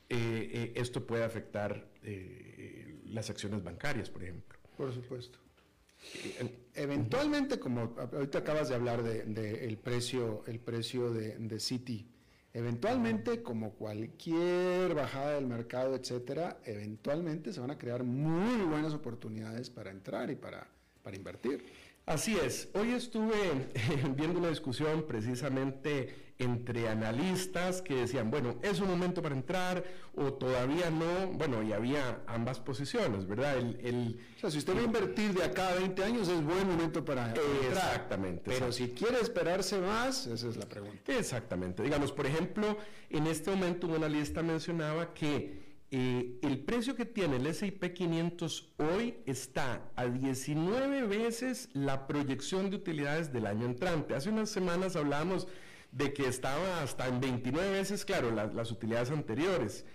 eh, 0.07 0.49
eh, 0.53 0.73
esto 0.75 1.05
puede 1.05 1.23
afectar 1.23 1.89
eh, 2.03 3.01
las 3.05 3.29
acciones 3.29 3.63
bancarias, 3.63 4.09
por 4.09 4.23
ejemplo. 4.23 4.57
Por 4.77 4.93
supuesto. 4.93 5.39
Eventualmente, 6.75 7.59
como 7.59 7.95
ahorita 7.97 8.39
acabas 8.39 8.69
de 8.69 8.75
hablar 8.75 9.01
del 9.01 9.33
de, 9.33 9.65
el 9.65 9.77
precio, 9.77 10.43
el 10.45 10.59
precio 10.59 11.11
de, 11.11 11.37
de 11.39 11.59
Citi, 11.59 12.07
Eventualmente, 12.55 13.43
como 13.43 13.71
cualquier 13.71 14.93
bajada 14.95 15.33
del 15.33 15.45
mercado, 15.45 15.93
etcétera, 15.93 16.57
eventualmente 16.63 17.51
se 17.51 17.59
van 17.59 17.71
a 17.71 17.77
crear 17.77 18.05
muy 18.05 18.63
buenas 18.63 18.93
oportunidades 18.93 19.69
para 19.69 19.91
entrar 19.91 20.31
y 20.31 20.35
para, 20.35 20.65
para 21.03 21.17
invertir. 21.17 21.65
Así 22.05 22.37
es. 22.37 22.69
Hoy 22.73 22.91
estuve 22.91 23.33
viendo 24.15 24.39
una 24.39 24.49
discusión 24.49 25.05
precisamente 25.07 26.23
entre 26.37 26.89
analistas 26.89 27.81
que 27.81 27.95
decían, 27.95 28.29
bueno, 28.29 28.57
es 28.61 28.79
un 28.79 28.89
momento 28.89 29.21
para 29.21 29.33
entrar 29.33 29.83
o 30.13 30.33
todavía 30.33 30.91
no. 30.91 31.31
Bueno, 31.33 31.63
y 31.63 31.73
había 31.73 32.21
ambas 32.27 32.59
posiciones, 32.59 33.25
¿verdad? 33.25 33.57
El, 33.57 34.19
o 34.37 34.39
sea, 34.39 34.51
si 34.51 34.59
usted 34.59 34.75
va 34.75 34.81
a 34.81 34.83
invertir 34.83 35.33
de 35.33 35.43
acá 35.43 35.69
a 35.69 35.75
20 35.75 36.03
años, 36.03 36.27
es 36.27 36.43
buen 36.43 36.67
momento 36.67 37.03
para, 37.03 37.29
entrar. 37.29 37.45
Exactamente. 37.69 38.43
Pero 38.45 38.71
si 38.71 38.89
quiere 38.89 39.19
esperarse 39.19 39.79
más, 39.79 40.27
esa 40.27 40.47
es 40.47 40.57
la 40.57 40.67
pregunta. 40.67 41.11
Exactamente. 41.11 41.81
Digamos, 41.81 42.11
por 42.11 42.27
ejemplo, 42.27 42.77
en 43.09 43.25
este 43.25 43.49
momento 43.49 43.87
un 43.87 43.95
analista 43.95 44.43
mencionaba 44.43 45.11
que 45.13 45.64
eh, 45.97 46.39
el 46.41 46.59
precio 46.59 46.93
que 46.93 47.05
tiene 47.05 47.37
el 47.37 47.47
S&P 47.47 47.93
500 47.93 48.73
hoy 48.79 49.15
está 49.25 49.93
a 49.95 50.05
19 50.07 51.03
veces 51.03 51.69
la 51.71 52.05
proyección 52.05 52.69
de 52.69 52.75
utilidades 52.75 53.31
del 53.31 53.45
año 53.45 53.65
entrante. 53.65 54.13
Hace 54.13 54.29
unas 54.29 54.49
semanas 54.49 54.97
hablábamos 54.97 55.47
de 55.93 56.11
que 56.11 56.27
estaba 56.27 56.81
hasta 56.81 57.07
en 57.07 57.21
29 57.21 57.71
veces, 57.71 58.03
claro, 58.03 58.29
las 58.29 58.71
utilidades 58.71 59.09
anteriores 59.09 59.85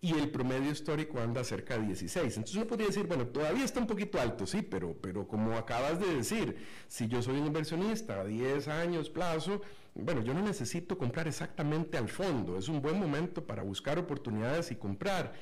y 0.00 0.12
el 0.12 0.30
promedio 0.30 0.70
histórico 0.70 1.18
anda 1.20 1.42
cerca 1.42 1.76
de 1.76 1.86
16. 1.86 2.36
Entonces 2.36 2.56
uno 2.56 2.66
podría 2.66 2.86
decir, 2.86 3.06
bueno, 3.06 3.26
todavía 3.26 3.64
está 3.64 3.80
un 3.80 3.86
poquito 3.86 4.20
alto, 4.20 4.46
sí, 4.46 4.62
pero, 4.62 4.94
pero 5.00 5.26
como 5.26 5.56
acabas 5.56 5.98
de 5.98 6.14
decir, 6.14 6.56
si 6.86 7.08
yo 7.08 7.20
soy 7.20 7.38
un 7.38 7.46
inversionista 7.46 8.20
a 8.20 8.24
10 8.24 8.68
años 8.68 9.10
plazo, 9.10 9.60
bueno, 9.94 10.22
yo 10.22 10.34
no 10.34 10.42
necesito 10.42 10.96
comprar 10.96 11.26
exactamente 11.26 11.98
al 11.98 12.08
fondo, 12.08 12.56
es 12.56 12.68
un 12.68 12.80
buen 12.80 12.98
momento 12.98 13.44
para 13.44 13.64
buscar 13.64 13.98
oportunidades 13.98 14.70
y 14.70 14.76
comprar. 14.76 15.32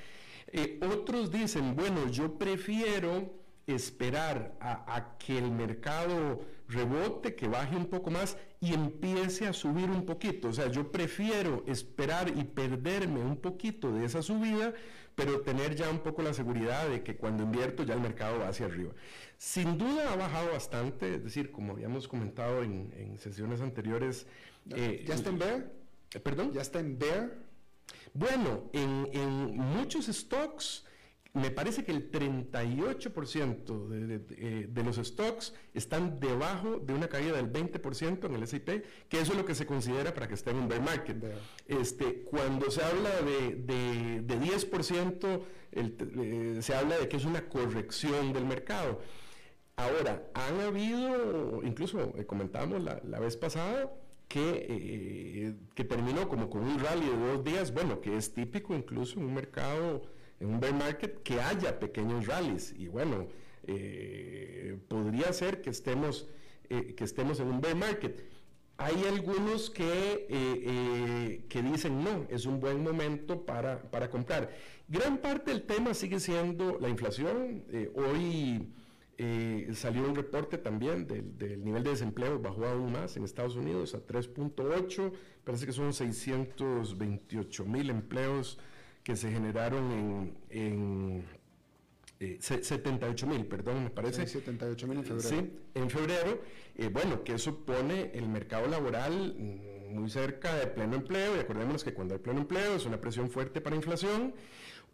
Eh, 0.46 0.80
otros 0.90 1.30
dicen, 1.30 1.76
bueno, 1.76 2.08
yo 2.10 2.38
prefiero 2.38 3.45
esperar 3.66 4.56
a, 4.60 5.16
que 5.18 5.38
el 5.38 5.50
mercado 5.50 6.40
rebote, 6.68 7.34
que 7.34 7.48
baje 7.48 7.76
un 7.76 7.86
poco 7.86 8.10
más 8.10 8.36
y 8.60 8.74
empiece 8.74 9.46
a 9.46 9.52
subir 9.52 9.90
un 9.90 10.06
poquito. 10.06 10.48
O 10.48 10.52
sea, 10.52 10.68
yo 10.68 10.90
prefiero 10.90 11.64
esperar 11.66 12.28
y 12.28 12.44
perderme 12.44 13.20
un 13.20 13.36
poquito 13.36 13.92
de 13.92 14.04
esa 14.04 14.22
subida, 14.22 14.72
pero 15.14 15.40
tener 15.40 15.74
ya 15.74 15.88
un 15.90 16.00
poco 16.00 16.22
la 16.22 16.32
seguridad 16.32 16.88
de 16.88 17.02
que 17.02 17.16
cuando 17.16 17.42
invierto 17.42 17.82
ya 17.82 17.94
el 17.94 18.00
mercado 18.00 18.38
va 18.38 18.48
hacia 18.48 18.66
arriba. 18.66 18.92
Sin 19.36 19.78
duda 19.78 20.12
ha 20.12 20.16
bajado 20.16 20.52
bastante, 20.52 21.16
es 21.16 21.24
decir, 21.24 21.50
como 21.50 21.72
habíamos 21.72 22.06
comentado 22.06 22.62
en, 22.62 23.18
sesiones 23.18 23.60
anteriores. 23.60 24.26
Eh, 24.70 25.04
¿Ya 25.06 25.14
está 25.14 25.30
en 25.30 25.38
bear? 25.38 25.72
Eh, 26.14 26.20
¿Perdón? 26.20 26.52
¿Ya 26.52 26.60
está 26.60 26.80
en 26.80 26.98
bear? 26.98 27.32
Bueno, 28.14 28.70
en, 28.72 29.08
en 29.12 29.56
muchos 29.58 30.06
stocks 30.06 30.84
me 31.36 31.50
parece 31.50 31.84
que 31.84 31.92
el 31.92 32.10
38% 32.10 33.88
de, 33.88 34.20
eh, 34.30 34.66
de, 34.70 34.82
los 34.82 34.96
stocks 34.96 35.52
están 35.74 36.18
debajo 36.18 36.78
de 36.78 36.94
una 36.94 37.08
caída 37.08 37.36
del 37.36 37.52
20% 37.52 38.24
en 38.24 38.34
el 38.34 38.42
S&P, 38.42 38.82
que 39.10 39.20
eso 39.20 39.32
es 39.32 39.38
lo 39.38 39.44
que 39.44 39.54
se 39.54 39.66
considera 39.66 40.14
para 40.14 40.28
que 40.28 40.34
esté 40.34 40.50
en 40.50 40.56
un 40.56 40.68
bear 40.68 40.80
market. 40.80 41.22
Este, 41.66 42.22
cuando 42.22 42.70
se 42.70 42.82
habla 42.82 43.10
de, 43.20 44.22
de 44.22 44.40
10%, 44.40 45.42
eh, 45.72 46.58
se 46.62 46.74
habla 46.74 46.96
de 46.98 47.06
que 47.06 47.18
es 47.18 47.26
una 47.26 47.46
corrección 47.48 48.32
del 48.32 48.46
mercado. 48.46 49.02
Ahora, 49.76 50.30
han 50.32 50.58
habido, 50.60 51.62
incluso 51.62 52.14
eh, 52.16 52.24
comentábamos 52.24 52.82
la, 52.82 52.98
la, 53.04 53.20
vez 53.20 53.36
pasada, 53.36 53.92
que, 54.26 55.54
que 55.74 55.84
terminó 55.84 56.30
como 56.30 56.48
con 56.48 56.62
un 56.62 56.80
rally 56.80 57.06
de 57.06 57.16
dos 57.16 57.44
días, 57.44 57.74
bueno, 57.74 58.00
que 58.00 58.16
es 58.16 58.32
típico 58.32 58.74
incluso 58.74 59.20
en 59.20 59.26
un 59.26 59.34
mercado 59.34 60.15
en 60.40 60.48
un 60.48 60.60
bear 60.60 60.74
market 60.74 61.22
que 61.22 61.40
haya 61.40 61.78
pequeños 61.78 62.26
rallies. 62.26 62.74
Y 62.76 62.88
bueno, 62.88 63.28
eh, 63.66 64.78
podría 64.88 65.32
ser 65.32 65.60
que 65.62 65.70
estemos, 65.70 66.28
eh, 66.68 66.94
que 66.94 67.04
estemos 67.04 67.40
en 67.40 67.48
un 67.48 67.60
bear 67.60 67.76
market. 67.76 68.24
Hay 68.78 69.04
algunos 69.08 69.70
que, 69.70 70.26
eh, 70.28 71.44
que 71.48 71.62
dicen 71.62 72.04
no, 72.04 72.26
es 72.28 72.44
un 72.44 72.60
buen 72.60 72.82
momento 72.82 73.46
para, 73.46 73.82
para, 73.90 74.10
comprar. 74.10 74.54
Gran 74.86 75.16
parte 75.18 75.50
del 75.50 75.62
tema 75.62 75.94
sigue 75.94 76.20
siendo 76.20 76.78
la 76.78 76.90
inflación. 76.90 77.64
hoy 77.94 78.70
salió 79.72 80.04
un 80.04 80.14
reporte 80.14 80.58
también 80.58 81.06
del, 81.06 81.38
del, 81.38 81.64
nivel 81.64 81.82
de 81.84 81.90
desempleo, 81.90 82.38
bajó 82.38 82.66
aún 82.66 82.92
más 82.92 83.16
en 83.16 83.24
Estados 83.24 83.56
Unidos 83.56 83.94
a 83.94 84.06
3.8, 84.06 85.10
parece 85.42 85.64
que 85.64 85.72
son 85.72 85.94
628 85.94 87.64
mil 87.64 87.88
empleos 87.88 88.58
que 89.06 89.14
se 89.14 89.30
generaron 89.30 90.34
en, 90.50 91.24
78 92.40 93.24
eh, 93.24 93.28
mil, 93.28 93.46
perdón, 93.46 93.84
me 93.84 93.90
parece. 93.90 94.26
78 94.26 94.88
mil 94.88 94.98
en 94.98 95.04
febrero. 95.04 95.28
Sí, 95.28 95.52
en 95.74 95.90
febrero. 95.90 96.42
Eh, 96.74 96.88
bueno, 96.88 97.22
que 97.22 97.34
eso 97.34 97.64
pone 97.64 98.10
el 98.14 98.28
mercado 98.28 98.66
laboral 98.66 99.36
muy 99.90 100.10
cerca 100.10 100.56
de 100.56 100.66
pleno 100.66 100.96
empleo, 100.96 101.36
y 101.36 101.38
acordémonos 101.38 101.84
que 101.84 101.94
cuando 101.94 102.14
hay 102.14 102.20
pleno 102.20 102.40
empleo 102.40 102.74
es 102.74 102.84
una 102.84 103.00
presión 103.00 103.30
fuerte 103.30 103.60
para 103.60 103.76
inflación. 103.76 104.34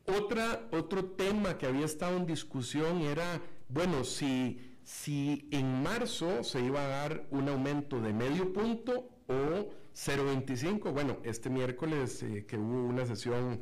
Otra, 0.05 0.69
otro 0.73 1.07
tema 1.07 1.57
que 1.57 1.65
había 1.65 1.87
estado 1.87 2.19
en 2.19 2.27
discusión 2.27 3.01
era, 3.01 3.41
bueno, 3.71 4.05
si, 4.05 4.77
si 4.85 5.49
en 5.53 5.83
marzo 5.83 6.45
se 6.45 6.61
iba 6.61 6.85
a 6.85 6.89
dar 6.89 7.27
un 7.31 7.49
aumento 7.49 7.99
de 7.99 8.13
medio 8.13 8.53
punto 8.53 9.09
o 9.27 9.71
0.25, 9.95 10.93
bueno, 10.93 11.17
este 11.25 11.49
miércoles 11.49 12.23
eh, 12.23 12.45
que 12.47 12.59
hubo 12.59 12.85
una 12.85 13.07
sesión 13.07 13.61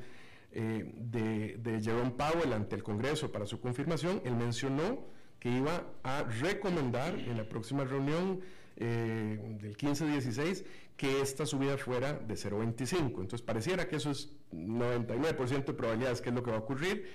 eh, 0.52 0.92
de, 0.96 1.58
de 1.58 1.80
Jerome 1.80 2.10
Powell 2.10 2.52
ante 2.52 2.74
el 2.74 2.82
Congreso 2.82 3.30
para 3.30 3.46
su 3.46 3.60
confirmación, 3.60 4.20
él 4.24 4.34
mencionó 4.34 5.06
que 5.38 5.48
iba 5.48 5.86
a 6.02 6.24
recomendar 6.24 7.18
en 7.18 7.36
la 7.36 7.48
próxima 7.48 7.84
reunión 7.84 8.40
eh, 8.76 9.56
del 9.60 9.76
15-16 9.76 10.64
que 10.96 11.22
esta 11.22 11.46
subida 11.46 11.78
fuera 11.78 12.12
de 12.12 12.34
0.25. 12.34 13.20
Entonces 13.20 13.42
pareciera 13.42 13.88
que 13.88 13.96
eso 13.96 14.10
es 14.10 14.32
99% 14.52 15.64
de 15.64 15.72
probabilidades 15.72 16.20
que 16.20 16.28
es 16.28 16.34
lo 16.34 16.42
que 16.42 16.50
va 16.50 16.58
a 16.58 16.60
ocurrir, 16.60 17.08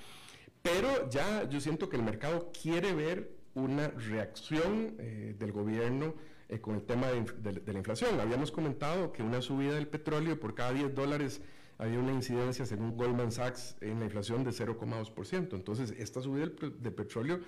pero 0.61 1.09
ya 1.09 1.47
yo 1.47 1.59
siento 1.59 1.89
que 1.89 1.97
el 1.97 2.03
mercado 2.03 2.51
quiere 2.59 2.93
ver 2.93 3.31
una 3.53 3.89
reacción 3.89 4.95
eh, 4.97 5.35
del 5.37 5.51
gobierno 5.51 6.15
con 6.61 6.75
el 6.75 6.83
tema 6.83 7.07
de, 7.07 7.73
la 7.73 7.79
inflación. 7.79 8.19
Habíamos 8.19 8.51
comentado 8.51 9.11
que 9.11 9.23
una 9.23 9.41
subida 9.41 9.73
del 9.73 9.87
petróleo 9.87 10.39
por 10.39 10.53
cada 10.53 10.73
10 10.73 10.93
dólares 10.93 11.41
había 11.77 11.99
una 11.99 12.13
incidencia, 12.13 12.65
según 12.65 12.95
Goldman 12.95 13.31
Sachs, 13.31 13.75
en 13.81 13.99
la 13.99 14.05
inflación 14.05 14.43
de 14.43 14.51
0,2%. 14.51 15.53
Entonces, 15.53 15.91
esta 15.97 16.21
subida 16.21 16.47
del, 16.47 16.93
petróleo, 16.93 17.39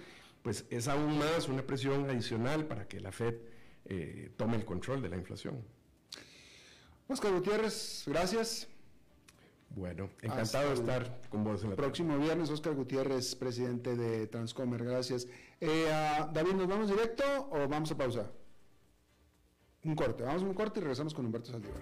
pues 0.42 0.66
es 0.70 0.88
aún 0.88 1.18
más 1.18 1.48
una 1.48 1.62
presión 1.64 2.10
adicional 2.10 2.66
para 2.66 2.88
que 2.88 3.00
la 3.00 3.12
Fed 3.12 3.36
eh, 3.86 4.32
tome 4.36 4.58
el 4.58 4.66
control 4.66 5.02
de 5.02 5.10
la 5.10 5.18
inflación. 5.18 5.64
Oscar 7.08 7.32
Gutiérrez, 7.32 8.04
gracias. 8.06 8.68
Bueno, 9.70 10.10
encantado 10.22 10.70
de 10.70 10.76
estar 10.76 11.22
con 11.30 11.44
vos 11.44 11.64
en 11.64 11.72
el 11.72 11.76
próximo 11.76 12.18
viernes. 12.18 12.50
Oscar 12.50 12.74
Gutiérrez, 12.74 13.36
presidente 13.36 13.96
de 13.96 14.28
Transcomer, 14.28 14.84
gracias. 14.84 15.28
Eh, 15.62 15.88
David, 16.34 16.54
¿nos 16.54 16.68
vamos 16.68 16.90
directo 16.90 17.24
o 17.52 17.68
vamos 17.68 17.92
a 17.92 17.98
pausa? 17.98 18.32
Un 19.84 19.96
corte, 19.96 20.24
vamos 20.24 20.44
a 20.44 20.46
un 20.46 20.54
corte 20.54 20.80
y 20.80 20.84
regresamos 20.84 21.14
con 21.14 21.26
Humberto 21.26 21.52
Saldívar. 21.52 21.82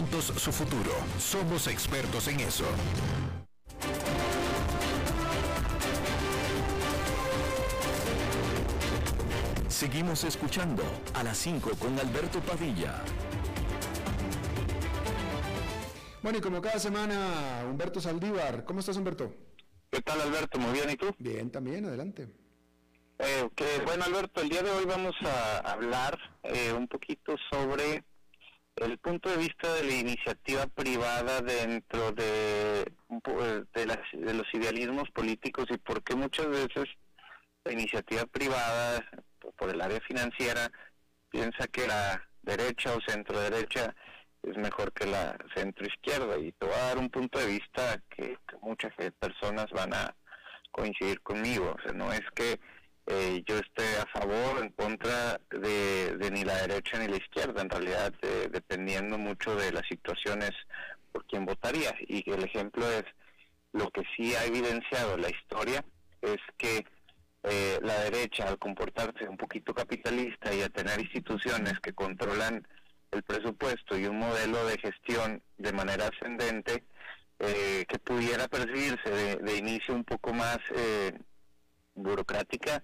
su 0.09 0.51
futuro. 0.51 0.91
Somos 1.19 1.67
expertos 1.67 2.27
en 2.27 2.39
eso. 2.39 2.65
Seguimos 9.67 10.23
escuchando 10.23 10.83
a 11.13 11.23
las 11.23 11.37
5 11.37 11.71
con 11.77 11.97
Alberto 11.99 12.39
Padilla. 12.39 13.01
Bueno, 16.23 16.37
y 16.39 16.41
como 16.41 16.61
cada 16.61 16.79
semana, 16.79 17.63
Humberto 17.69 17.99
Saldívar. 17.99 18.63
¿Cómo 18.65 18.79
estás, 18.79 18.97
Humberto? 18.97 19.33
¿Qué 19.91 20.01
tal, 20.01 20.21
Alberto? 20.21 20.59
Muy 20.59 20.73
bien, 20.73 20.89
¿y 20.89 20.95
tú? 20.95 21.13
Bien, 21.19 21.51
también, 21.51 21.85
adelante. 21.85 22.27
Eh, 23.19 23.49
bueno, 23.85 24.03
Alberto, 24.03 24.41
el 24.41 24.49
día 24.49 24.63
de 24.63 24.71
hoy 24.71 24.85
vamos 24.85 25.15
a 25.23 25.57
hablar 25.71 26.17
eh, 26.43 26.73
un 26.75 26.87
poquito 26.87 27.35
sobre 27.51 28.03
el 28.77 28.97
punto 28.97 29.29
de 29.29 29.37
vista 29.37 29.73
de 29.75 29.83
la 29.83 29.93
iniciativa 29.93 30.65
privada 30.67 31.41
dentro 31.41 32.11
de, 32.11 32.85
de, 33.73 34.33
los 34.33 34.53
idealismos 34.53 35.09
políticos 35.11 35.65
y 35.69 35.77
por 35.77 36.03
qué 36.03 36.15
muchas 36.15 36.47
veces 36.47 36.85
la 37.63 37.73
iniciativa 37.73 38.25
privada 38.25 39.05
por 39.57 39.69
el 39.69 39.81
área 39.81 39.99
financiera 40.01 40.71
piensa 41.29 41.67
que 41.67 41.87
la 41.87 42.27
derecha 42.41 42.95
o 42.95 43.01
centro 43.05 43.39
derecha 43.39 43.93
es 44.43 44.57
mejor 44.57 44.91
que 44.93 45.05
la 45.05 45.37
centro 45.55 45.85
izquierda 45.85 46.37
y 46.39 46.51
te 46.53 46.65
voy 46.65 46.75
a 46.75 46.85
dar 46.87 46.97
un 46.97 47.09
punto 47.09 47.39
de 47.39 47.45
vista 47.47 48.01
que, 48.09 48.37
muchas 48.61 48.93
personas 49.19 49.67
van 49.71 49.93
a 49.93 50.15
coincidir 50.71 51.21
conmigo. 51.21 51.75
O 51.77 51.81
sea, 51.81 51.93
no 51.93 52.13
es 52.13 52.21
que 52.35 52.59
eh, 53.07 53.43
yo 53.45 53.57
esté 53.57 53.83
a 53.99 54.05
favor 54.07 54.59
o 54.59 54.63
en 54.63 54.69
contra 54.69 55.39
de, 55.49 56.29
ni 56.31 56.43
la 56.43 56.67
derecha 56.67 56.99
ni 56.99 57.07
la 57.07 57.17
izquierda. 57.17 57.61
En 57.61 57.69
realidad, 57.69 58.13
eh, 58.21 58.49
dependiendo 58.51 59.17
mucho 59.17 59.55
de 59.55 59.71
las 59.71 59.87
situaciones 59.87 60.51
por 61.11 61.25
quién 61.25 61.45
votaría. 61.45 61.93
Y 62.07 62.29
el 62.31 62.43
ejemplo 62.43 62.89
es 62.89 63.05
lo 63.73 63.89
que 63.91 64.03
sí 64.15 64.35
ha 64.35 64.45
evidenciado 64.45 65.17
la 65.17 65.29
historia 65.29 65.83
es 66.21 66.39
que 66.57 66.85
eh, 67.43 67.79
la 67.81 67.99
derecha 68.01 68.47
al 68.47 68.59
comportarse 68.59 69.27
un 69.27 69.37
poquito 69.37 69.73
capitalista 69.73 70.53
y 70.53 70.61
a 70.61 70.69
tener 70.69 70.99
instituciones 70.99 71.79
que 71.79 71.93
controlan 71.93 72.67
el 73.11 73.23
presupuesto 73.23 73.97
y 73.97 74.05
un 74.05 74.19
modelo 74.19 74.65
de 74.65 74.77
gestión 74.77 75.41
de 75.57 75.73
manera 75.73 76.07
ascendente 76.07 76.83
eh, 77.39 77.85
que 77.87 77.97
pudiera 77.97 78.47
percibirse 78.47 79.37
de, 79.41 79.57
inicio 79.57 79.95
un 79.95 80.03
poco 80.03 80.33
más 80.33 80.59
eh, 80.75 81.11
burocrática, 81.95 82.83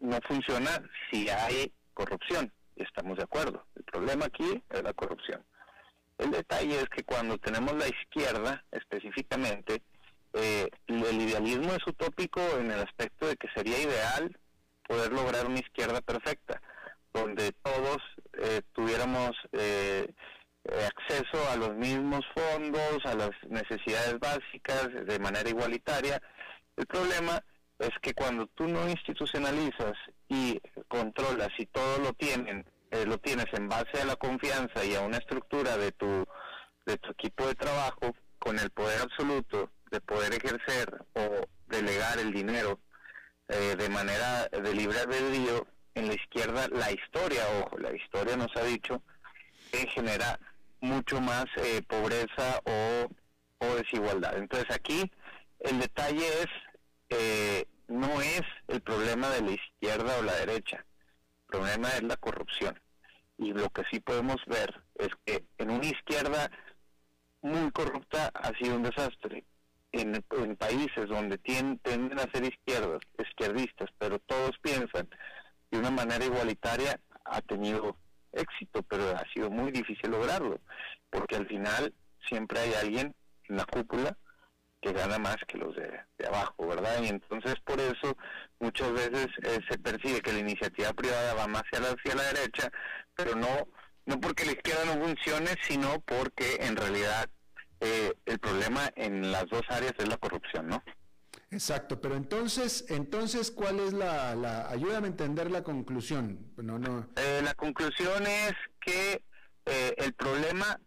no 0.00 0.18
funciona 0.26 0.70
si 1.10 1.28
hay 1.28 1.72
corrupción. 1.94 2.52
Estamos 2.76 3.16
de 3.16 3.24
acuerdo. 3.24 3.64
El 3.74 3.84
problema 3.84 4.26
aquí 4.26 4.62
es 4.70 4.82
la 4.82 4.92
corrupción. 4.92 5.44
El 6.18 6.32
detalle 6.32 6.80
es 6.80 6.88
que 6.88 7.04
cuando 7.04 7.38
tenemos 7.38 7.74
la 7.74 7.86
izquierda 7.86 8.64
específicamente, 8.72 9.82
eh, 10.32 10.68
el 10.88 11.22
idealismo 11.22 11.72
es 11.72 11.86
utópico 11.86 12.40
en 12.58 12.70
el 12.70 12.80
aspecto 12.80 13.26
de 13.26 13.36
que 13.36 13.48
sería 13.54 13.80
ideal 13.80 14.36
poder 14.86 15.12
lograr 15.12 15.46
una 15.46 15.60
izquierda 15.60 16.00
perfecta, 16.00 16.60
donde 17.12 17.52
todos 17.62 17.98
eh, 18.34 18.62
tuviéramos 18.72 19.32
eh, 19.52 20.12
acceso 20.64 21.50
a 21.50 21.56
los 21.56 21.74
mismos 21.76 22.24
fondos, 22.34 23.04
a 23.04 23.14
las 23.14 23.30
necesidades 23.48 24.18
básicas 24.18 24.88
de 25.06 25.18
manera 25.18 25.48
igualitaria. 25.48 26.20
El 26.78 26.86
problema 26.86 27.44
es 27.78 27.90
que 28.00 28.14
cuando 28.14 28.46
tú 28.46 28.66
no 28.66 28.88
institucionalizas 28.88 29.92
y 30.28 30.60
controlas 30.88 31.50
y 31.58 31.66
todo 31.66 31.98
lo 31.98 32.12
tienen, 32.14 32.64
lo 33.06 33.18
tienes 33.18 33.46
en 33.52 33.68
base 33.68 34.00
a 34.00 34.06
la 34.06 34.16
confianza 34.16 34.84
y 34.84 34.94
a 34.94 35.02
una 35.02 35.18
estructura 35.18 35.76
de 35.76 35.92
tu 35.92 36.24
de 36.86 36.96
tu 36.96 37.10
equipo 37.10 37.46
de 37.46 37.54
trabajo 37.54 38.14
con 38.38 38.58
el 38.58 38.70
poder 38.70 39.02
absoluto 39.02 39.70
de 39.90 40.00
poder 40.00 40.32
ejercer 40.32 41.04
o 41.14 41.46
delegar 41.66 42.18
el 42.18 42.32
dinero 42.32 42.78
eh, 43.48 43.76
de 43.76 43.88
manera 43.88 44.46
de 44.48 44.74
libre 44.74 45.00
albedrío, 45.00 45.66
en 45.94 46.08
la 46.08 46.14
izquierda 46.14 46.68
la 46.68 46.92
historia, 46.92 47.42
ojo, 47.60 47.78
la 47.78 47.94
historia 47.94 48.36
nos 48.36 48.54
ha 48.56 48.62
dicho 48.64 49.02
que 49.72 49.86
genera 49.88 50.38
mucho 50.80 51.20
más 51.20 51.46
eh, 51.56 51.82
pobreza 51.88 52.60
o, 52.64 53.08
o, 53.58 53.74
desigualdad. 53.74 54.36
Entonces 54.36 54.70
aquí 54.70 55.10
el 55.60 55.80
detalle 55.80 56.26
es, 56.42 56.46
eh, 57.10 57.66
no 57.88 58.20
es 58.20 58.42
el 58.68 58.80
problema 58.80 59.28
de 59.30 59.42
la 59.42 59.50
izquierda 59.52 60.18
o 60.18 60.22
la 60.22 60.34
derecha, 60.34 60.84
el 61.40 61.44
problema 61.46 61.88
es 61.88 62.02
la 62.02 62.16
corrupción. 62.16 62.78
Y 63.38 63.52
lo 63.52 63.70
que 63.70 63.82
sí 63.90 64.00
podemos 64.00 64.36
ver 64.46 64.82
es 64.96 65.08
que 65.24 65.44
en 65.58 65.70
una 65.70 65.86
izquierda 65.86 66.50
muy 67.40 67.70
corrupta 67.70 68.30
ha 68.34 68.52
sido 68.58 68.76
un 68.76 68.82
desastre 68.82 69.44
en, 69.92 70.22
países 70.56 71.08
donde 71.08 71.38
tienden 71.38 72.18
a 72.18 72.30
ser 72.32 72.44
izquierdas, 72.44 73.00
izquierdistas, 73.18 73.90
pero 73.98 74.18
todos 74.18 74.58
piensan 74.60 75.08
de 75.70 75.78
una 75.78 75.90
manera 75.90 76.24
igualitaria, 76.24 77.00
ha 77.24 77.40
tenido 77.42 77.96
éxito, 78.32 78.82
pero 78.82 79.16
ha 79.16 79.24
sido 79.32 79.50
muy 79.50 79.70
difícil 79.70 80.10
lograrlo, 80.10 80.60
porque 81.10 81.36
al 81.36 81.46
final 81.46 81.94
siempre 82.28 82.60
hay 82.60 82.74
alguien 82.74 83.14
en 83.48 83.56
la 83.56 83.64
cúpula 83.64 84.16
que 84.80 84.92
gana 84.92 85.18
más 85.18 85.36
que 85.46 85.58
los 85.58 85.74
de, 85.76 86.00
abajo, 86.26 86.66
¿verdad? 86.66 87.02
Y 87.02 87.08
entonces 87.08 87.56
por 87.64 87.80
eso 87.80 88.16
muchas 88.60 88.92
veces 88.92 89.26
eh, 89.42 89.58
se 89.68 89.78
percibe 89.78 90.20
que 90.20 90.32
la 90.32 90.38
iniciativa 90.40 90.92
privada 90.92 91.34
va 91.34 91.46
más 91.46 91.62
hacia 91.62 91.80
la, 91.80 91.88
hacia 91.90 92.14
la 92.14 92.22
derecha, 92.32 92.70
pero 93.14 93.34
no 93.34 93.68
no 94.08 94.18
porque 94.20 94.46
la 94.46 94.52
izquierda 94.52 94.86
no 94.86 95.04
funcione, 95.04 95.50
sino 95.62 96.00
porque 96.00 96.56
en 96.60 96.76
realidad 96.76 97.28
eh, 97.80 98.14
el 98.24 98.38
problema 98.38 98.90
en 98.96 99.30
las 99.30 99.46
dos 99.48 99.62
áreas 99.68 99.92
es 99.98 100.08
la 100.08 100.16
corrupción, 100.16 100.66
¿no? 100.66 100.82
Exacto, 101.50 102.00
pero 102.00 102.16
entonces, 102.16 102.86
entonces, 102.88 103.50
¿cuál 103.50 103.80
es 103.80 103.92
la, 103.92 104.34
la 104.34 104.68
ayúdame 104.70 105.08
a 105.08 105.10
entender 105.10 105.50
la 105.50 105.62
conclusión? 105.62 106.52
No, 106.56 106.78
no. 106.78 107.06
Eh, 107.16 107.42
la 107.44 107.54
conclusión 107.54 108.26
es 108.26 108.54
que 108.80 109.22
eh, 109.66 109.94
el 109.98 110.14
problema 110.14 110.80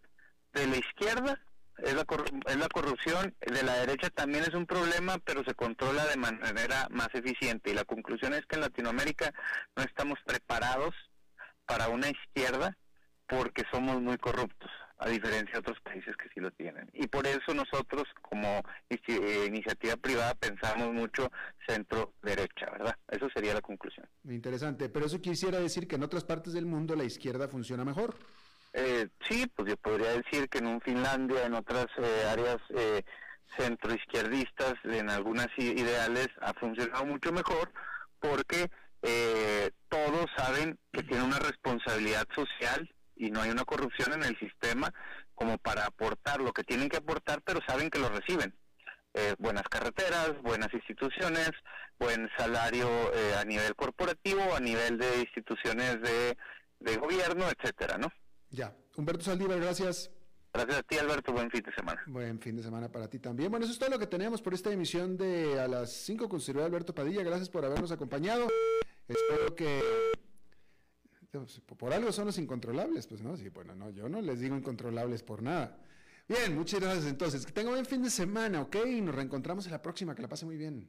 de 0.52 0.66
la 0.66 0.76
izquierda 0.76 1.40
es 1.82 1.94
la, 1.94 2.06
es 2.46 2.56
la 2.56 2.68
corrupción, 2.68 3.34
de 3.40 3.62
la 3.62 3.74
derecha 3.74 4.10
también 4.10 4.44
es 4.44 4.54
un 4.54 4.66
problema, 4.66 5.18
pero 5.18 5.44
se 5.44 5.54
controla 5.54 6.06
de 6.06 6.16
manera 6.16 6.88
más 6.90 7.08
eficiente. 7.14 7.70
Y 7.70 7.74
la 7.74 7.84
conclusión 7.84 8.34
es 8.34 8.46
que 8.46 8.56
en 8.56 8.62
Latinoamérica 8.62 9.32
no 9.76 9.82
estamos 9.82 10.18
preparados 10.24 10.94
para 11.66 11.88
una 11.88 12.08
izquierda 12.08 12.76
porque 13.26 13.64
somos 13.72 14.00
muy 14.00 14.18
corruptos 14.18 14.70
a 14.98 15.08
diferencia 15.08 15.54
de 15.54 15.58
otros 15.58 15.80
países 15.80 16.16
que 16.16 16.28
sí 16.32 16.38
lo 16.38 16.50
tienen. 16.52 16.88
Y 16.92 17.08
por 17.08 17.26
eso 17.26 17.52
nosotros 17.54 18.04
como 18.20 18.62
eh, 18.88 19.44
iniciativa 19.48 19.96
privada 19.96 20.34
pensamos 20.34 20.92
mucho 20.92 21.30
centro-derecha, 21.66 22.70
¿verdad? 22.70 22.96
Eso 23.08 23.28
sería 23.34 23.54
la 23.54 23.60
conclusión. 23.60 24.06
Interesante, 24.28 24.88
pero 24.88 25.06
eso 25.06 25.20
quisiera 25.20 25.58
decir 25.58 25.88
que 25.88 25.96
en 25.96 26.04
otras 26.04 26.24
partes 26.24 26.52
del 26.52 26.66
mundo 26.66 26.94
la 26.94 27.04
izquierda 27.04 27.48
funciona 27.48 27.84
mejor. 27.84 28.14
Eh, 28.74 29.08
sí, 29.28 29.46
pues 29.54 29.68
yo 29.68 29.76
podría 29.76 30.12
decir 30.12 30.48
que 30.48 30.58
en 30.58 30.66
un 30.66 30.80
Finlandia, 30.80 31.44
en 31.44 31.54
otras 31.54 31.86
eh, 31.98 32.24
áreas 32.30 32.56
eh, 32.70 33.02
centro-izquierdistas, 33.56 34.74
en 34.84 35.10
algunas 35.10 35.48
ideales, 35.58 36.28
ha 36.40 36.54
funcionado 36.54 37.04
mucho 37.04 37.32
mejor 37.32 37.70
porque 38.18 38.70
todos 39.88 40.30
saben 40.36 40.78
que 40.92 41.02
tiene 41.02 41.24
una 41.24 41.40
responsabilidad 41.40 42.24
social 42.32 42.88
y 43.16 43.32
no 43.32 43.42
hay 43.42 43.50
una 43.50 43.64
corrupción 43.64 44.12
en 44.12 44.22
el 44.22 44.38
sistema 44.38 44.94
como 45.34 45.58
para 45.58 45.86
aportar 45.86 46.40
lo 46.40 46.52
que 46.52 46.62
tienen 46.62 46.88
que 46.88 46.98
aportar, 46.98 47.42
pero 47.42 47.58
saben 47.66 47.90
que 47.90 47.98
lo 47.98 48.08
reciben. 48.08 48.54
Eh, 49.14 49.34
buenas 49.38 49.64
carreteras, 49.64 50.40
buenas 50.42 50.72
instituciones, 50.72 51.50
buen 51.98 52.30
salario 52.38 52.88
eh, 53.12 53.34
a 53.38 53.44
nivel 53.44 53.74
corporativo, 53.74 54.54
a 54.54 54.60
nivel 54.60 54.98
de 54.98 55.20
instituciones 55.20 56.00
de 56.00 56.96
gobierno, 56.96 57.44
etcétera, 57.48 57.98
¿no? 57.98 58.08
Ya. 58.52 58.76
Humberto 58.96 59.24
Saldívar, 59.24 59.58
gracias. 59.58 60.10
Gracias 60.54 60.78
a 60.78 60.82
ti, 60.82 60.98
Alberto. 60.98 61.32
Buen 61.32 61.50
fin 61.50 61.62
de 61.62 61.72
semana. 61.72 62.02
Buen 62.06 62.38
fin 62.38 62.54
de 62.54 62.62
semana 62.62 62.92
para 62.92 63.08
ti 63.08 63.18
también. 63.18 63.50
Bueno, 63.50 63.64
eso 63.64 63.72
es 63.72 63.78
todo 63.78 63.90
lo 63.90 63.98
que 63.98 64.06
tenemos 64.06 64.40
por 64.40 64.54
esta 64.54 64.70
emisión 64.70 65.16
de 65.16 65.58
A 65.58 65.66
las 65.66 65.90
5 65.90 66.28
con 66.28 66.40
Alberto 66.62 66.94
Padilla. 66.94 67.24
Gracias 67.24 67.48
por 67.48 67.64
habernos 67.64 67.90
acompañado. 67.90 68.46
Espero 69.08 69.56
que 69.56 69.80
por 71.78 71.92
algo 71.92 72.12
son 72.12 72.26
los 72.26 72.38
incontrolables, 72.38 73.06
pues 73.06 73.22
no, 73.22 73.36
sí, 73.36 73.48
bueno, 73.48 73.74
no, 73.74 73.90
yo 73.90 74.08
no 74.08 74.20
les 74.20 74.40
digo 74.40 74.56
incontrolables 74.56 75.22
por 75.22 75.42
nada. 75.42 75.78
Bien, 76.28 76.54
muchas 76.54 76.80
gracias 76.80 77.06
entonces. 77.06 77.46
Que 77.46 77.52
tengan 77.52 77.72
buen 77.72 77.86
fin 77.86 78.02
de 78.02 78.10
semana, 78.10 78.60
¿ok? 78.60 78.76
Y 78.86 79.00
nos 79.00 79.14
reencontramos 79.14 79.66
en 79.66 79.72
la 79.72 79.82
próxima, 79.82 80.14
que 80.14 80.22
la 80.22 80.28
pase 80.28 80.44
muy 80.44 80.56
bien. 80.56 80.88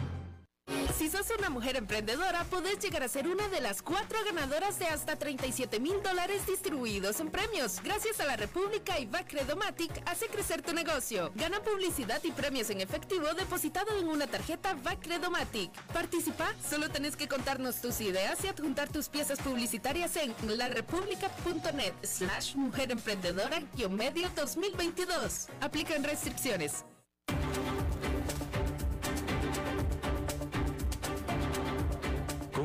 Si 0.97 1.09
sos 1.09 1.27
una 1.37 1.49
mujer 1.49 1.77
emprendedora, 1.77 2.43
podés 2.45 2.79
llegar 2.79 3.03
a 3.03 3.07
ser 3.07 3.27
una 3.27 3.47
de 3.47 3.61
las 3.61 3.81
cuatro 3.81 4.17
ganadoras 4.25 4.77
de 4.77 4.85
hasta 4.85 5.15
37 5.15 5.79
mil 5.79 6.01
dólares 6.03 6.45
distribuidos 6.45 7.19
en 7.19 7.29
premios. 7.29 7.81
Gracias 7.83 8.19
a 8.19 8.25
la 8.25 8.35
República 8.35 8.99
y 8.99 9.05
Bacredomatic, 9.05 9.91
hace 10.05 10.27
crecer 10.27 10.61
tu 10.61 10.73
negocio. 10.73 11.31
Gana 11.35 11.61
publicidad 11.61 12.21
y 12.23 12.31
premios 12.31 12.69
en 12.69 12.81
efectivo 12.81 13.33
depositado 13.33 13.97
en 13.97 14.07
una 14.07 14.27
tarjeta 14.27 14.73
Bacredomatic. 14.73 15.71
Participa, 15.93 16.53
solo 16.69 16.89
tenés 16.89 17.15
que 17.15 17.27
contarnos 17.27 17.81
tus 17.81 18.01
ideas 18.01 18.43
y 18.43 18.47
adjuntar 18.47 18.89
tus 18.89 19.07
piezas 19.07 19.39
publicitarias 19.39 20.15
en 20.17 20.35
larepublica.net 20.45 21.93
slash 22.03 22.55
mujer 22.55 22.91
emprendedora-medio 22.91 24.29
2022. 24.35 25.47
Aplican 25.61 26.03
restricciones. 26.03 26.85